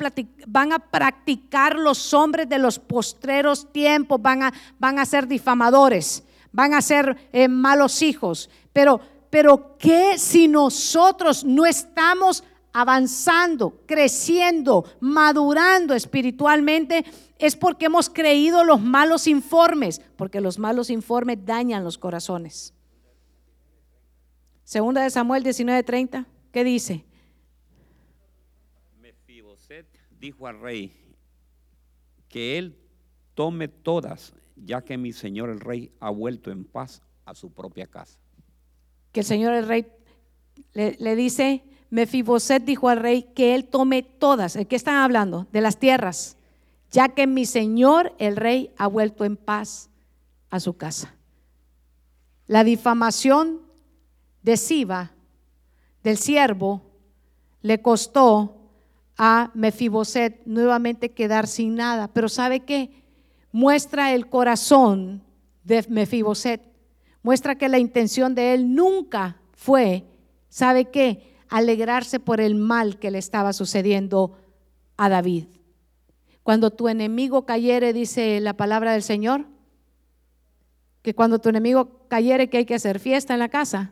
van 0.48 0.74
a 0.74 0.80
practicar 0.80 1.76
los 1.76 2.14
hombres 2.14 2.50
de 2.50 2.58
los 2.58 2.80
postreros 2.80 3.72
tiempos, 3.72 4.22
van 4.22 4.44
a, 4.44 4.54
van 4.80 4.98
a 4.98 5.06
ser 5.06 5.28
difamadores, 5.28 6.24
van 6.52 6.74
a 6.74 6.82
ser 6.82 7.30
eh, 7.32 7.48
malos 7.48 8.02
hijos. 8.02 8.50
Pero, 8.74 9.00
pero, 9.30 9.78
¿qué 9.78 10.18
si 10.18 10.48
nosotros 10.48 11.44
no 11.44 11.66
estamos 11.66 12.44
avanzando, 12.74 13.82
creciendo, 13.86 14.86
madurando 15.00 15.94
espiritualmente? 15.94 17.06
Es 17.38 17.56
porque 17.56 17.86
hemos 17.86 18.10
creído 18.10 18.64
los 18.64 18.82
malos 18.82 19.28
informes, 19.28 20.02
porque 20.16 20.42
los 20.42 20.58
malos 20.58 20.90
informes 20.90 21.46
dañan 21.46 21.84
los 21.84 22.00
corazones. 22.00 22.74
Segunda 24.68 25.02
de 25.02 25.10
Samuel 25.10 25.46
19:30, 25.46 26.26
¿qué 26.52 26.66
dice? 26.66 27.06
Mefiboset 29.00 29.88
dijo 30.20 30.46
al 30.46 30.60
rey 30.60 30.94
que 32.28 32.58
él 32.58 32.78
tome 33.34 33.70
todas, 33.70 34.34
ya 34.58 34.82
que 34.82 34.98
mi 34.98 35.14
señor 35.14 35.50
el 35.52 35.62
rey 35.62 35.94
ha 36.02 36.10
vuelto 36.10 36.52
en 36.52 36.66
paz 36.66 37.02
a 37.24 37.34
su 37.34 37.50
propia 37.54 37.88
casa. 37.88 38.20
Que 39.14 39.22
el 39.22 39.26
señor 39.26 39.54
el 39.54 39.66
rey 39.66 39.88
le, 40.74 41.16
dice, 41.16 41.64
Mefiboset 41.90 42.62
dijo 42.62 42.90
al 42.90 43.00
rey 43.00 43.24
que 43.24 43.56
él 43.56 43.70
tome 43.70 44.04
todas, 44.04 44.56
¿de 44.56 44.66
qué 44.66 44.76
están 44.76 44.96
hablando? 44.96 45.48
De 45.54 45.62
las 45.62 45.80
tierras, 45.80 46.36
ya 46.92 47.08
que 47.08 47.26
mi 47.26 47.46
señor 47.46 48.14
el 48.20 48.36
rey 48.36 48.74
ha 48.76 48.88
vuelto 48.88 49.24
en 49.24 49.38
paz 49.38 49.90
a 50.50 50.60
su 50.60 50.76
casa. 50.76 51.16
La 52.48 52.66
difamación 52.66 53.66
de 54.48 54.56
Siba, 54.56 55.12
del 56.04 56.18
siervo, 56.18 56.82
le 57.62 57.82
costó 57.82 58.72
a 59.18 59.52
Mefiboset 59.54 60.42
nuevamente 60.46 61.12
quedar 61.12 61.48
sin 61.48 61.76
nada. 61.76 62.08
Pero 62.08 62.30
¿sabe 62.30 62.62
qué? 62.62 63.04
Muestra 63.52 64.14
el 64.14 64.30
corazón 64.30 65.22
de 65.66 65.86
Mefiboset. 65.90 66.62
Muestra 67.24 67.56
que 67.58 67.68
la 67.68 67.78
intención 67.78 68.36
de 68.36 68.54
él 68.54 68.74
nunca 68.74 69.42
fue, 69.52 70.06
¿sabe 70.48 70.86
qué? 70.86 71.36
Alegrarse 71.50 72.22
por 72.22 72.40
el 72.40 72.56
mal 72.56 73.00
que 73.00 73.12
le 73.12 73.18
estaba 73.18 73.52
sucediendo 73.52 74.38
a 74.96 75.10
David. 75.10 75.48
Cuando 76.44 76.72
tu 76.72 76.88
enemigo 76.88 77.46
cayere, 77.46 77.92
dice 77.92 78.40
la 78.40 78.56
palabra 78.56 78.94
del 78.94 79.04
Señor, 79.04 79.46
que 81.02 81.14
cuando 81.14 81.40
tu 81.40 81.50
enemigo 81.50 82.08
cayere 82.08 82.50
que 82.50 82.60
hay 82.60 82.66
que 82.66 82.76
hacer 82.76 83.00
fiesta 83.02 83.34
en 83.34 83.40
la 83.40 83.50
casa. 83.50 83.92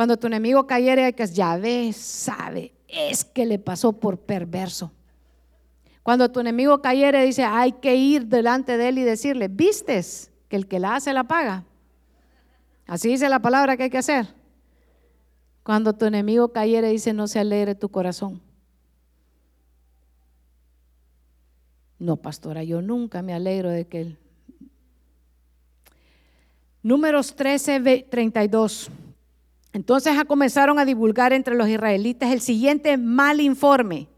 Cuando 0.00 0.16
tu 0.16 0.28
enemigo 0.28 0.66
cayere 0.66 1.12
que, 1.12 1.26
ya 1.26 1.58
ves, 1.58 1.94
sabe, 1.94 2.72
es 2.88 3.22
que 3.22 3.44
le 3.44 3.58
pasó 3.58 3.92
por 3.92 4.18
perverso. 4.18 4.90
Cuando 6.02 6.30
tu 6.30 6.40
enemigo 6.40 6.80
cayere 6.80 7.22
dice, 7.22 7.44
hay 7.44 7.72
que 7.72 7.96
ir 7.96 8.24
delante 8.24 8.78
de 8.78 8.88
él 8.88 8.96
y 8.96 9.02
decirle, 9.02 9.48
vistes 9.48 10.30
que 10.48 10.56
el 10.56 10.66
que 10.66 10.78
la 10.78 10.94
hace 10.94 11.12
la 11.12 11.24
paga. 11.24 11.64
Así 12.86 13.10
dice 13.10 13.28
la 13.28 13.42
palabra 13.42 13.76
que 13.76 13.82
hay 13.82 13.90
que 13.90 13.98
hacer. 13.98 14.26
Cuando 15.62 15.92
tu 15.92 16.06
enemigo 16.06 16.50
cayere 16.50 16.88
dice, 16.88 17.12
no 17.12 17.28
se 17.28 17.38
alegre 17.38 17.74
tu 17.74 17.90
corazón. 17.90 18.40
No, 21.98 22.16
pastora, 22.16 22.64
yo 22.64 22.80
nunca 22.80 23.20
me 23.20 23.34
alegro 23.34 23.68
de 23.68 23.86
que 23.86 24.00
él. 24.00 24.18
Números 26.82 27.36
13, 27.36 28.06
32. 28.08 28.90
Entonces 29.72 30.12
comenzaron 30.24 30.78
a 30.78 30.84
divulgar 30.84 31.32
entre 31.32 31.54
los 31.54 31.68
israelitas 31.68 32.32
el 32.32 32.40
siguiente 32.40 32.96
mal 32.96 33.40
informe. 33.40 34.08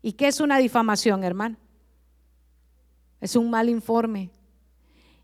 ¿Y 0.00 0.12
qué 0.12 0.28
es 0.28 0.40
una 0.40 0.58
difamación, 0.58 1.22
hermano? 1.22 1.56
Es 3.20 3.36
un 3.36 3.50
mal 3.50 3.68
informe. 3.68 4.30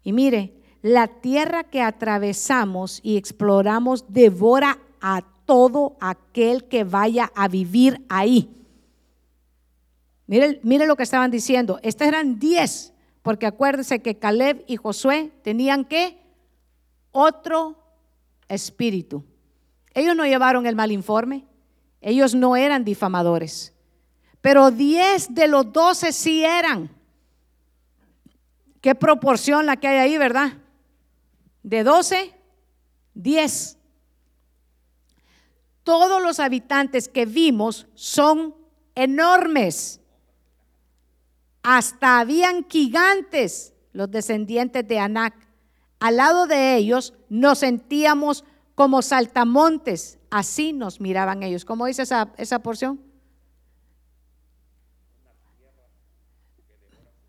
Y 0.04 0.12
mire, 0.12 0.54
la 0.82 1.08
tierra 1.08 1.64
que 1.64 1.82
atravesamos 1.82 3.00
y 3.02 3.16
exploramos 3.16 4.04
devora 4.08 4.78
a 5.00 5.22
todo 5.46 5.96
aquel 6.00 6.64
que 6.64 6.84
vaya 6.84 7.32
a 7.34 7.48
vivir 7.48 8.04
ahí. 8.08 8.54
Mire, 10.26 10.86
lo 10.86 10.96
que 10.96 11.02
estaban 11.02 11.30
diciendo. 11.30 11.80
Estos 11.82 12.06
eran 12.06 12.38
diez, 12.38 12.92
porque 13.22 13.46
acuérdense 13.46 14.00
que 14.00 14.18
Caleb 14.18 14.62
y 14.66 14.76
Josué 14.76 15.32
tenían 15.42 15.86
que 15.86 16.18
otro 17.10 17.76
espíritu. 18.46 19.24
Ellos 19.98 20.14
no 20.14 20.24
llevaron 20.24 20.64
el 20.64 20.76
mal 20.76 20.92
informe, 20.92 21.44
ellos 22.00 22.32
no 22.32 22.54
eran 22.54 22.84
difamadores, 22.84 23.74
pero 24.40 24.70
diez 24.70 25.34
de 25.34 25.48
los 25.48 25.72
doce 25.72 26.12
sí 26.12 26.44
eran. 26.44 26.88
¿Qué 28.80 28.94
proporción 28.94 29.66
la 29.66 29.76
que 29.76 29.88
hay 29.88 29.98
ahí, 29.98 30.16
verdad? 30.16 30.52
De 31.64 31.82
doce, 31.82 32.32
diez. 33.12 33.76
Todos 35.82 36.22
los 36.22 36.38
habitantes 36.38 37.08
que 37.08 37.26
vimos 37.26 37.88
son 37.94 38.54
enormes 38.94 40.00
hasta 41.64 42.20
habían 42.20 42.64
gigantes, 42.68 43.74
los 43.92 44.08
descendientes 44.08 44.86
de 44.86 45.00
Anac. 45.00 45.34
Al 45.98 46.18
lado 46.18 46.46
de 46.46 46.76
ellos 46.76 47.14
nos 47.28 47.58
sentíamos 47.58 48.44
como 48.78 49.02
saltamontes, 49.02 50.20
así 50.30 50.72
nos 50.72 51.00
miraban 51.00 51.42
ellos. 51.42 51.64
¿Cómo 51.64 51.86
dice 51.86 52.02
esa, 52.02 52.32
esa 52.36 52.60
porción? 52.60 53.00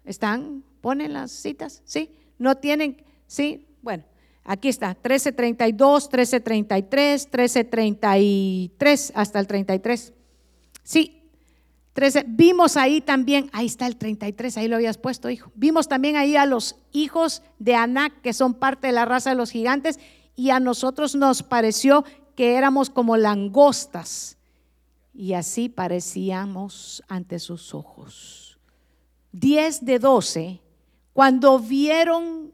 ¿Están? 0.06 0.64
¿Ponen 0.80 1.14
las 1.14 1.32
citas? 1.32 1.82
¿Sí? 1.86 2.16
¿No 2.38 2.58
tienen? 2.58 3.04
¿Sí? 3.26 3.66
Bueno, 3.82 4.04
aquí 4.44 4.68
está, 4.68 4.90
1332, 4.90 6.04
1333, 6.04 7.26
1333 7.26 9.12
hasta 9.16 9.40
el 9.40 9.48
33. 9.48 10.14
Sí, 10.84 11.20
Vimos 12.28 12.78
ahí 12.78 13.02
también, 13.02 13.50
ahí 13.52 13.66
está 13.66 13.86
el 13.86 13.98
33, 13.98 14.56
ahí 14.58 14.68
lo 14.68 14.78
habías 14.78 14.98
puesto, 14.98 15.30
hijo. 15.30 15.52
Vimos 15.56 15.90
también 15.90 16.16
ahí 16.16 16.38
a 16.38 16.46
los 16.46 16.78
hijos 16.94 17.42
de 17.58 17.76
Anac, 17.76 18.22
que 18.22 18.32
son 18.32 18.54
parte 18.54 18.88
de 18.88 18.94
la 18.94 19.04
raza 19.04 19.32
de 19.32 19.36
los 19.36 19.52
gigantes, 19.52 20.00
y 20.40 20.52
a 20.52 20.62
nosotros 20.62 21.16
nos 21.16 21.44
pareció 21.44 22.06
que 22.34 22.56
éramos 22.56 22.90
como 22.90 23.18
langostas. 23.18 24.38
Y 25.14 25.34
así 25.34 25.68
parecíamos 25.68 27.04
ante 27.10 27.40
sus 27.40 27.74
ojos. 27.74 28.58
Diez 29.34 29.84
de 29.84 30.00
doce, 30.00 30.62
cuando 31.12 31.60
vieron, 31.60 32.54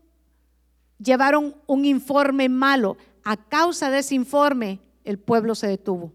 llevaron 0.98 1.56
un 1.68 1.86
informe 1.86 2.50
malo. 2.50 2.98
A 3.24 3.38
causa 3.38 3.92
de 3.92 4.00
ese 4.00 4.16
informe, 4.16 4.80
el 5.04 5.20
pueblo 5.20 5.54
se 5.54 5.68
detuvo. 5.68 6.12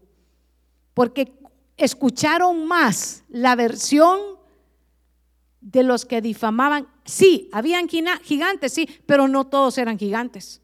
Porque 0.93 1.39
escucharon 1.77 2.67
más 2.67 3.23
la 3.29 3.55
versión 3.55 4.19
de 5.61 5.83
los 5.83 6.03
que 6.03 6.21
difamaban. 6.21 6.89
Sí, 7.05 7.49
habían 7.53 7.87
gigantes, 7.87 8.73
sí, 8.73 8.89
pero 9.05 9.29
no 9.29 9.47
todos 9.47 9.77
eran 9.77 9.97
gigantes. 9.97 10.61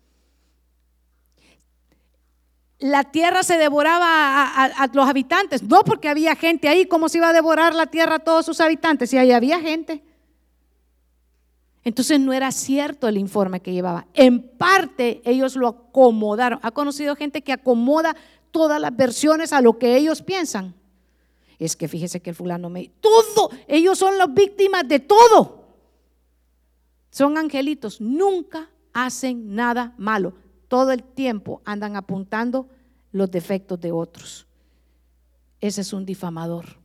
La 2.80 3.06
tierra 3.06 3.42
se 3.44 3.58
devoraba 3.58 4.54
a, 4.54 4.88
los 4.94 5.08
habitantes, 5.08 5.64
no 5.64 5.84
porque 5.84 6.10
había 6.10 6.36
gente 6.36 6.70
ahí, 6.70 6.86
¿cómo 6.86 7.10
se 7.10 7.18
iba 7.18 7.30
a 7.30 7.34
devorar 7.34 7.74
la 7.74 7.88
tierra 7.88 8.16
a 8.16 8.20
todos 8.20 8.46
sus 8.46 8.62
habitantes? 8.62 9.10
Si 9.10 9.18
ahí 9.18 9.32
había 9.32 9.60
gente. 9.60 10.04
Entonces 11.84 12.20
no 12.20 12.34
era 12.34 12.52
cierto 12.52 13.08
el 13.08 13.18
informe 13.18 13.62
que 13.62 13.74
llevaba. 13.74 14.06
En 14.14 14.42
parte 14.42 15.22
ellos 15.26 15.56
lo 15.56 15.68
acomodaron. 15.68 16.60
¿Ha 16.62 16.72
conocido 16.72 17.16
gente 17.16 17.42
que 17.42 17.54
acomoda 17.54 18.16
todas 18.52 18.80
las 18.80 18.96
versiones 18.96 19.54
a 19.54 19.62
lo 19.62 19.80
que 19.80 19.96
ellos 19.96 20.22
piensan? 20.22 20.76
es 21.60 21.76
que 21.76 21.88
fíjese 21.88 22.22
que 22.22 22.32
el 22.32 22.36
fulano 22.36 22.70
me... 22.70 22.92
Todo, 23.02 23.50
ellos 23.68 23.98
son 23.98 24.18
las 24.18 24.32
víctimas 24.34 24.88
de 24.88 25.00
todo. 25.00 25.64
Son 27.10 27.38
angelitos, 27.38 28.00
nunca 28.00 28.70
hacen 28.94 29.56
nada 29.56 29.94
malo. 29.98 30.34
Todo 30.68 30.92
el 30.92 31.04
tiempo 31.04 31.62
andan 31.66 31.96
apuntando 31.96 32.68
los 33.12 33.32
defectos 33.32 33.80
de 33.80 33.92
otros. 33.92 34.48
Ese 35.62 35.82
es 35.82 35.94
un 35.94 36.06
difamador. 36.06 36.78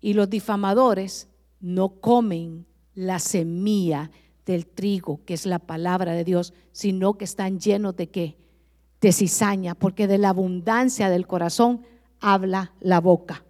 Y 0.00 0.14
los 0.14 0.30
difamadores 0.30 1.28
no 1.60 2.00
comen 2.00 2.66
la 2.94 3.18
semilla 3.18 4.10
del 4.46 4.66
trigo, 4.66 5.20
que 5.24 5.34
es 5.34 5.46
la 5.46 5.58
palabra 5.58 6.12
de 6.12 6.24
Dios, 6.24 6.52
sino 6.72 7.14
que 7.14 7.24
están 7.24 7.60
llenos 7.60 7.96
de 7.96 8.10
qué? 8.10 8.36
De 9.00 9.12
cizaña, 9.12 9.74
porque 9.74 10.06
de 10.06 10.18
la 10.18 10.30
abundancia 10.30 11.10
del 11.10 11.26
corazón 11.26 11.82
habla 12.20 12.72
la 12.80 13.00
boca. 13.00 13.44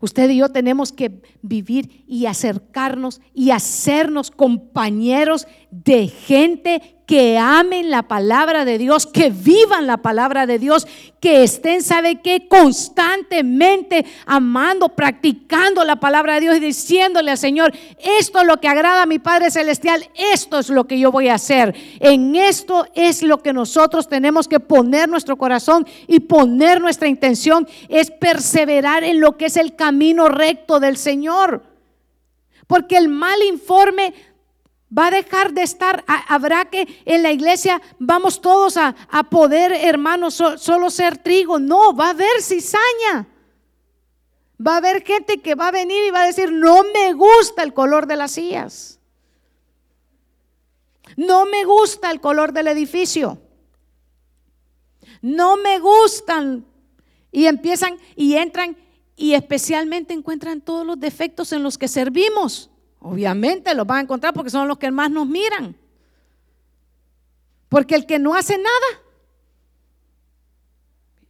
Usted 0.00 0.28
y 0.30 0.38
yo 0.38 0.50
tenemos 0.50 0.92
que 0.92 1.22
vivir 1.40 2.04
y 2.06 2.26
acercarnos 2.26 3.20
y 3.32 3.50
hacernos 3.50 4.30
compañeros 4.30 5.46
de 5.84 6.08
gente 6.08 6.96
que 7.06 7.38
amen 7.38 7.88
la 7.90 8.02
palabra 8.02 8.64
de 8.64 8.78
Dios, 8.78 9.06
que 9.06 9.30
vivan 9.30 9.86
la 9.86 9.98
palabra 9.98 10.44
de 10.46 10.58
Dios, 10.58 10.88
que 11.20 11.44
estén, 11.44 11.82
¿sabe 11.82 12.20
qué? 12.20 12.48
Constantemente 12.48 14.04
amando, 14.26 14.88
practicando 14.88 15.84
la 15.84 15.96
palabra 15.96 16.34
de 16.34 16.40
Dios 16.40 16.56
y 16.56 16.60
diciéndole 16.60 17.30
al 17.30 17.38
Señor, 17.38 17.72
esto 17.98 18.40
es 18.40 18.46
lo 18.46 18.56
que 18.56 18.66
agrada 18.66 19.02
a 19.02 19.06
mi 19.06 19.20
Padre 19.20 19.52
Celestial, 19.52 20.08
esto 20.14 20.58
es 20.58 20.68
lo 20.68 20.88
que 20.88 20.98
yo 20.98 21.12
voy 21.12 21.28
a 21.28 21.34
hacer. 21.34 21.76
En 22.00 22.34
esto 22.34 22.86
es 22.94 23.22
lo 23.22 23.38
que 23.38 23.52
nosotros 23.52 24.08
tenemos 24.08 24.48
que 24.48 24.58
poner 24.58 25.08
nuestro 25.08 25.36
corazón 25.36 25.86
y 26.08 26.20
poner 26.20 26.80
nuestra 26.80 27.06
intención, 27.06 27.68
es 27.88 28.10
perseverar 28.10 29.04
en 29.04 29.20
lo 29.20 29.36
que 29.36 29.46
es 29.46 29.56
el 29.56 29.76
camino 29.76 30.28
recto 30.28 30.80
del 30.80 30.96
Señor. 30.96 31.62
Porque 32.66 32.96
el 32.96 33.08
mal 33.08 33.40
informe 33.44 34.12
Va 34.86 35.08
a 35.08 35.10
dejar 35.10 35.52
de 35.52 35.62
estar, 35.62 36.04
habrá 36.06 36.66
que 36.66 37.02
en 37.04 37.22
la 37.22 37.32
iglesia 37.32 37.82
vamos 37.98 38.40
todos 38.40 38.76
a, 38.76 38.94
poder, 39.30 39.72
hermanos, 39.72 40.34
solo 40.34 40.90
ser 40.90 41.18
trigo. 41.18 41.58
No, 41.58 41.94
va 41.94 42.08
a 42.08 42.10
haber 42.10 42.40
cizaña. 42.40 43.26
Va 44.64 44.74
a 44.74 44.76
haber 44.76 45.04
gente 45.04 45.38
que 45.38 45.54
va 45.54 45.68
a 45.68 45.72
venir 45.72 46.04
y 46.06 46.10
va 46.10 46.22
a 46.22 46.26
decir, 46.26 46.52
no 46.52 46.84
me 46.94 47.12
gusta 47.14 47.62
el 47.62 47.74
color 47.74 48.06
de 48.06 48.16
las 48.16 48.32
sillas. 48.32 49.00
No 51.16 51.46
me 51.46 51.64
gusta 51.64 52.10
el 52.10 52.20
color 52.20 52.52
del 52.52 52.68
edificio. 52.68 53.38
No 55.20 55.56
me 55.56 55.78
gustan. 55.80 56.64
Y 57.32 57.46
empiezan 57.46 57.98
y 58.14 58.34
entran 58.34 58.76
y 59.16 59.34
especialmente 59.34 60.14
encuentran 60.14 60.60
todos 60.60 60.86
los 60.86 61.00
defectos 61.00 61.52
en 61.52 61.62
los 61.62 61.76
que 61.76 61.88
servimos. 61.88 62.70
Obviamente 63.08 63.72
los 63.72 63.86
van 63.86 63.98
a 63.98 64.00
encontrar 64.00 64.34
porque 64.34 64.50
son 64.50 64.66
los 64.66 64.78
que 64.78 64.90
más 64.90 65.08
nos 65.12 65.28
miran. 65.28 65.76
Porque 67.68 67.94
el 67.94 68.04
que 68.04 68.18
no 68.18 68.34
hace 68.34 68.58
nada, 68.58 69.02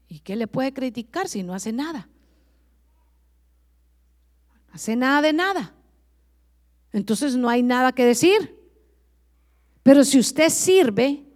¿y 0.08 0.20
qué 0.20 0.36
le 0.36 0.46
puede 0.46 0.72
criticar 0.72 1.28
si 1.28 1.42
no 1.42 1.52
hace 1.52 1.72
nada? 1.72 2.08
Hace 4.72 4.96
nada 4.96 5.20
de 5.20 5.34
nada. 5.34 5.74
Entonces 6.92 7.36
no 7.36 7.50
hay 7.50 7.62
nada 7.62 7.92
que 7.92 8.06
decir. 8.06 8.58
Pero 9.82 10.02
si 10.02 10.18
usted 10.18 10.48
sirve, 10.48 11.26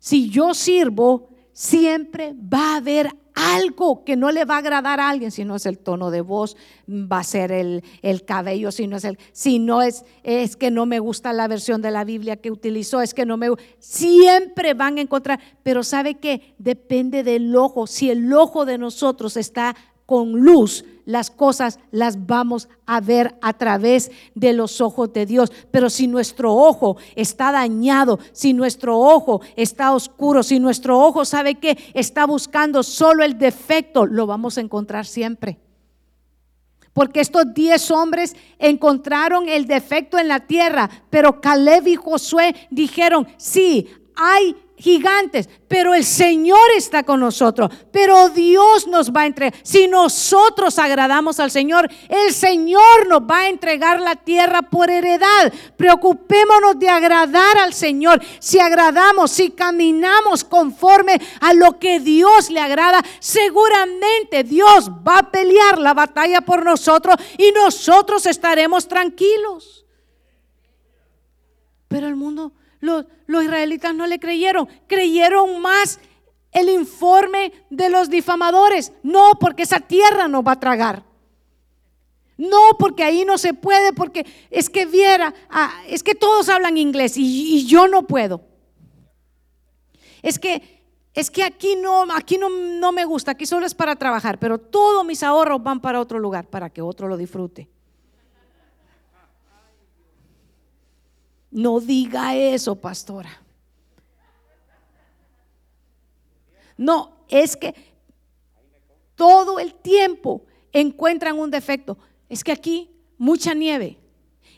si 0.00 0.28
yo 0.28 0.54
sirvo, 0.54 1.30
siempre 1.52 2.34
va 2.34 2.74
a 2.74 2.76
haber 2.78 3.16
algo 3.34 4.04
que 4.04 4.16
no 4.16 4.30
le 4.30 4.44
va 4.44 4.56
a 4.56 4.58
agradar 4.58 5.00
a 5.00 5.08
alguien, 5.08 5.30
si 5.30 5.44
no 5.44 5.56
es 5.56 5.66
el 5.66 5.78
tono 5.78 6.10
de 6.10 6.20
voz, 6.20 6.56
va 6.88 7.20
a 7.20 7.24
ser 7.24 7.52
el, 7.52 7.82
cabello, 8.24 8.72
si 8.72 8.86
no 8.86 8.96
es 8.96 9.04
el, 9.04 9.18
si 9.32 9.58
no 9.58 9.82
es, 9.82 10.04
es 10.22 10.56
que 10.56 10.70
no 10.70 10.86
me 10.86 10.98
gusta 10.98 11.32
la 11.32 11.48
versión 11.48 11.82
de 11.82 11.90
la 11.90 12.04
Biblia 12.04 12.36
que 12.36 12.50
utilizó, 12.50 13.00
es 13.00 13.14
que 13.14 13.26
no 13.26 13.36
me 13.36 13.48
siempre 13.78 14.74
van 14.74 14.98
a 14.98 15.02
encontrar, 15.02 15.40
pero 15.62 15.82
sabe 15.82 16.14
que 16.14 16.54
depende 16.58 17.22
del 17.22 17.54
ojo, 17.56 17.86
si 17.86 18.10
el 18.10 18.32
ojo 18.32 18.64
de 18.64 18.78
nosotros 18.78 19.36
está 19.36 19.76
con 20.06 20.32
luz, 20.32 20.84
las 21.04 21.30
cosas 21.30 21.78
las 21.90 22.26
vamos 22.26 22.68
a 22.86 23.00
ver 23.00 23.36
a 23.42 23.52
través 23.52 24.10
de 24.34 24.52
los 24.52 24.80
ojos 24.80 25.12
de 25.12 25.26
Dios. 25.26 25.52
Pero 25.70 25.90
si 25.90 26.06
nuestro 26.06 26.54
ojo 26.54 26.96
está 27.16 27.52
dañado, 27.52 28.18
si 28.32 28.52
nuestro 28.52 28.98
ojo 28.98 29.40
está 29.56 29.92
oscuro, 29.92 30.42
si 30.42 30.58
nuestro 30.60 30.98
ojo 30.98 31.24
sabe 31.24 31.56
que 31.56 31.78
está 31.94 32.26
buscando 32.26 32.82
solo 32.82 33.24
el 33.24 33.38
defecto, 33.38 34.06
lo 34.06 34.26
vamos 34.26 34.58
a 34.58 34.60
encontrar 34.60 35.06
siempre. 35.06 35.58
Porque 36.92 37.20
estos 37.20 37.54
diez 37.54 37.90
hombres 37.90 38.36
encontraron 38.58 39.48
el 39.48 39.66
defecto 39.66 40.18
en 40.18 40.28
la 40.28 40.40
tierra, 40.40 40.90
pero 41.08 41.40
Caleb 41.40 41.86
y 41.88 41.96
Josué 41.96 42.54
dijeron, 42.70 43.26
sí, 43.38 43.88
hay 44.14 44.54
gigantes, 44.82 45.48
pero 45.68 45.94
el 45.94 46.04
Señor 46.04 46.58
está 46.76 47.04
con 47.04 47.20
nosotros, 47.20 47.70
pero 47.92 48.28
Dios 48.30 48.88
nos 48.88 49.12
va 49.12 49.22
a 49.22 49.26
entregar. 49.26 49.58
Si 49.62 49.86
nosotros 49.86 50.78
agradamos 50.78 51.38
al 51.38 51.52
Señor, 51.52 51.88
el 52.08 52.32
Señor 52.32 53.06
nos 53.08 53.22
va 53.22 53.42
a 53.42 53.48
entregar 53.48 54.00
la 54.00 54.16
tierra 54.16 54.62
por 54.62 54.90
heredad. 54.90 55.52
Preocupémonos 55.76 56.78
de 56.78 56.88
agradar 56.88 57.58
al 57.58 57.72
Señor. 57.72 58.20
Si 58.40 58.58
agradamos, 58.58 59.30
si 59.30 59.50
caminamos 59.50 60.42
conforme 60.42 61.20
a 61.40 61.54
lo 61.54 61.78
que 61.78 62.00
Dios 62.00 62.50
le 62.50 62.60
agrada, 62.60 63.02
seguramente 63.20 64.42
Dios 64.42 64.90
va 65.06 65.18
a 65.18 65.30
pelear 65.30 65.78
la 65.78 65.94
batalla 65.94 66.40
por 66.40 66.64
nosotros 66.64 67.16
y 67.38 67.52
nosotros 67.52 68.26
estaremos 68.26 68.88
tranquilos. 68.88 69.86
Pero 71.86 72.08
el 72.08 72.16
mundo 72.16 72.52
los, 72.82 73.06
israelitas 73.28 73.94
no 73.94 74.06
le 74.08 74.18
creyeron, 74.18 74.68
creyeron 74.88 75.62
más 75.62 76.00
el 76.50 76.68
informe 76.68 77.52
de 77.70 77.88
los 77.88 78.10
difamadores. 78.10 78.92
No, 79.04 79.38
porque 79.40 79.62
esa 79.62 79.80
tierra 79.80 80.26
no 80.26 80.42
va 80.42 80.52
a 80.52 80.60
tragar. 80.60 81.04
No, 82.36 82.76
porque 82.78 83.04
ahí 83.04 83.24
no 83.24 83.38
se 83.38 83.54
puede, 83.54 83.92
porque 83.92 84.26
es 84.50 84.68
que 84.68 84.84
viera, 84.84 85.32
ah, 85.48 85.72
es 85.86 86.02
que 86.02 86.16
todos 86.16 86.48
hablan 86.48 86.76
inglés 86.76 87.14
y, 87.16 87.64
yo 87.66 87.86
no 87.86 88.02
puedo. 88.02 88.42
Es 90.20 90.40
que, 90.40 90.82
es 91.14 91.30
que 91.30 91.44
aquí 91.44 91.76
no, 91.76 92.04
aquí 92.12 92.36
no, 92.36 92.48
no 92.50 92.90
me 92.90 93.04
gusta, 93.04 93.30
aquí 93.30 93.46
solo 93.46 93.64
es 93.64 93.74
para 93.74 93.94
trabajar, 93.94 94.40
pero 94.40 94.58
todos 94.58 95.04
mis 95.04 95.22
ahorros 95.22 95.62
van 95.62 95.80
para 95.80 96.00
otro 96.00 96.18
lugar, 96.18 96.48
para 96.48 96.68
que 96.68 96.82
otro 96.82 97.06
lo 97.06 97.16
disfrute. 97.16 97.68
No 101.52 101.80
diga 101.80 102.34
eso, 102.34 102.74
pastora. 102.74 103.30
No, 106.76 107.12
es 107.28 107.56
que 107.56 107.74
todo 109.14 109.60
el 109.60 109.74
tiempo 109.74 110.44
encuentran 110.72 111.38
un 111.38 111.50
defecto. 111.50 111.98
Es 112.28 112.42
que 112.42 112.52
aquí 112.52 112.90
mucha 113.18 113.54
nieve 113.54 113.98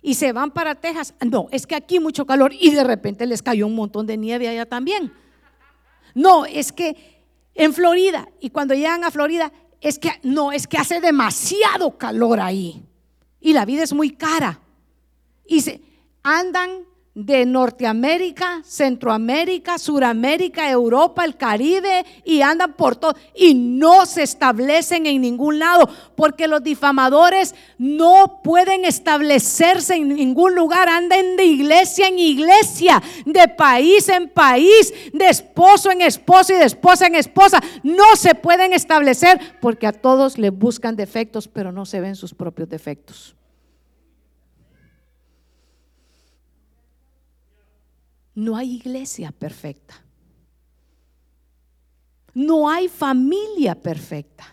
y 0.00 0.14
se 0.14 0.32
van 0.32 0.52
para 0.52 0.76
Texas. 0.76 1.14
No, 1.20 1.48
es 1.50 1.66
que 1.66 1.74
aquí 1.74 1.98
mucho 1.98 2.24
calor 2.26 2.52
y 2.58 2.70
de 2.70 2.84
repente 2.84 3.26
les 3.26 3.42
cayó 3.42 3.66
un 3.66 3.74
montón 3.74 4.06
de 4.06 4.16
nieve 4.16 4.48
allá 4.48 4.64
también. 4.64 5.12
No, 6.14 6.46
es 6.46 6.72
que 6.72 7.24
en 7.54 7.74
Florida 7.74 8.28
y 8.38 8.50
cuando 8.50 8.74
llegan 8.74 9.02
a 9.02 9.10
Florida 9.10 9.52
es 9.80 9.98
que 9.98 10.12
no, 10.22 10.52
es 10.52 10.66
que 10.66 10.78
hace 10.78 11.00
demasiado 11.00 11.98
calor 11.98 12.40
ahí 12.40 12.82
y 13.40 13.52
la 13.52 13.64
vida 13.64 13.82
es 13.82 13.92
muy 13.92 14.10
cara. 14.10 14.60
Y 15.46 15.60
se, 15.60 15.80
andan 16.24 16.86
de 17.14 17.46
Norteamérica, 17.46 18.60
Centroamérica, 18.64 19.78
Suramérica, 19.78 20.68
Europa, 20.68 21.24
el 21.24 21.36
Caribe 21.36 22.04
y 22.24 22.42
andan 22.42 22.72
por 22.72 22.96
todo 22.96 23.14
y 23.36 23.54
no 23.54 24.04
se 24.04 24.24
establecen 24.24 25.06
en 25.06 25.20
ningún 25.20 25.60
lado 25.60 25.88
porque 26.16 26.48
los 26.48 26.60
difamadores 26.64 27.54
no 27.78 28.40
pueden 28.42 28.84
establecerse 28.84 29.94
en 29.94 30.08
ningún 30.08 30.56
lugar, 30.56 30.88
andan 30.88 31.36
de 31.36 31.44
iglesia 31.44 32.08
en 32.08 32.18
iglesia, 32.18 33.00
de 33.24 33.46
país 33.46 34.08
en 34.08 34.28
país, 34.28 34.92
de 35.12 35.28
esposo 35.28 35.92
en 35.92 36.00
esposo 36.00 36.52
y 36.52 36.56
de 36.56 36.64
esposa 36.64 37.06
en 37.06 37.14
esposa, 37.14 37.60
no 37.84 38.16
se 38.16 38.34
pueden 38.34 38.72
establecer 38.72 39.38
porque 39.60 39.86
a 39.86 39.92
todos 39.92 40.36
le 40.36 40.50
buscan 40.50 40.96
defectos, 40.96 41.46
pero 41.46 41.70
no 41.70 41.86
se 41.86 42.00
ven 42.00 42.16
sus 42.16 42.34
propios 42.34 42.68
defectos. 42.68 43.36
No 48.34 48.56
hay 48.56 48.74
iglesia 48.74 49.32
perfecta. 49.32 49.94
No 52.34 52.68
hay 52.68 52.88
familia 52.88 53.74
perfecta. 53.76 54.44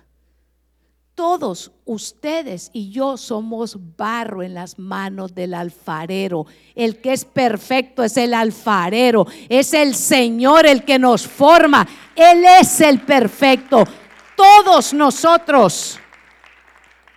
Todos 1.15 1.71
ustedes 1.85 2.69
y 2.73 2.91
yo 2.91 3.17
somos 3.17 3.77
barro 3.97 4.43
en 4.43 4.53
las 4.53 4.79
manos 4.79 5.35
del 5.35 5.53
alfarero. 5.53 6.45
El 6.73 7.01
que 7.01 7.13
es 7.13 7.25
perfecto 7.25 8.03
es 8.03 8.17
el 8.17 8.33
alfarero. 8.33 9.25
Es 9.49 9.73
el 9.73 9.95
Señor 9.95 10.65
el 10.65 10.85
que 10.85 10.99
nos 10.99 11.27
forma. 11.27 11.87
Él 12.15 12.43
es 12.59 12.81
el 12.81 13.01
perfecto. 13.01 13.83
Todos 14.35 14.93
nosotros. 14.93 15.99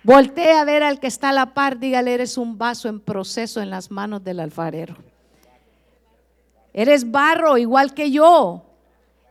Voltea 0.03 0.61
a 0.61 0.65
ver 0.65 0.83
al 0.83 0.99
que 0.99 1.07
está 1.07 1.29
a 1.29 1.33
la 1.33 1.53
par. 1.53 1.79
Dígale, 1.79 2.13
eres 2.13 2.37
un 2.37 2.57
vaso 2.57 2.89
en 2.89 2.99
proceso 2.99 3.61
en 3.61 3.69
las 3.69 3.89
manos 3.89 4.23
del 4.23 4.39
alfarero. 4.39 4.97
Eres 6.77 7.09
barro 7.09 7.57
igual 7.57 7.93
que 7.93 8.11
yo. 8.11 8.61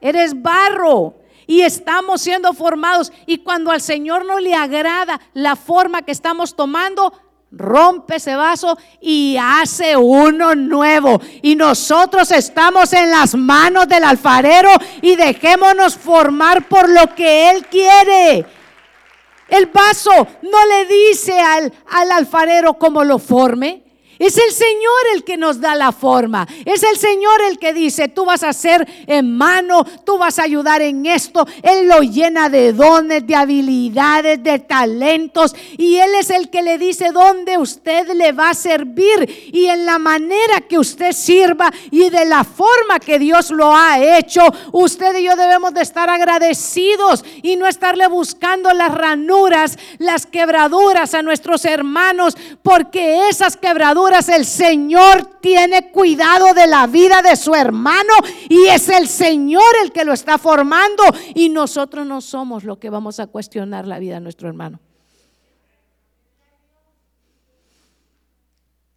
Eres 0.01 0.41
barro. 0.41 1.17
Y 1.47 1.61
estamos 1.61 2.23
siendo 2.23 2.55
formados. 2.55 3.13
Y 3.27 3.39
cuando 3.39 3.71
al 3.71 3.83
Señor 3.83 4.25
no 4.25 4.41
le 4.41 4.55
agrada 4.55 5.21
la 5.35 5.55
forma 5.55 6.01
que 6.01 6.13
estamos 6.13 6.57
tomando, 6.57 7.13
rompe 7.51 8.17
ese 8.17 8.35
vaso 8.35 8.79
y 8.99 9.37
hace 9.39 9.95
uno 9.95 10.55
nuevo. 10.55 11.21
Y 11.43 11.55
nosotros 11.55 12.31
estamos 12.33 12.95
en 12.95 13.11
las 13.11 13.35
manos 13.35 13.89
del 13.89 14.05
alfarero 14.05 14.71
y 15.03 15.15
dejémonos 15.15 15.99
formar 15.99 16.67
por 16.67 16.89
lo 16.89 17.15
que 17.15 17.51
Él 17.51 17.67
quiere. 17.67 18.47
El 19.51 19.67
vaso 19.67 20.27
no 20.41 20.67
le 20.67 20.87
dice 20.87 21.39
al, 21.39 21.71
al 21.91 22.11
alfarero 22.11 22.79
cómo 22.79 23.05
lo 23.05 23.19
forme. 23.19 23.84
Es 24.25 24.39
el 24.39 24.53
Señor 24.53 25.01
el 25.15 25.23
que 25.23 25.37
nos 25.37 25.61
da 25.61 25.75
la 25.75 25.93
forma. 25.93 26.49
Es 26.65 26.83
el 26.83 26.97
Señor 26.97 27.43
el 27.43 27.59
que 27.59 27.75
dice, 27.75 28.09
tú 28.09 28.25
vas 28.25 28.43
a 28.43 28.55
ser 28.55 28.89
en 29.07 29.37
mano, 29.37 29.85
tú 30.03 30.17
vas 30.17 30.39
a 30.39 30.45
ayudar 30.45 30.81
en 30.81 31.05
esto. 31.05 31.47
Él 31.63 31.89
lo 31.89 32.01
llena 32.01 32.49
de 32.49 32.73
dones, 32.73 33.27
de 33.27 33.37
habilidades, 33.37 34.43
de 34.43 34.61
talentos. 34.61 35.55
Y 35.77 35.97
Él 35.97 36.15
es 36.19 36.31
el 36.31 36.49
que 36.49 36.63
le 36.63 36.79
dice 36.79 37.11
dónde 37.13 37.59
usted 37.59 38.15
le 38.15 38.33
va 38.33 38.49
a 38.49 38.55
servir 38.55 39.51
y 39.53 39.67
en 39.67 39.85
la 39.85 39.99
manera 39.99 40.63
que 40.63 40.79
usted 40.79 41.13
sirva 41.13 41.71
y 41.91 42.09
de 42.09 42.25
la 42.25 42.45
forma 42.45 43.01
que 43.01 43.19
Dios 43.19 43.51
lo 43.51 43.77
ha 43.77 44.01
hecho. 44.01 44.41
Usted 44.73 45.17
y 45.17 45.25
yo 45.25 45.37
debemos 45.37 45.75
de 45.75 45.83
estar 45.83 46.09
agradecidos 46.09 47.27
y 47.43 47.57
no 47.57 47.67
estarle 47.67 48.09
buscando 48.09 48.73
las 48.73 48.95
ranuras, 48.95 49.79
las 49.99 50.25
quebraduras 50.25 51.13
a 51.13 51.21
nuestros 51.21 51.67
hermanos, 51.67 52.39
porque 52.63 53.29
esas 53.29 53.59
quebraduras 53.59 54.14
el 54.15 54.45
Señor 54.45 55.41
tiene 55.41 55.91
cuidado 55.91 56.55
de 56.55 56.67
la 56.67 56.87
vida 56.87 57.21
de 57.21 57.37
su 57.37 57.55
hermano 57.55 58.13
y 58.49 58.67
es 58.67 58.89
el 58.89 59.09
Señor 59.09 59.63
el 59.83 59.93
que 59.93 60.05
lo 60.05 60.13
está 60.13 60.39
formando 60.39 61.03
y 61.35 61.49
nosotros 61.49 62.07
no 62.07 62.21
somos 62.21 62.65
lo 62.65 62.79
que 62.79 62.91
vamos 62.91 63.19
a 63.19 63.27
cuestionar 63.27 63.87
la 63.87 63.99
vida 63.99 64.15
de 64.15 64.21
nuestro 64.21 64.49
hermano. 64.49 64.81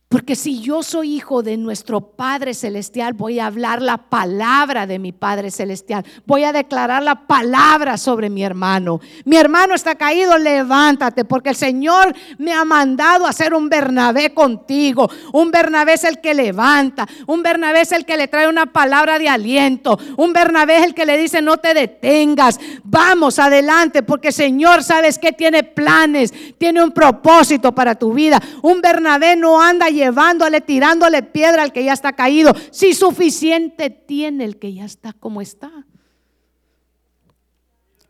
Porque 0.09 0.37
si 0.37 0.61
yo 0.61 0.83
soy 0.83 1.15
hijo 1.15 1.43
de 1.43 1.57
nuestro 1.57 1.99
Padre 1.99 2.53
Celestial, 2.53 3.11
voy 3.11 3.39
a 3.39 3.47
hablar 3.47 3.81
la 3.81 3.97
palabra 3.97 4.87
de 4.87 4.99
mi 4.99 5.11
Padre 5.11 5.51
Celestial. 5.51 6.05
Voy 6.25 6.45
a 6.45 6.53
declarar 6.53 7.03
la 7.03 7.27
palabra 7.27 7.97
sobre 7.97 8.29
mi 8.29 8.41
hermano. 8.41 9.01
Mi 9.25 9.35
hermano 9.35 9.75
está 9.75 9.95
caído, 9.95 10.37
levántate, 10.37 11.25
porque 11.25 11.49
el 11.49 11.57
Señor 11.57 12.15
me 12.37 12.53
ha 12.53 12.63
mandado 12.63 13.25
a 13.25 13.31
hacer 13.31 13.53
un 13.53 13.67
Bernabé 13.67 14.33
contigo. 14.33 15.11
Un 15.33 15.51
Bernabé 15.51 15.95
es 15.95 16.05
el 16.05 16.21
que 16.21 16.33
levanta. 16.33 17.05
Un 17.25 17.43
Bernabé 17.43 17.81
es 17.81 17.91
el 17.91 18.05
que 18.05 18.15
le 18.15 18.29
trae 18.29 18.47
una 18.47 18.67
palabra 18.67 19.19
de 19.19 19.27
aliento. 19.27 19.99
Un 20.15 20.31
Bernabé 20.31 20.77
es 20.77 20.85
el 20.85 20.93
que 20.93 21.05
le 21.05 21.17
dice, 21.17 21.41
no 21.41 21.57
te 21.57 21.73
detengas. 21.73 22.61
Vamos 22.81 23.39
adelante, 23.39 24.03
porque 24.03 24.31
Señor, 24.31 24.85
sabes 24.85 25.19
que 25.19 25.33
tiene 25.33 25.63
planes, 25.63 26.33
tiene 26.57 26.81
un 26.81 26.91
propósito 26.91 27.75
para 27.75 27.95
tu 27.95 28.13
vida. 28.13 28.41
Un 28.61 28.79
Bernabé 28.79 29.35
no 29.35 29.61
anda 29.61 29.89
llevándole, 29.97 30.61
tirándole 30.61 31.21
piedra 31.23 31.63
al 31.63 31.73
que 31.73 31.83
ya 31.83 31.93
está 31.93 32.13
caído. 32.13 32.53
Si 32.71 32.93
suficiente 32.93 33.89
tiene 33.89 34.45
el 34.45 34.57
que 34.57 34.73
ya 34.73 34.85
está 34.85 35.13
como 35.13 35.41
está. 35.41 35.71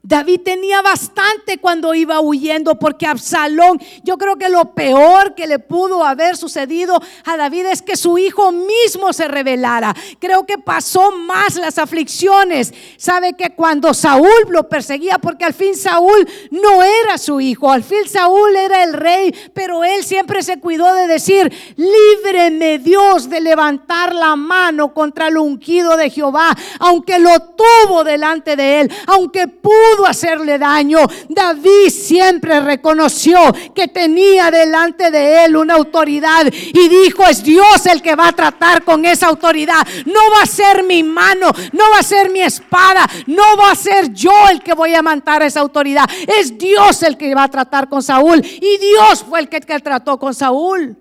David 0.08 0.39
tenía 0.45 0.82
bastante 0.82 1.58
cuando 1.58 1.93
iba 1.93 2.22
huyendo 2.22 2.80
porque 2.80 3.05
Absalón, 3.05 3.78
yo 4.05 4.18
creo 4.18 4.38
que 4.38 4.47
lo 4.47 4.74
peor 4.74 5.36
que 5.36 5.47
le 5.47 5.60
pudo 5.60 6.05
haber 6.05 6.38
sucedido 6.38 6.97
a 7.26 7.36
David 7.36 7.66
es 7.66 7.82
que 7.82 7.97
su 7.97 8.18
hijo 8.18 8.53
mismo 8.53 9.12
se 9.12 9.28
rebelara. 9.28 9.93
Creo 10.20 10.45
que 10.45 10.58
pasó 10.60 11.12
más 11.12 11.58
las 11.58 11.78
aflicciones. 11.78 12.74
Sabe 12.95 13.34
que 13.34 13.49
cuando 13.49 13.93
Saúl 13.93 14.30
lo 14.47 14.70
perseguía, 14.70 15.18
porque 15.18 15.43
al 15.43 15.53
fin 15.53 15.76
Saúl 15.76 16.26
no 16.51 16.84
era 16.84 17.18
su 17.18 17.41
hijo, 17.41 17.70
al 17.70 17.84
fin 17.84 18.08
Saúl 18.08 18.55
era 18.55 18.86
el 18.86 18.93
rey, 18.93 19.36
pero 19.53 19.84
él 19.84 20.05
siempre 20.05 20.41
se 20.41 20.62
cuidó 20.62 20.93
de 20.93 21.08
decir, 21.08 21.51
líbreme 21.76 22.80
Dios 22.80 23.30
de 23.30 23.41
levantar 23.41 24.16
la 24.16 24.38
mano 24.38 24.93
contra 24.93 25.28
el 25.28 25.38
ungido 25.38 25.97
de 25.97 26.10
Jehová, 26.10 26.55
aunque 26.80 27.20
lo 27.20 27.38
tuvo 27.41 28.05
delante 28.05 28.55
de 28.55 28.80
él, 28.80 28.91
aunque 29.08 29.49
pudo 29.49 29.97
hacerle 30.06 30.58
daño. 30.58 31.00
David 31.30 31.89
siempre 31.89 32.60
reconoció 32.60 33.39
que 33.74 33.88
tenía 33.88 34.52
delante 34.52 35.12
de 35.12 35.45
él 35.45 35.56
una 35.56 35.76
autoridad 35.76 36.45
y 36.52 36.88
dijo, 36.88 37.24
es 37.26 37.43
Dios 37.43 37.86
el 37.86 38.02
que 38.02 38.16
va 38.16 38.30
a 38.30 38.34
tratar 38.34 38.84
con 38.84 39.06
esa 39.06 39.28
autoridad. 39.28 39.86
No 40.06 40.20
va 40.36 40.43
a 40.43 40.45
ser 40.45 40.84
mi 40.84 41.04
mano, 41.04 41.52
no 41.72 41.84
va 41.93 42.00
a 42.00 42.04
ser 42.04 42.30
mi 42.30 42.41
espada, 42.41 43.08
no 43.26 43.58
va 43.58 43.72
a 43.72 43.76
ser 43.76 44.12
yo 44.14 44.48
el 44.50 44.62
que 44.62 44.74
voy 44.74 44.93
a 44.93 45.02
mantar 45.02 45.41
esa 45.43 45.62
autoridad. 45.62 46.10
Es 46.28 46.58
Dios 46.58 47.04
el 47.04 47.18
que 47.18 47.34
va 47.34 47.43
a 47.43 47.50
tratar 47.50 47.89
con 47.89 48.04
Saúl 48.04 48.43
y 48.43 48.78
Dios 48.78 49.26
fue 49.28 49.39
el 49.39 49.50
que 49.50 49.62
trató 49.62 50.18
con 50.20 50.34
Saúl 50.34 50.98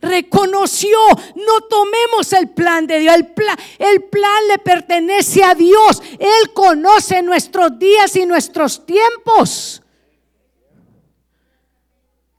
reconoció, 0.00 0.98
no 1.34 1.60
tomemos 1.68 2.32
el 2.32 2.50
plan 2.50 2.86
de 2.86 3.00
Dios, 3.00 3.14
el 3.14 3.26
plan, 3.28 3.56
el 3.78 4.04
plan 4.04 4.48
le 4.48 4.58
pertenece 4.58 5.42
a 5.42 5.54
Dios, 5.54 6.02
Él 6.18 6.52
conoce 6.52 7.22
nuestros 7.22 7.78
días 7.78 8.14
y 8.16 8.24
nuestros 8.24 8.84
tiempos. 8.86 9.82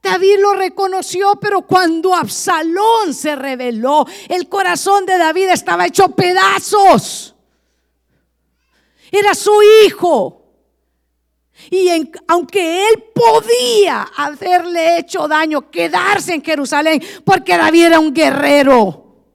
David 0.01 0.39
lo 0.39 0.53
reconoció, 0.53 1.37
pero 1.41 1.61
cuando 1.63 2.15
Absalón 2.15 3.13
se 3.13 3.35
reveló, 3.35 4.05
el 4.29 4.47
corazón 4.47 5.05
de 5.05 5.17
David 5.17 5.49
estaba 5.49 5.85
hecho 5.85 6.09
pedazos. 6.09 7.35
Era 9.11 9.33
su 9.33 9.51
hijo. 9.83 10.38
Y 11.69 11.89
aunque 12.27 12.87
él 12.87 13.03
podía 13.13 14.03
haberle 14.15 14.97
hecho 14.99 15.27
daño, 15.27 15.69
quedarse 15.69 16.33
en 16.33 16.43
Jerusalén, 16.43 17.01
porque 17.23 17.57
David 17.57 17.85
era 17.85 17.99
un 17.99 18.13
guerrero. 18.13 19.25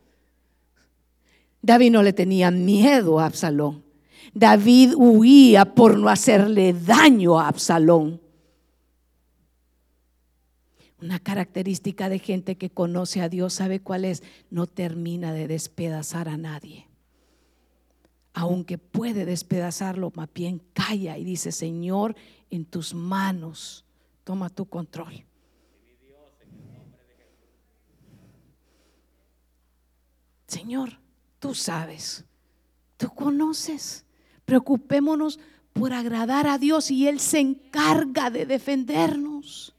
David 1.61 1.93
no 1.93 2.03
le 2.03 2.13
tenía 2.13 2.51
miedo 2.51 3.21
a 3.21 3.27
Absalón. 3.27 3.85
David 4.33 4.95
huía 4.97 5.75
por 5.75 5.99
no 5.99 6.09
hacerle 6.09 6.73
daño 6.73 7.39
a 7.39 7.49
Absalón. 7.49 8.21
Una 11.01 11.19
característica 11.19 12.09
de 12.09 12.19
gente 12.19 12.57
que 12.57 12.71
conoce 12.71 13.21
a 13.21 13.29
Dios, 13.29 13.53
¿sabe 13.53 13.81
cuál 13.81 14.05
es? 14.05 14.23
No 14.51 14.67
termina 14.67 15.33
de 15.33 15.47
despedazar 15.47 16.29
a 16.29 16.37
nadie 16.37 16.87
aunque 18.35 18.79
puede 18.79 19.25
despedazarlo, 19.25 20.13
más 20.17 20.29
bien 20.35 20.61
calla 20.73 21.17
y 21.17 21.25
dice, 21.25 21.53
Señor, 21.53 22.17
en 22.51 22.65
tus 22.65 22.93
manos, 22.93 23.85
toma 24.25 24.51
tu 24.51 24.67
control. 24.67 25.25
Señor, 30.49 30.99
tú 31.39 31.55
sabes, 31.55 32.25
tú 32.97 33.09
conoces. 33.09 34.05
Preocupémonos 34.45 35.39
por 35.73 35.93
agradar 35.93 36.47
a 36.47 36.59
Dios 36.59 36.91
y 36.91 37.09
Él 37.09 37.21
se 37.21 37.39
encarga 37.39 38.31
de 38.31 38.47
defendernos. 38.47 39.74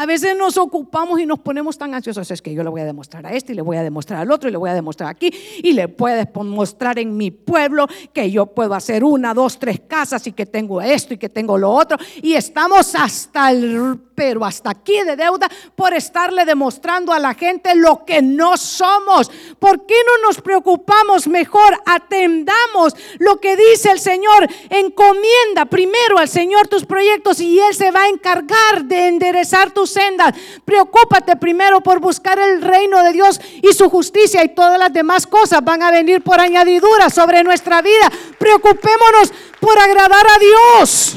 A 0.00 0.06
veces 0.06 0.34
nos 0.34 0.56
ocupamos 0.56 1.20
y 1.20 1.26
nos 1.26 1.40
ponemos 1.40 1.76
tan 1.76 1.92
ansiosos, 1.92 2.30
es 2.30 2.40
que 2.40 2.54
yo 2.54 2.64
le 2.64 2.70
voy 2.70 2.80
a 2.80 2.86
demostrar 2.86 3.26
a 3.26 3.34
este 3.34 3.52
y 3.52 3.54
le 3.54 3.60
voy 3.60 3.76
a 3.76 3.82
demostrar 3.82 4.20
al 4.20 4.32
otro 4.32 4.48
y 4.48 4.52
le 4.52 4.56
voy 4.56 4.70
a 4.70 4.72
demostrar 4.72 5.10
aquí 5.10 5.30
y 5.62 5.74
le 5.74 5.88
puedes 5.88 6.26
mostrar 6.34 6.98
en 6.98 7.14
mi 7.14 7.30
pueblo 7.30 7.86
que 8.10 8.30
yo 8.30 8.46
puedo 8.46 8.72
hacer 8.72 9.04
una, 9.04 9.34
dos, 9.34 9.58
tres 9.58 9.78
casas 9.86 10.26
y 10.26 10.32
que 10.32 10.46
tengo 10.46 10.80
esto 10.80 11.12
y 11.12 11.18
que 11.18 11.28
tengo 11.28 11.58
lo 11.58 11.70
otro. 11.70 11.98
Y 12.22 12.32
estamos 12.32 12.94
hasta 12.94 13.50
el, 13.50 14.00
pero 14.14 14.42
hasta 14.42 14.70
aquí 14.70 15.02
de 15.04 15.16
deuda 15.16 15.50
por 15.74 15.92
estarle 15.92 16.46
demostrando 16.46 17.12
a 17.12 17.18
la 17.18 17.34
gente 17.34 17.74
lo 17.74 18.06
que 18.06 18.22
no 18.22 18.56
somos. 18.56 19.30
¿Por 19.58 19.84
qué 19.84 19.96
no 20.06 20.28
nos 20.28 20.40
preocupamos 20.40 21.28
mejor? 21.28 21.78
Atendamos 21.84 22.96
lo 23.18 23.38
que 23.38 23.54
dice 23.54 23.90
el 23.90 24.00
Señor. 24.00 24.48
Encomienda 24.70 25.66
primero 25.66 26.16
al 26.16 26.28
Señor 26.28 26.68
tus 26.68 26.86
proyectos 26.86 27.38
y 27.38 27.60
Él 27.60 27.74
se 27.74 27.90
va 27.90 28.04
a 28.04 28.08
encargar 28.08 28.84
de 28.84 29.08
enderezar 29.08 29.72
tus 29.72 29.89
sendas. 29.92 30.34
Preocúpate 30.64 31.36
primero 31.36 31.80
por 31.80 32.00
buscar 32.00 32.38
el 32.38 32.62
reino 32.62 33.02
de 33.02 33.12
Dios 33.12 33.40
y 33.62 33.72
su 33.72 33.88
justicia 33.88 34.44
y 34.44 34.54
todas 34.54 34.78
las 34.78 34.92
demás 34.92 35.26
cosas 35.26 35.62
van 35.62 35.82
a 35.82 35.90
venir 35.90 36.22
por 36.22 36.40
añadidura 36.40 37.10
sobre 37.10 37.42
nuestra 37.42 37.82
vida. 37.82 38.10
Preocupémonos 38.38 39.32
por 39.60 39.78
agradar 39.78 40.26
a 40.26 40.38
Dios. 40.38 41.16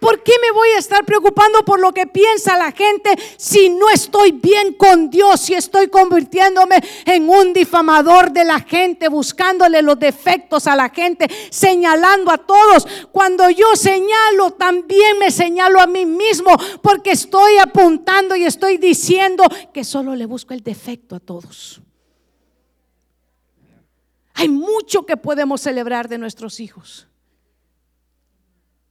¿Por 0.00 0.22
qué 0.22 0.32
me 0.40 0.52
voy 0.52 0.68
a 0.70 0.78
estar 0.78 1.04
preocupando 1.04 1.64
por 1.64 1.80
lo 1.80 1.92
que 1.92 2.06
piensa 2.06 2.56
la 2.56 2.72
gente 2.72 3.10
si 3.36 3.68
no 3.68 3.90
estoy 3.90 4.32
bien 4.32 4.74
con 4.74 5.10
Dios, 5.10 5.40
si 5.40 5.54
estoy 5.54 5.88
convirtiéndome 5.88 6.76
en 7.04 7.28
un 7.28 7.52
difamador 7.52 8.30
de 8.30 8.44
la 8.44 8.60
gente, 8.60 9.08
buscándole 9.08 9.82
los 9.82 9.98
defectos 9.98 10.66
a 10.66 10.76
la 10.76 10.90
gente, 10.90 11.26
señalando 11.50 12.30
a 12.30 12.38
todos? 12.38 12.86
Cuando 13.10 13.50
yo 13.50 13.74
señalo, 13.74 14.52
también 14.52 15.18
me 15.18 15.30
señalo 15.30 15.80
a 15.80 15.86
mí 15.86 16.06
mismo 16.06 16.52
porque 16.80 17.10
estoy 17.10 17.58
apuntando 17.58 18.36
y 18.36 18.44
estoy 18.44 18.78
diciendo 18.78 19.44
que 19.72 19.82
solo 19.82 20.14
le 20.14 20.26
busco 20.26 20.54
el 20.54 20.62
defecto 20.62 21.16
a 21.16 21.20
todos. 21.20 21.80
Hay 24.34 24.48
mucho 24.48 25.04
que 25.04 25.16
podemos 25.16 25.60
celebrar 25.60 26.08
de 26.08 26.18
nuestros 26.18 26.60
hijos. 26.60 27.07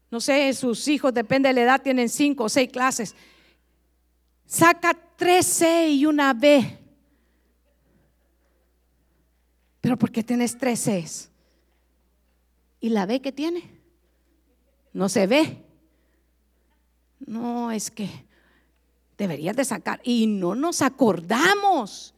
No 0.09 0.21
sé, 0.21 0.53
sus 0.53 0.87
hijos, 0.87 1.13
depende 1.13 1.49
de 1.49 1.53
la 1.53 1.61
edad, 1.61 1.81
tienen 1.81 2.09
cinco 2.09 2.45
o 2.45 2.49
seis 2.49 2.69
clases. 2.71 3.15
Saca 4.45 4.97
tres 5.15 5.45
C 5.45 5.89
y 5.89 6.05
una 6.05 6.33
B. 6.33 6.79
Pero 9.81 9.97
¿por 9.97 10.11
qué 10.11 10.23
tienes 10.23 10.57
tres 10.57 10.85
Cs? 10.85 11.29
¿Y 12.79 12.89
la 12.89 13.05
B 13.05 13.21
que 13.21 13.31
tiene? 13.31 13.63
No 14.93 15.09
se 15.09 15.27
ve. 15.27 15.63
No, 17.19 17.71
es 17.71 17.91
que 17.91 18.09
deberías 19.17 19.55
de 19.55 19.65
sacar. 19.65 19.99
Y 20.03 20.27
no 20.27 20.55
nos 20.55 20.81
acordamos 20.81 22.13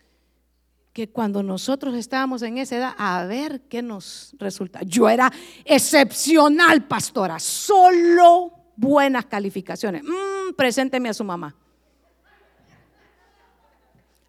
que 0.93 1.09
cuando 1.09 1.43
nosotros 1.43 1.95
estábamos 1.95 2.41
en 2.41 2.57
esa 2.57 2.77
edad, 2.77 2.95
a 2.97 3.25
ver 3.25 3.61
qué 3.61 3.81
nos 3.81 4.35
resulta. 4.39 4.81
Yo 4.83 5.07
era 5.09 5.31
excepcional, 5.63 6.87
pastora, 6.87 7.39
solo 7.39 8.51
buenas 8.75 9.25
calificaciones. 9.25 10.03
Mm, 10.03 10.53
presénteme 10.55 11.09
a 11.09 11.13
su 11.13 11.23
mamá. 11.23 11.55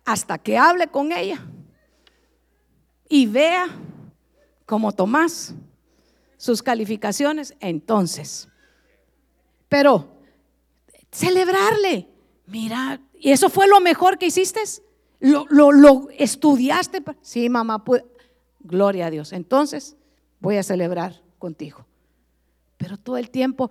Hasta 0.05 0.39
que 0.39 0.59
hable 0.59 0.89
con 0.89 1.13
ella 1.13 1.41
y 3.09 3.27
vea 3.27 3.67
como 4.67 4.93
Tomás 4.93 5.55
sus 6.37 6.63
calificaciones, 6.63 7.55
entonces. 7.61 8.49
Pero 9.69 10.09
celebrarle, 11.13 12.09
mira, 12.47 13.01
¿y 13.15 13.31
eso 13.31 13.49
fue 13.49 13.67
lo 13.67 13.81
mejor 13.81 14.19
que 14.19 14.27
hiciste? 14.27 14.61
¿Lo, 15.21 15.47
lo, 15.51 16.09
estudiaste? 16.11 17.03
Sí, 17.21 17.49
mamá, 17.49 17.85
pues, 17.85 18.03
gloria 18.59 19.07
a 19.07 19.11
Dios. 19.11 19.33
Entonces 19.33 19.97
voy 20.41 20.57
a 20.57 20.63
celebrar 20.63 21.23
contigo. 21.39 21.87
Pero 22.79 22.97
todo 22.97 23.19
el 23.19 23.31
tiempo, 23.31 23.71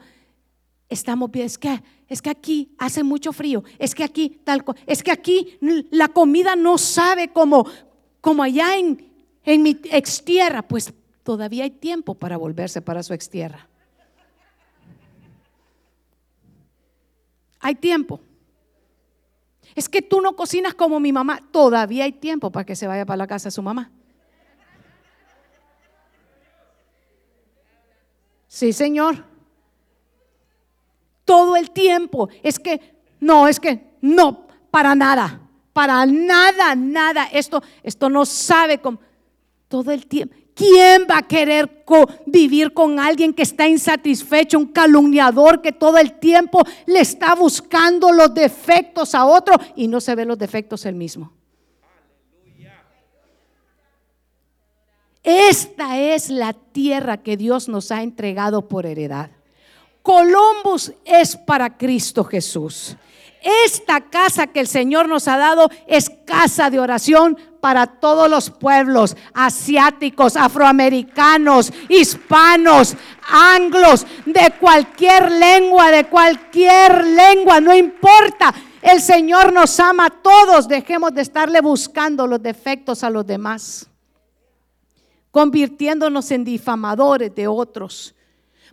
estamos 0.87 1.31
bien, 1.31 1.47
es 1.47 1.57
que, 1.57 1.81
es 2.07 2.21
que 2.21 2.29
aquí 2.29 2.75
hace 2.77 3.03
mucho 3.03 3.33
frío, 3.33 3.63
es 3.79 3.95
que 3.95 4.03
aquí 4.03 4.39
tal, 4.43 4.63
es 4.85 5.01
que 5.01 5.11
aquí 5.11 5.57
la 5.89 6.09
comida 6.09 6.55
no 6.55 6.77
sabe 6.77 7.29
como, 7.29 7.65
como 8.21 8.43
allá 8.43 8.77
en, 8.77 9.11
en 9.43 9.63
mi 9.63 9.79
extierra, 9.91 10.61
pues 10.61 10.93
todavía 11.23 11.63
hay 11.63 11.71
tiempo 11.71 12.13
para 12.13 12.37
volverse 12.37 12.81
para 12.81 13.01
su 13.01 13.13
extierra. 13.13 13.67
Hay 17.59 17.75
tiempo. 17.75 18.21
Es 19.75 19.87
que 19.89 20.01
tú 20.01 20.21
no 20.21 20.35
cocinas 20.35 20.73
como 20.73 20.99
mi 20.99 21.11
mamá. 21.11 21.41
Todavía 21.51 22.05
hay 22.05 22.11
tiempo 22.11 22.51
para 22.51 22.65
que 22.65 22.75
se 22.75 22.87
vaya 22.87 23.05
para 23.05 23.17
la 23.17 23.27
casa 23.27 23.47
de 23.47 23.51
su 23.51 23.61
mamá. 23.61 23.91
Sí, 28.47 28.73
Señor. 28.73 29.23
Todo 31.23 31.55
el 31.55 31.71
tiempo. 31.71 32.29
Es 32.41 32.59
que, 32.59 32.95
no, 33.19 33.47
es 33.47 33.59
que, 33.59 33.95
no, 34.01 34.47
para 34.71 34.95
nada. 34.95 35.41
Para 35.71 36.05
nada, 36.05 36.75
nada. 36.75 37.25
Esto, 37.25 37.61
esto 37.83 38.09
no 38.09 38.25
sabe 38.25 38.79
cómo. 38.79 38.99
Todo 39.67 39.91
el 39.91 40.07
tiempo. 40.07 40.35
¿Quién 40.59 41.07
va 41.09 41.19
a 41.19 41.23
querer 41.23 41.85
vivir 42.25 42.73
con 42.73 42.99
alguien 42.99 43.33
que 43.33 43.43
está 43.43 43.65
insatisfecho, 43.65 44.59
un 44.59 44.65
calumniador 44.65 45.61
que 45.61 45.71
todo 45.71 45.97
el 45.97 46.19
tiempo 46.19 46.61
le 46.85 46.99
está 46.99 47.33
buscando 47.33 48.11
los 48.11 48.33
defectos 48.33 49.15
a 49.15 49.25
otro 49.25 49.55
y 49.77 49.87
no 49.87 50.01
se 50.01 50.13
ve 50.15 50.25
los 50.25 50.37
defectos 50.37 50.85
él 50.85 50.95
mismo? 50.95 51.31
Esta 55.23 55.97
es 55.97 56.29
la 56.29 56.51
tierra 56.51 57.23
que 57.23 57.37
Dios 57.37 57.69
nos 57.69 57.89
ha 57.93 58.03
entregado 58.03 58.67
por 58.67 58.85
heredad. 58.85 59.31
Columbus 60.01 60.91
es 61.05 61.37
para 61.37 61.77
Cristo 61.77 62.25
Jesús. 62.25 62.97
Esta 63.41 64.01
casa 64.01 64.47
que 64.47 64.59
el 64.59 64.67
Señor 64.67 65.07
nos 65.07 65.27
ha 65.27 65.37
dado 65.37 65.69
es 65.87 66.09
casa 66.25 66.69
de 66.69 66.79
oración 66.79 67.37
para 67.61 67.87
todos 67.87 68.29
los 68.29 68.49
pueblos, 68.49 69.15
asiáticos, 69.33 70.35
afroamericanos, 70.35 71.71
hispanos, 71.87 72.95
anglos, 73.29 74.05
de 74.25 74.53
cualquier 74.59 75.31
lengua, 75.31 75.91
de 75.91 76.05
cualquier 76.05 77.05
lengua, 77.05 77.61
no 77.61 77.73
importa. 77.73 78.53
El 78.81 79.01
Señor 79.01 79.53
nos 79.53 79.79
ama 79.79 80.07
a 80.07 80.09
todos. 80.09 80.67
Dejemos 80.67 81.13
de 81.13 81.21
estarle 81.21 81.61
buscando 81.61 82.27
los 82.27 82.41
defectos 82.41 83.03
a 83.03 83.09
los 83.09 83.25
demás, 83.25 83.89
convirtiéndonos 85.31 86.31
en 86.31 86.43
difamadores 86.43 87.33
de 87.35 87.47
otros 87.47 88.15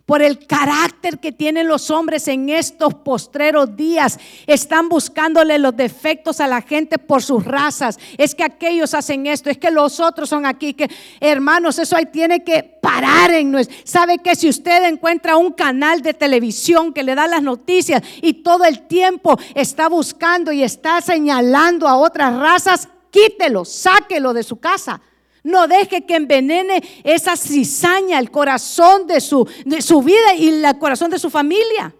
por 0.07 0.21
el 0.21 0.47
carácter 0.47 1.19
que 1.19 1.33
tienen 1.33 1.67
los 1.67 1.91
hombres 1.91 2.29
en 2.29 2.47
estos 2.47 2.93
postreros 2.93 3.75
días. 3.75 4.17
Están 4.47 4.87
buscándole 4.87 5.59
los 5.59 5.75
defectos 5.75 6.39
a 6.39 6.47
la 6.47 6.61
gente 6.61 6.97
por 6.97 7.21
sus 7.21 7.43
razas. 7.43 7.99
Es 8.17 8.33
que 8.33 8.45
aquellos 8.45 8.93
hacen 8.93 9.27
esto, 9.27 9.49
es 9.49 9.57
que 9.57 9.69
los 9.69 9.99
otros 9.99 10.29
son 10.29 10.45
aquí. 10.45 10.73
Que 10.73 10.89
hermanos, 11.19 11.77
eso 11.77 11.97
ahí 11.97 12.05
tiene 12.05 12.41
que 12.41 12.63
parar 12.63 13.31
en 13.31 13.51
nuestro. 13.51 13.75
¿Sabe 13.83 14.19
que 14.19 14.37
si 14.37 14.47
usted 14.47 14.85
encuentra 14.85 15.35
un 15.35 15.51
canal 15.51 16.01
de 16.01 16.13
televisión 16.13 16.93
que 16.93 17.03
le 17.03 17.13
da 17.13 17.27
las 17.27 17.43
noticias 17.43 18.01
y 18.21 18.35
todo 18.35 18.63
el 18.63 18.87
tiempo 18.87 19.37
está 19.55 19.89
buscando 19.89 20.53
y 20.53 20.63
está 20.63 21.01
señalando 21.01 21.85
a 21.85 21.97
otras 21.97 22.33
razas, 22.33 22.87
quítelo, 23.11 23.65
sáquelo 23.65 24.31
de 24.31 24.43
su 24.43 24.55
casa. 24.55 25.01
No 25.47 25.65
deje 25.65 26.05
que 26.05 26.17
envenene 26.17 26.83
esa 27.05 27.37
cizaña 27.37 28.19
el 28.19 28.31
corazón 28.31 29.07
de 29.07 29.21
su, 29.21 29.47
de 29.63 29.81
su 29.81 30.01
vida 30.01 30.35
y 30.35 30.49
el 30.49 30.77
corazón 30.77 31.09
de 31.09 31.19
su 31.19 31.29
familia. 31.29 31.95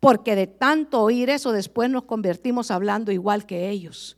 Porque 0.00 0.34
de 0.34 0.48
tanto 0.48 1.00
oír 1.00 1.30
eso 1.30 1.52
después 1.52 1.88
nos 1.88 2.06
convertimos 2.06 2.72
hablando 2.72 3.12
igual 3.12 3.46
que 3.46 3.70
ellos. 3.70 4.16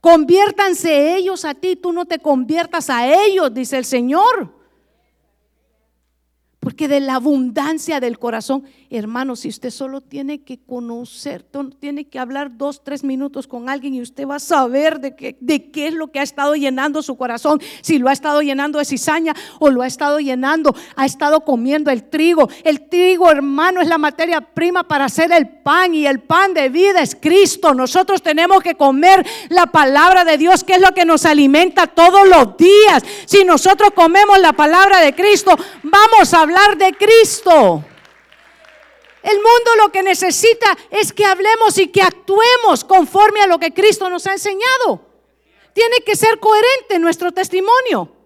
Conviértanse 0.00 1.14
ellos 1.14 1.44
a 1.44 1.54
ti, 1.54 1.76
tú 1.76 1.92
no 1.92 2.04
te 2.04 2.18
conviertas 2.18 2.90
a 2.90 3.06
ellos, 3.06 3.54
dice 3.54 3.78
el 3.78 3.84
Señor. 3.84 4.52
Porque 6.60 6.88
de 6.88 7.00
la 7.00 7.14
abundancia 7.14 8.00
del 8.00 8.18
corazón, 8.18 8.64
hermano, 8.90 9.34
si 9.34 9.48
usted 9.48 9.70
solo 9.70 10.02
tiene 10.02 10.42
que 10.42 10.58
conocer, 10.58 11.42
tiene 11.78 12.04
que 12.04 12.18
hablar 12.18 12.58
dos, 12.58 12.84
tres 12.84 13.02
minutos 13.02 13.46
con 13.46 13.70
alguien 13.70 13.94
y 13.94 14.02
usted 14.02 14.26
va 14.28 14.34
a 14.34 14.40
saber 14.40 15.00
de 15.00 15.16
qué, 15.16 15.38
de 15.40 15.70
qué 15.70 15.88
es 15.88 15.94
lo 15.94 16.08
que 16.08 16.20
ha 16.20 16.22
estado 16.22 16.54
llenando 16.54 17.00
su 17.02 17.16
corazón. 17.16 17.62
Si 17.80 17.98
lo 17.98 18.10
ha 18.10 18.12
estado 18.12 18.42
llenando 18.42 18.78
de 18.78 18.84
cizaña 18.84 19.34
o 19.58 19.70
lo 19.70 19.80
ha 19.80 19.86
estado 19.86 20.20
llenando, 20.20 20.74
ha 20.96 21.06
estado 21.06 21.46
comiendo 21.46 21.90
el 21.90 22.10
trigo. 22.10 22.50
El 22.62 22.90
trigo, 22.90 23.30
hermano, 23.30 23.80
es 23.80 23.88
la 23.88 23.96
materia 23.96 24.42
prima 24.42 24.84
para 24.84 25.06
hacer 25.06 25.32
el 25.32 25.48
pan 25.48 25.94
y 25.94 26.06
el 26.06 26.20
pan 26.20 26.52
de 26.52 26.68
vida 26.68 27.00
es 27.00 27.16
Cristo. 27.18 27.72
Nosotros 27.72 28.22
tenemos 28.22 28.62
que 28.62 28.74
comer 28.74 29.26
la 29.48 29.64
palabra 29.64 30.26
de 30.26 30.36
Dios, 30.36 30.62
que 30.62 30.74
es 30.74 30.80
lo 30.82 30.92
que 30.92 31.06
nos 31.06 31.24
alimenta 31.24 31.86
todos 31.86 32.28
los 32.28 32.58
días. 32.58 33.02
Si 33.24 33.44
nosotros 33.46 33.92
comemos 33.94 34.38
la 34.40 34.52
palabra 34.52 35.00
de 35.00 35.14
Cristo, 35.14 35.56
vamos 35.82 36.34
a 36.34 36.49
hablar 36.50 36.76
de 36.76 36.92
Cristo. 36.96 37.84
El 39.22 39.36
mundo 39.36 39.70
lo 39.82 39.92
que 39.92 40.02
necesita 40.02 40.76
es 40.90 41.12
que 41.12 41.24
hablemos 41.24 41.78
y 41.78 41.88
que 41.88 42.02
actuemos 42.02 42.84
conforme 42.84 43.40
a 43.40 43.46
lo 43.46 43.58
que 43.58 43.72
Cristo 43.72 44.08
nos 44.08 44.26
ha 44.26 44.32
enseñado. 44.32 45.06
Tiene 45.72 45.96
que 46.04 46.16
ser 46.16 46.40
coherente 46.40 46.98
nuestro 46.98 47.30
testimonio. 47.30 48.16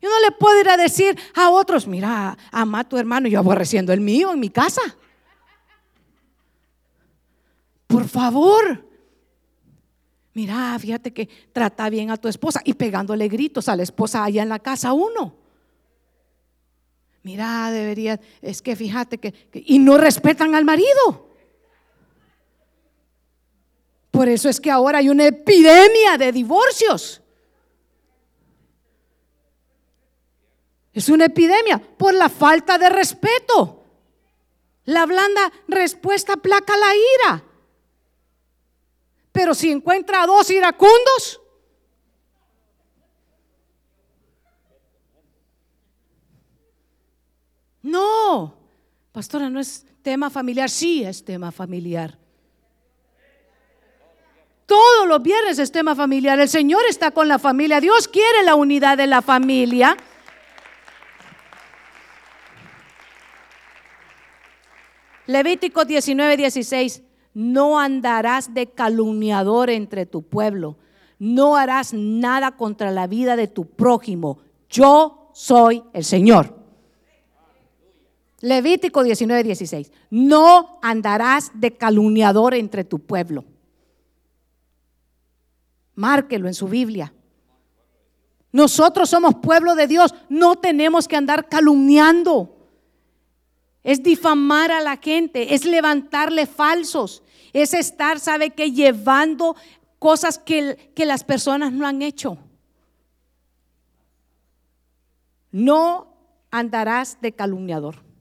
Yo 0.00 0.08
no 0.08 0.20
le 0.20 0.32
puedo 0.32 0.58
ir 0.58 0.68
a 0.68 0.76
decir 0.76 1.16
a 1.34 1.50
otros, 1.50 1.86
mira, 1.86 2.36
ama 2.50 2.80
a 2.80 2.88
tu 2.88 2.96
hermano, 2.96 3.28
yo 3.28 3.38
aborreciendo 3.38 3.92
el 3.92 4.00
mío 4.00 4.32
en 4.32 4.40
mi 4.40 4.48
casa. 4.48 4.82
Por 7.86 8.08
favor. 8.08 8.84
Mira, 10.34 10.76
fíjate 10.80 11.12
que 11.12 11.28
trata 11.52 11.88
bien 11.90 12.10
a 12.10 12.16
tu 12.16 12.26
esposa 12.26 12.62
y 12.64 12.72
pegándole 12.74 13.28
gritos 13.28 13.68
a 13.68 13.76
la 13.76 13.82
esposa 13.82 14.24
allá 14.24 14.42
en 14.42 14.48
la 14.48 14.58
casa 14.58 14.92
uno 14.94 15.41
mira, 17.22 17.70
debería, 17.70 18.20
es 18.40 18.62
que 18.62 18.76
fíjate 18.76 19.18
que, 19.18 19.34
y 19.52 19.78
no 19.78 19.98
respetan 19.98 20.54
al 20.54 20.64
marido. 20.64 21.30
Por 24.10 24.28
eso 24.28 24.48
es 24.48 24.60
que 24.60 24.70
ahora 24.70 24.98
hay 24.98 25.08
una 25.08 25.26
epidemia 25.26 26.18
de 26.18 26.32
divorcios. 26.32 27.22
Es 30.92 31.08
una 31.08 31.24
epidemia 31.24 31.78
por 31.78 32.12
la 32.14 32.28
falta 32.28 32.76
de 32.76 32.90
respeto. 32.90 33.84
La 34.84 35.06
blanda 35.06 35.52
respuesta 35.68 36.36
placa 36.36 36.76
la 36.76 36.94
ira. 36.94 37.44
Pero 39.32 39.54
si 39.54 39.70
encuentra 39.70 40.22
a 40.22 40.26
dos 40.26 40.50
iracundos, 40.50 41.41
No, 47.92 48.54
pastora, 49.12 49.50
no 49.50 49.60
es 49.60 49.84
tema 50.00 50.30
familiar. 50.30 50.70
Sí, 50.70 51.04
es 51.04 51.22
tema 51.22 51.52
familiar. 51.52 52.16
Todos 54.64 55.06
los 55.06 55.22
viernes 55.22 55.58
es 55.58 55.70
tema 55.70 55.94
familiar. 55.94 56.40
El 56.40 56.48
Señor 56.48 56.80
está 56.88 57.10
con 57.10 57.28
la 57.28 57.38
familia. 57.38 57.82
Dios 57.82 58.08
quiere 58.08 58.44
la 58.44 58.54
unidad 58.54 58.96
de 58.96 59.06
la 59.06 59.20
familia. 59.20 59.94
Levítico 65.26 65.84
19, 65.84 66.38
16. 66.38 67.02
No 67.34 67.78
andarás 67.78 68.54
de 68.54 68.70
calumniador 68.70 69.68
entre 69.68 70.06
tu 70.06 70.22
pueblo. 70.22 70.78
No 71.18 71.56
harás 71.56 71.92
nada 71.92 72.56
contra 72.56 72.90
la 72.90 73.06
vida 73.06 73.36
de 73.36 73.48
tu 73.48 73.66
prójimo. 73.66 74.38
Yo 74.70 75.30
soy 75.34 75.84
el 75.92 76.04
Señor. 76.04 76.61
Levítico 78.42 79.04
19, 79.04 79.44
16. 79.44 79.92
No 80.10 80.80
andarás 80.82 81.52
de 81.54 81.76
calumniador 81.76 82.54
entre 82.54 82.82
tu 82.82 82.98
pueblo. 82.98 83.44
Márquelo 85.94 86.48
en 86.48 86.54
su 86.54 86.66
Biblia. 86.66 87.14
Nosotros 88.50 89.08
somos 89.08 89.36
pueblo 89.36 89.76
de 89.76 89.86
Dios. 89.86 90.12
No 90.28 90.56
tenemos 90.56 91.06
que 91.06 91.14
andar 91.14 91.48
calumniando. 91.48 92.68
Es 93.84 94.02
difamar 94.02 94.72
a 94.72 94.80
la 94.80 94.96
gente, 94.96 95.54
es 95.54 95.64
levantarle 95.64 96.46
falsos, 96.46 97.22
es 97.52 97.74
estar, 97.74 98.18
¿sabe 98.18 98.50
qué? 98.50 98.72
Llevando 98.72 99.54
cosas 100.00 100.38
que, 100.38 100.92
que 100.96 101.04
las 101.04 101.22
personas 101.22 101.72
no 101.72 101.86
han 101.86 102.02
hecho. 102.02 102.38
No 105.52 106.08
andarás 106.50 107.20
de 107.20 107.32
calumniador 107.32 108.11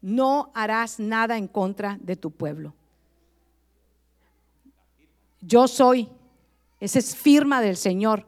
no 0.00 0.50
harás 0.54 1.00
nada 1.00 1.36
en 1.36 1.48
contra 1.48 1.98
de 2.00 2.16
tu 2.16 2.30
pueblo. 2.30 2.74
Yo 5.40 5.68
soy, 5.68 6.08
esa 6.80 6.98
es 6.98 7.14
firma 7.14 7.60
del 7.60 7.76
Señor, 7.76 8.26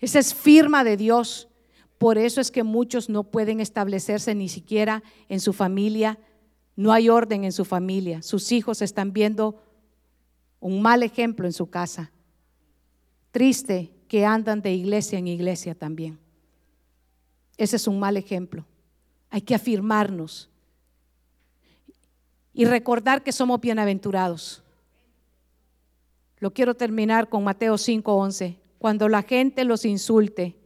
esa 0.00 0.18
es 0.18 0.34
firma 0.34 0.84
de 0.84 0.96
Dios. 0.96 1.48
Por 1.98 2.18
eso 2.18 2.40
es 2.40 2.50
que 2.50 2.62
muchos 2.62 3.08
no 3.08 3.24
pueden 3.24 3.60
establecerse 3.60 4.34
ni 4.34 4.48
siquiera 4.48 5.02
en 5.28 5.40
su 5.40 5.52
familia. 5.52 6.18
No 6.76 6.92
hay 6.92 7.08
orden 7.08 7.44
en 7.44 7.52
su 7.52 7.64
familia. 7.64 8.20
Sus 8.22 8.52
hijos 8.52 8.82
están 8.82 9.12
viendo 9.12 9.62
un 10.60 10.82
mal 10.82 11.02
ejemplo 11.02 11.46
en 11.46 11.54
su 11.54 11.70
casa. 11.70 12.12
Triste 13.30 13.92
que 14.08 14.26
andan 14.26 14.60
de 14.60 14.74
iglesia 14.74 15.18
en 15.18 15.26
iglesia 15.26 15.74
también. 15.74 16.18
Ese 17.56 17.76
es 17.76 17.86
un 17.86 17.98
mal 17.98 18.16
ejemplo. 18.16 18.66
Hay 19.30 19.40
que 19.40 19.54
afirmarnos 19.54 20.50
y 22.56 22.64
recordar 22.64 23.22
que 23.22 23.32
somos 23.32 23.60
bienaventurados. 23.60 24.62
Lo 26.38 26.54
quiero 26.54 26.74
terminar 26.74 27.28
con 27.28 27.44
Mateo 27.44 27.76
5:11. 27.76 28.58
Cuando 28.78 29.10
la 29.10 29.22
gente 29.22 29.62
los 29.64 29.84
insulte, 29.84 30.56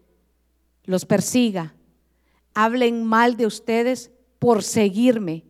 los 0.84 1.04
persiga, 1.04 1.74
hablen 2.54 3.04
mal 3.04 3.36
de 3.36 3.46
ustedes 3.46 4.12
por 4.38 4.62
seguirme, 4.62 5.42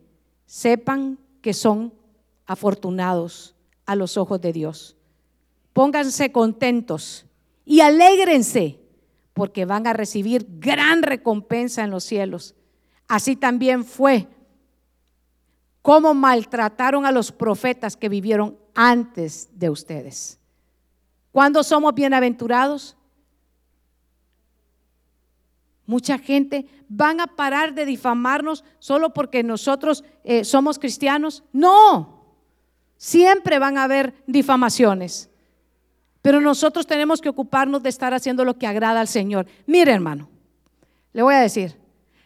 sepan 0.47 1.19
que 1.41 1.53
son 1.53 1.93
afortunados 2.47 3.53
a 3.85 3.95
los 3.95 4.17
ojos 4.17 4.41
de 4.41 4.51
Dios. 4.51 4.97
Pónganse 5.73 6.31
contentos 6.31 7.27
y 7.65 7.81
alégrense 7.81 8.79
porque 9.33 9.65
van 9.65 9.85
a 9.85 9.93
recibir 9.93 10.47
gran 10.59 11.03
recompensa 11.03 11.83
en 11.83 11.91
los 11.91 12.03
cielos. 12.03 12.55
Así 13.07 13.35
también 13.35 13.85
fue 13.85 14.27
como 15.81 16.13
maltrataron 16.13 17.05
a 17.05 17.11
los 17.11 17.31
profetas 17.31 17.97
que 17.97 18.09
vivieron 18.09 18.57
antes 18.75 19.49
de 19.53 19.69
ustedes. 19.69 20.39
¿Cuándo 21.31 21.63
somos 21.63 21.93
bienaventurados? 21.93 22.97
Mucha 25.85 26.17
gente 26.17 26.67
van 26.87 27.19
a 27.19 27.27
parar 27.27 27.73
de 27.73 27.85
difamarnos 27.85 28.63
solo 28.79 29.13
porque 29.13 29.43
nosotros 29.43 30.03
eh, 30.23 30.43
somos 30.43 30.77
cristianos. 30.77 31.43
No, 31.51 32.25
siempre 32.97 33.59
van 33.59 33.77
a 33.77 33.83
haber 33.83 34.13
difamaciones. 34.27 35.29
Pero 36.21 36.39
nosotros 36.39 36.85
tenemos 36.85 37.19
que 37.19 37.29
ocuparnos 37.29 37.81
de 37.81 37.89
estar 37.89 38.13
haciendo 38.13 38.45
lo 38.45 38.57
que 38.57 38.67
agrada 38.67 39.01
al 39.01 39.07
Señor. 39.07 39.47
Mire, 39.65 39.91
hermano, 39.91 40.29
le 41.13 41.23
voy 41.23 41.33
a 41.33 41.41
decir, 41.41 41.77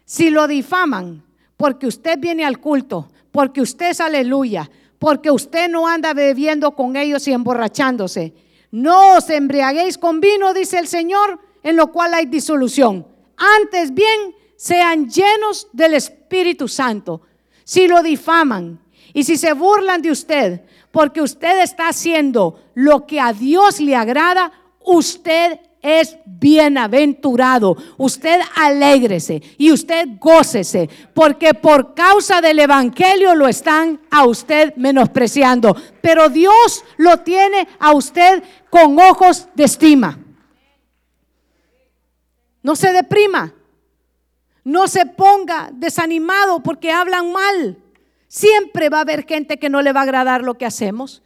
si 0.03 0.30
lo 0.30 0.47
difaman 0.47 1.24
porque 1.56 1.88
usted 1.88 2.20
viene 2.20 2.43
al 2.43 2.60
culto, 2.60 3.10
porque 3.36 3.60
usted 3.60 3.90
es 3.90 4.00
aleluya, 4.00 4.72
porque 4.98 5.30
usted 5.30 5.68
no 5.68 5.90
anda 5.90 6.14
bebiendo 6.14 6.72
con 6.72 6.96
ellos 6.96 7.28
y 7.28 7.34
emborrachándose, 7.34 8.34
no 8.72 9.18
os 9.18 9.30
embriaguéis 9.30 9.98
con 9.98 10.22
vino, 10.22 10.54
dice 10.54 10.80
el 10.80 10.88
Señor, 10.88 11.42
en 11.62 11.76
lo 11.76 11.92
cual 11.92 12.14
hay 12.14 12.28
disolución. 12.28 13.06
Antes 13.36 13.94
bien, 13.94 14.34
sean 14.56 15.10
llenos 15.10 15.68
del 15.74 15.96
Espíritu 15.96 16.70
Santo. 16.70 17.24
Si 17.66 17.90
lo 17.90 18.02
difaman 18.02 18.80
y 19.14 19.26
si 19.26 19.36
se 19.36 19.52
burlan 19.52 20.02
de 20.02 20.12
usted, 20.12 20.62
porque 20.92 21.22
usted 21.22 21.62
está 21.62 21.90
haciendo 21.90 22.64
lo 22.74 23.06
que 23.06 23.20
a 23.20 23.34
Dios 23.34 23.82
le 23.82 23.98
agrada, 23.98 24.54
usted 24.80 25.60
es 25.86 26.18
bienaventurado. 26.26 27.78
Usted 27.98 28.40
alégrese 28.56 29.42
y 29.58 29.72
usted 29.72 30.08
gócese, 30.20 30.90
porque 31.14 31.54
por 31.54 31.94
causa 31.94 32.42
del 32.42 32.60
Evangelio 32.60 33.36
lo 33.36 33.48
están 33.48 34.02
a 34.10 34.26
usted 34.26 34.74
menospreciando. 34.76 35.76
Pero 36.02 36.30
Dios 36.30 36.84
lo 36.98 37.20
tiene 37.20 37.68
a 37.80 37.94
usted 37.94 38.44
con 38.70 39.00
ojos 39.00 39.48
de 39.54 39.64
estima. 39.66 40.20
No 42.64 42.76
se 42.76 42.92
deprima. 42.92 43.54
No 44.64 44.88
se 44.88 45.06
ponga 45.06 45.70
desanimado 45.72 46.64
porque 46.64 46.92
hablan 46.92 47.32
mal. 47.32 47.78
Siempre 48.28 48.90
va 48.90 48.98
a 48.98 49.02
haber 49.02 49.28
gente 49.28 49.60
que 49.60 49.70
no 49.70 49.84
le 49.84 49.94
va 49.94 50.00
a 50.00 50.04
agradar 50.04 50.42
lo 50.42 50.56
que 50.56 50.66
hacemos. 50.66 51.22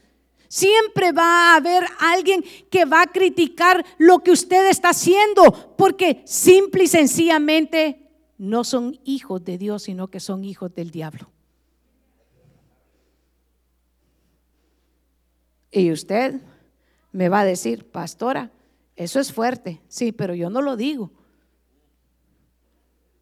Siempre 0.49 1.11
va 1.11 1.53
a 1.53 1.57
haber 1.57 1.85
alguien 1.99 2.43
que 2.71 2.83
va 2.85 3.03
a 3.03 3.07
criticar 3.07 3.85
lo 3.99 4.19
que 4.19 4.31
usted 4.31 4.67
está 4.67 4.89
haciendo 4.89 5.75
porque 5.77 6.23
simple 6.25 6.85
y 6.85 6.87
sencillamente 6.87 8.09
no 8.39 8.63
son 8.63 8.99
hijos 9.03 9.45
de 9.45 9.59
Dios, 9.59 9.83
sino 9.83 10.07
que 10.07 10.19
son 10.19 10.43
hijos 10.43 10.73
del 10.73 10.89
diablo. 10.89 11.29
Y 15.71 15.91
usted 15.91 16.41
me 17.11 17.29
va 17.29 17.41
a 17.41 17.45
decir, 17.45 17.85
pastora, 17.91 18.51
eso 18.95 19.19
es 19.19 19.31
fuerte. 19.31 19.81
Sí, 19.87 20.11
pero 20.11 20.33
yo 20.33 20.49
no 20.49 20.63
lo 20.63 20.75
digo. 20.75 21.11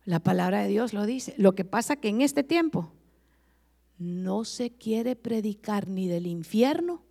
La 0.06 0.22
palabra 0.22 0.62
de 0.62 0.70
Dios 0.70 0.94
lo 0.94 1.06
dice. 1.06 1.34
Lo 1.38 1.56
que 1.56 1.66
pasa 1.66 1.98
que 1.98 2.08
en 2.08 2.22
este 2.22 2.46
tiempo 2.46 2.94
no 3.98 4.46
se 4.46 4.72
quiere 4.72 5.18
predicar 5.18 5.90
ni 5.90 6.08
del 6.08 6.26
infierno, 6.26 7.04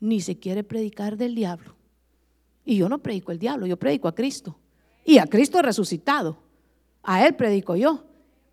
ni 0.00 0.20
se 0.20 0.38
quiere 0.38 0.64
predicar 0.64 1.16
del 1.16 1.34
diablo. 1.34 1.74
Y 2.64 2.76
yo 2.76 2.88
no 2.88 2.98
predico 2.98 3.32
el 3.32 3.38
diablo, 3.38 3.66
yo 3.66 3.76
predico 3.76 4.08
a 4.08 4.14
Cristo. 4.14 4.58
Y 5.04 5.18
a 5.18 5.26
Cristo 5.26 5.62
resucitado. 5.62 6.36
A 7.02 7.24
Él 7.26 7.36
predico 7.36 7.76
yo. 7.76 8.04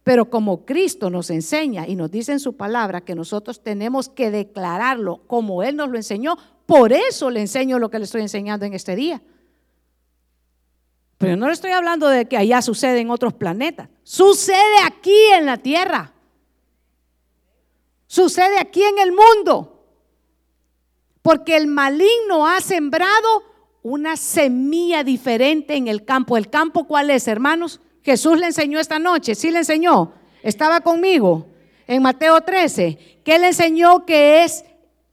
Pero 0.04 0.30
como 0.30 0.66
Cristo 0.66 1.10
nos 1.10 1.30
enseña 1.30 1.88
y 1.88 1.96
nos 1.96 2.12
dice 2.12 2.34
en 2.34 2.40
su 2.40 2.56
palabra 2.56 3.02
que 3.02 3.16
nosotros 3.16 3.64
tenemos 3.64 4.10
que 4.10 4.32
declararlo 4.32 5.22
como 5.28 5.64
Él 5.64 5.76
nos 5.76 5.90
lo 5.90 5.98
enseñó, 5.98 6.38
por 6.66 6.94
eso 6.94 7.30
le 7.30 7.42
enseño 7.42 7.80
lo 7.80 7.90
que 7.90 8.00
le 8.00 8.06
estoy 8.06 8.22
enseñando 8.22 8.66
en 8.66 8.74
este 8.74 8.96
día. 8.96 9.22
Pero 11.18 11.38
no 11.38 11.48
le 11.48 11.54
estoy 11.54 11.72
hablando 11.72 12.10
de 12.10 12.28
que 12.28 12.36
allá 12.36 12.62
sucede 12.62 13.00
en 13.00 13.10
otros 13.10 13.34
planetas. 13.34 13.90
Sucede 14.04 14.78
aquí 14.86 15.18
en 15.34 15.46
la 15.46 15.58
tierra. 15.58 16.14
Sucede 18.08 18.60
aquí 18.60 18.84
en 18.84 19.00
el 19.00 19.12
mundo. 19.14 19.73
Porque 21.24 21.58
el 21.58 21.66
maligno 21.66 22.46
ha 22.46 22.62
sembrado 22.62 23.44
una 23.82 24.18
semilla 24.18 25.04
diferente 25.04 25.76
en 25.76 25.88
el 25.88 26.06
campo. 26.06 26.38
¿El 26.38 26.50
campo 26.50 26.86
cuál 26.86 27.10
es, 27.10 27.28
hermanos? 27.28 27.80
Jesús 28.04 28.38
le 28.38 28.48
enseñó 28.48 28.80
esta 28.80 29.00
noche, 29.00 29.34
sí 29.34 29.50
le 29.50 29.60
enseñó. 29.60 30.14
Estaba 30.44 30.82
conmigo 30.82 31.48
en 31.88 32.04
Mateo 32.04 32.42
13. 32.42 33.22
¿Qué 33.24 33.40
le 33.40 33.48
enseñó 33.48 34.06
que 34.06 34.44
es 34.44 34.66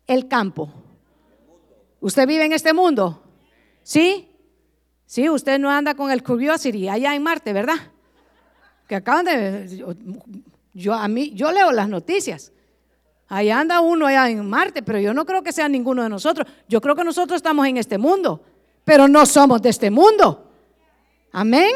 el 0.08 0.26
campo? 0.26 0.72
¿Usted 2.00 2.26
vive 2.26 2.44
en 2.44 2.52
este 2.52 2.72
mundo? 2.72 3.22
¿Sí? 3.84 4.28
Sí, 5.06 5.28
usted 5.28 5.60
no 5.60 5.70
anda 5.70 5.94
con 5.94 6.10
el 6.10 6.24
Curiosity 6.24 6.88
allá 6.88 7.14
en 7.14 7.22
Marte, 7.22 7.52
¿verdad? 7.52 7.76
Que 8.88 8.96
acaban 8.96 9.24
de... 9.24 9.84
Yo, 10.72 10.94
a 10.94 11.06
mí, 11.08 11.32
yo 11.34 11.52
leo 11.52 11.70
las 11.72 11.88
noticias. 11.88 12.52
Ahí 13.32 13.48
anda 13.48 13.80
uno 13.80 14.06
allá 14.06 14.28
en 14.28 14.44
Marte, 14.44 14.82
pero 14.82 14.98
yo 14.98 15.14
no 15.14 15.24
creo 15.24 15.40
que 15.40 15.52
sea 15.52 15.68
ninguno 15.68 16.02
de 16.02 16.08
nosotros. 16.08 16.48
Yo 16.68 16.80
creo 16.80 16.96
que 16.96 17.04
nosotros 17.04 17.36
estamos 17.36 17.64
en 17.68 17.76
este 17.76 17.96
mundo, 17.96 18.42
pero 18.84 19.06
no 19.06 19.24
somos 19.24 19.62
de 19.62 19.68
este 19.68 19.88
mundo. 19.88 20.50
Amén. 21.30 21.70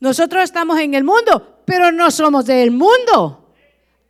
Nosotros 0.00 0.42
estamos 0.42 0.80
en 0.80 0.94
el 0.94 1.04
mundo, 1.04 1.60
pero 1.64 1.92
no 1.92 2.10
somos 2.10 2.46
del 2.46 2.72
mundo. 2.72 3.54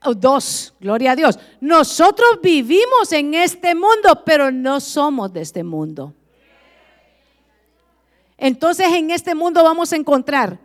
Oh, 0.02 0.14
dos, 0.14 0.72
gloria 0.80 1.12
a 1.12 1.16
Dios. 1.16 1.38
Nosotros 1.60 2.40
vivimos 2.42 3.12
en 3.12 3.34
este 3.34 3.74
mundo, 3.74 4.22
pero 4.24 4.50
no 4.50 4.80
somos 4.80 5.30
de 5.30 5.42
este 5.42 5.62
mundo. 5.62 6.14
Entonces 8.38 8.86
en 8.94 9.10
este 9.10 9.34
mundo 9.34 9.62
vamos 9.62 9.92
a 9.92 9.96
encontrar 9.96 10.58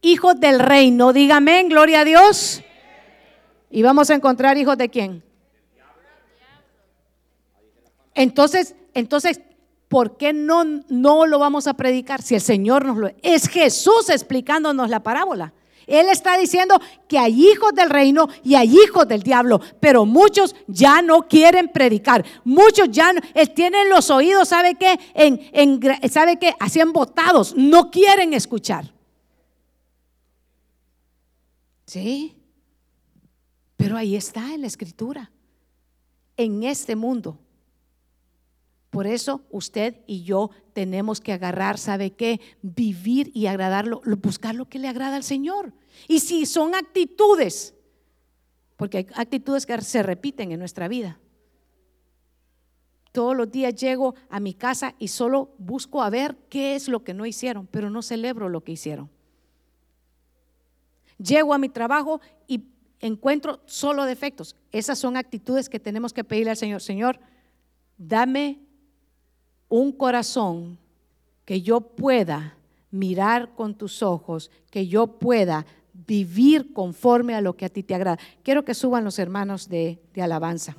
hijos 0.00 0.38
del 0.38 0.60
reino. 0.60 1.12
Dígame, 1.12 1.64
gloria 1.64 2.02
a 2.02 2.04
Dios. 2.04 2.62
¿Y 3.74 3.82
vamos 3.82 4.08
a 4.08 4.14
encontrar 4.14 4.56
hijos 4.56 4.78
de 4.78 4.88
quién? 4.88 5.20
Entonces, 8.14 8.76
entonces, 8.94 9.40
¿por 9.88 10.16
qué 10.16 10.32
no, 10.32 10.62
no 10.88 11.26
lo 11.26 11.40
vamos 11.40 11.66
a 11.66 11.74
predicar 11.74 12.22
si 12.22 12.36
el 12.36 12.40
Señor 12.40 12.84
nos 12.84 12.96
lo... 12.98 13.10
Es 13.20 13.48
Jesús 13.48 14.10
explicándonos 14.10 14.88
la 14.88 15.02
parábola. 15.02 15.52
Él 15.88 16.06
está 16.08 16.38
diciendo 16.38 16.80
que 17.08 17.18
hay 17.18 17.48
hijos 17.50 17.74
del 17.74 17.90
reino 17.90 18.28
y 18.44 18.54
hay 18.54 18.78
hijos 18.78 19.08
del 19.08 19.24
diablo, 19.24 19.60
pero 19.80 20.06
muchos 20.06 20.54
ya 20.68 21.02
no 21.02 21.26
quieren 21.26 21.66
predicar. 21.66 22.24
Muchos 22.44 22.92
ya 22.92 23.12
no, 23.12 23.20
tienen 23.56 23.88
los 23.88 24.08
oídos, 24.08 24.50
¿sabe 24.50 24.76
qué? 24.76 25.00
En, 25.14 25.80
¿Sabe 26.08 26.38
qué? 26.38 26.54
Así 26.60 26.80
botados, 26.84 27.56
no 27.56 27.90
quieren 27.90 28.34
escuchar. 28.34 28.94
¿Sí? 31.86 32.36
Pero 33.76 33.96
ahí 33.96 34.16
está 34.16 34.54
en 34.54 34.62
la 34.62 34.66
escritura, 34.66 35.30
en 36.36 36.62
este 36.62 36.96
mundo. 36.96 37.38
Por 38.90 39.08
eso 39.08 39.42
usted 39.50 39.96
y 40.06 40.22
yo 40.22 40.50
tenemos 40.72 41.20
que 41.20 41.32
agarrar, 41.32 41.78
¿sabe 41.78 42.12
qué? 42.12 42.40
Vivir 42.62 43.32
y 43.34 43.46
agradarlo, 43.46 44.00
buscar 44.22 44.54
lo 44.54 44.68
que 44.68 44.78
le 44.78 44.86
agrada 44.86 45.16
al 45.16 45.24
Señor. 45.24 45.72
Y 46.06 46.20
si 46.20 46.46
son 46.46 46.76
actitudes, 46.76 47.74
porque 48.76 48.98
hay 48.98 49.06
actitudes 49.14 49.66
que 49.66 49.80
se 49.80 50.02
repiten 50.04 50.52
en 50.52 50.60
nuestra 50.60 50.86
vida. 50.86 51.18
Todos 53.10 53.36
los 53.36 53.50
días 53.50 53.74
llego 53.74 54.14
a 54.28 54.40
mi 54.40 54.54
casa 54.54 54.94
y 54.98 55.08
solo 55.08 55.54
busco 55.58 56.02
a 56.02 56.10
ver 56.10 56.36
qué 56.48 56.74
es 56.74 56.88
lo 56.88 57.04
que 57.04 57.14
no 57.14 57.26
hicieron, 57.26 57.66
pero 57.66 57.90
no 57.90 58.02
celebro 58.02 58.48
lo 58.48 58.62
que 58.62 58.72
hicieron. 58.72 59.10
Llego 61.18 61.54
a 61.54 61.58
mi 61.58 61.68
trabajo 61.68 62.20
y 62.46 62.58
encuentro 63.00 63.60
solo 63.66 64.04
defectos. 64.04 64.56
Esas 64.72 64.98
son 64.98 65.16
actitudes 65.16 65.68
que 65.68 65.80
tenemos 65.80 66.12
que 66.12 66.24
pedirle 66.24 66.50
al 66.50 66.56
Señor. 66.56 66.80
Señor, 66.80 67.20
dame 67.96 68.60
un 69.68 69.92
corazón 69.92 70.78
que 71.44 71.62
yo 71.62 71.80
pueda 71.80 72.56
mirar 72.90 73.54
con 73.54 73.74
tus 73.74 74.02
ojos, 74.02 74.50
que 74.70 74.86
yo 74.86 75.18
pueda 75.18 75.66
vivir 75.92 76.72
conforme 76.72 77.34
a 77.34 77.40
lo 77.40 77.56
que 77.56 77.64
a 77.64 77.68
ti 77.68 77.82
te 77.82 77.94
agrada. 77.94 78.18
Quiero 78.42 78.64
que 78.64 78.74
suban 78.74 79.04
los 79.04 79.18
hermanos 79.18 79.68
de, 79.68 80.00
de 80.14 80.22
alabanza 80.22 80.76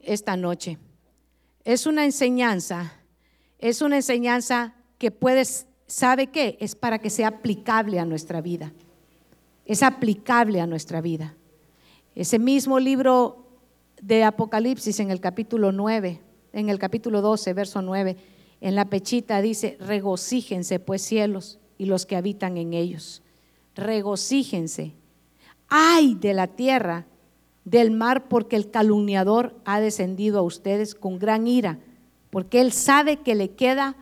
esta 0.00 0.36
noche. 0.36 0.78
Es 1.64 1.86
una 1.86 2.04
enseñanza, 2.04 2.92
es 3.58 3.82
una 3.82 3.96
enseñanza 3.96 4.74
que 4.96 5.10
puedes, 5.10 5.66
¿sabe 5.86 6.28
qué? 6.28 6.56
Es 6.60 6.74
para 6.74 6.98
que 6.98 7.10
sea 7.10 7.28
aplicable 7.28 7.98
a 7.98 8.04
nuestra 8.04 8.40
vida. 8.40 8.72
Es 9.68 9.82
aplicable 9.82 10.62
a 10.62 10.66
nuestra 10.66 11.02
vida. 11.02 11.34
Ese 12.14 12.38
mismo 12.38 12.80
libro 12.80 13.44
de 14.00 14.24
Apocalipsis 14.24 14.98
en 14.98 15.10
el 15.10 15.20
capítulo 15.20 15.72
9, 15.72 16.20
en 16.54 16.70
el 16.70 16.78
capítulo 16.78 17.20
12, 17.20 17.52
verso 17.52 17.82
9, 17.82 18.16
en 18.62 18.74
la 18.74 18.86
pechita 18.86 19.42
dice, 19.42 19.76
regocíjense 19.78 20.80
pues 20.80 21.02
cielos 21.02 21.58
y 21.76 21.84
los 21.84 22.06
que 22.06 22.16
habitan 22.16 22.56
en 22.56 22.72
ellos. 22.72 23.22
Regocíjense. 23.74 24.94
Ay 25.68 26.14
de 26.14 26.32
la 26.32 26.46
tierra, 26.46 27.06
del 27.64 27.90
mar, 27.90 28.26
porque 28.28 28.56
el 28.56 28.70
calumniador 28.70 29.54
ha 29.66 29.80
descendido 29.80 30.38
a 30.38 30.42
ustedes 30.42 30.94
con 30.94 31.18
gran 31.18 31.46
ira, 31.46 31.78
porque 32.30 32.62
él 32.62 32.72
sabe 32.72 33.18
que 33.18 33.34
le 33.34 33.50
queda 33.50 33.96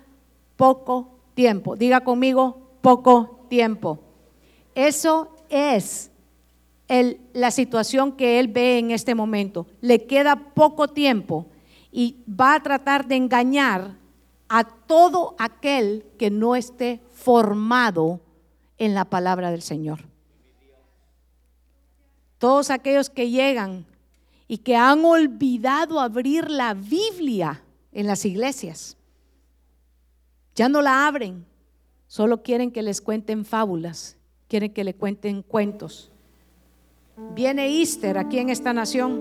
poco 0.57 1.19
tiempo. 1.35 1.75
Diga 1.75 2.05
conmigo, 2.05 2.71
poco 2.83 3.47
tiempo. 3.51 3.99
Eso 4.77 5.36
es 5.51 6.11
el, 6.89 7.21
la 7.33 7.51
situación 7.51 8.13
que 8.13 8.39
él 8.39 8.49
ve 8.49 8.79
en 8.79 8.91
este 8.91 9.15
momento. 9.15 9.67
Le 9.81 10.07
queda 10.07 10.37
poco 10.55 10.89
tiempo 10.89 11.47
y 11.91 12.23
va 12.29 12.55
a 12.55 12.63
tratar 12.63 13.07
de 13.07 13.17
engañar 13.17 13.97
a 14.49 14.65
todo 14.65 15.35
aquel 15.39 16.05
que 16.19 16.31
no 16.31 16.55
esté 16.55 17.01
formado 17.13 18.21
en 18.79 18.95
la 18.95 19.05
palabra 19.05 19.51
del 19.51 19.63
Señor. 19.63 20.01
Todos 22.39 22.71
aquellos 22.71 23.11
que 23.11 23.31
llegan 23.31 23.87
y 24.47 24.59
que 24.59 24.77
han 24.77 25.05
olvidado 25.05 26.01
abrir 26.01 26.51
la 26.51 26.75
Biblia 26.75 27.63
en 27.93 28.07
las 28.07 28.25
iglesias. 28.25 28.97
Ya 30.55 30.69
no 30.69 30.83
la 30.83 31.07
abren, 31.07 31.47
solo 32.07 32.43
quieren 32.43 32.71
que 32.71 32.83
les 32.83 33.01
cuenten 33.01 33.45
fábulas, 33.45 34.17
quieren 34.49 34.73
que 34.73 34.85
le 34.85 34.95
cuenten 34.95 35.43
cuentos. 35.43 36.11
Viene 37.35 37.69
Easter 37.79 38.19
aquí 38.19 38.39
en 38.39 38.51
esta 38.51 38.73
nación 38.73 39.21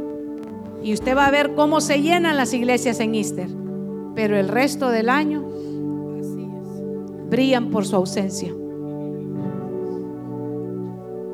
y 0.84 0.94
usted 0.94 1.16
va 1.16 1.26
a 1.28 1.32
ver 1.32 1.56
cómo 1.56 1.82
se 1.82 2.02
llenan 2.02 2.38
las 2.38 2.54
iglesias 2.54 3.00
en 3.00 3.16
Easter, 3.16 3.50
pero 4.14 4.38
el 4.38 4.50
resto 4.50 4.90
del 4.90 5.10
año 5.10 5.44
brillan 7.30 7.72
por 7.72 7.86
su 7.86 7.96
ausencia. 7.96 8.54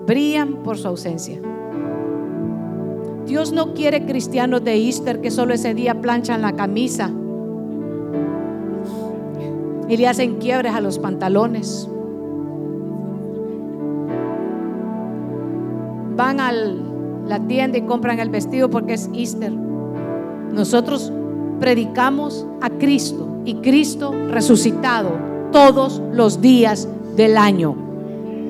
Brillan 0.07 0.63
por 0.63 0.77
su 0.77 0.87
ausencia. 0.87 1.41
Dios 3.25 3.51
no 3.51 3.73
quiere 3.73 4.05
cristianos 4.05 4.63
de 4.63 4.75
Easter 4.75 5.21
que 5.21 5.31
solo 5.31 5.53
ese 5.53 5.73
día 5.73 6.01
planchan 6.01 6.41
la 6.41 6.53
camisa 6.53 7.11
y 9.87 9.97
le 9.97 10.07
hacen 10.07 10.37
quiebres 10.37 10.73
a 10.73 10.81
los 10.81 10.97
pantalones. 10.97 11.90
Van 16.21 16.39
a 16.39 16.51
la 16.51 17.39
tienda 17.47 17.79
y 17.79 17.81
compran 17.81 18.19
el 18.19 18.29
vestido 18.29 18.69
porque 18.69 18.93
es 18.93 19.09
Easter. 19.11 19.51
Nosotros 19.51 21.11
predicamos 21.59 22.45
a 22.61 22.69
Cristo 22.69 23.39
y 23.43 23.55
Cristo 23.55 24.13
resucitado 24.29 25.17
todos 25.51 25.99
los 26.13 26.39
días 26.39 26.87
del 27.15 27.37
año. 27.37 27.75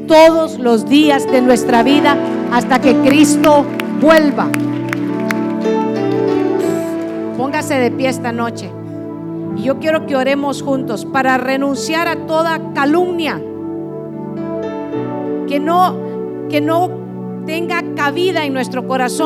Todos 0.05 0.59
los 0.59 0.89
días 0.89 1.25
de 1.31 1.41
nuestra 1.41 1.81
vida 1.81 2.17
hasta 2.51 2.81
que 2.81 2.93
Cristo 2.93 3.63
vuelva. 4.01 4.49
Póngase 7.37 7.75
de 7.75 7.89
pie 7.91 8.09
esta 8.09 8.33
noche. 8.33 8.69
Y 9.55 9.61
yo 9.61 9.79
quiero 9.79 10.05
que 10.05 10.17
oremos 10.17 10.61
juntos 10.61 11.05
para 11.05 11.37
renunciar 11.37 12.09
a 12.09 12.27
toda 12.27 12.73
calumnia. 12.73 13.41
Que 15.47 15.61
no, 15.61 15.95
que 16.49 16.59
no 16.59 17.00
tenga 17.45 17.83
cabida 17.95 18.45
en 18.45 18.53
nuestro 18.53 18.87
corazón. 18.87 19.11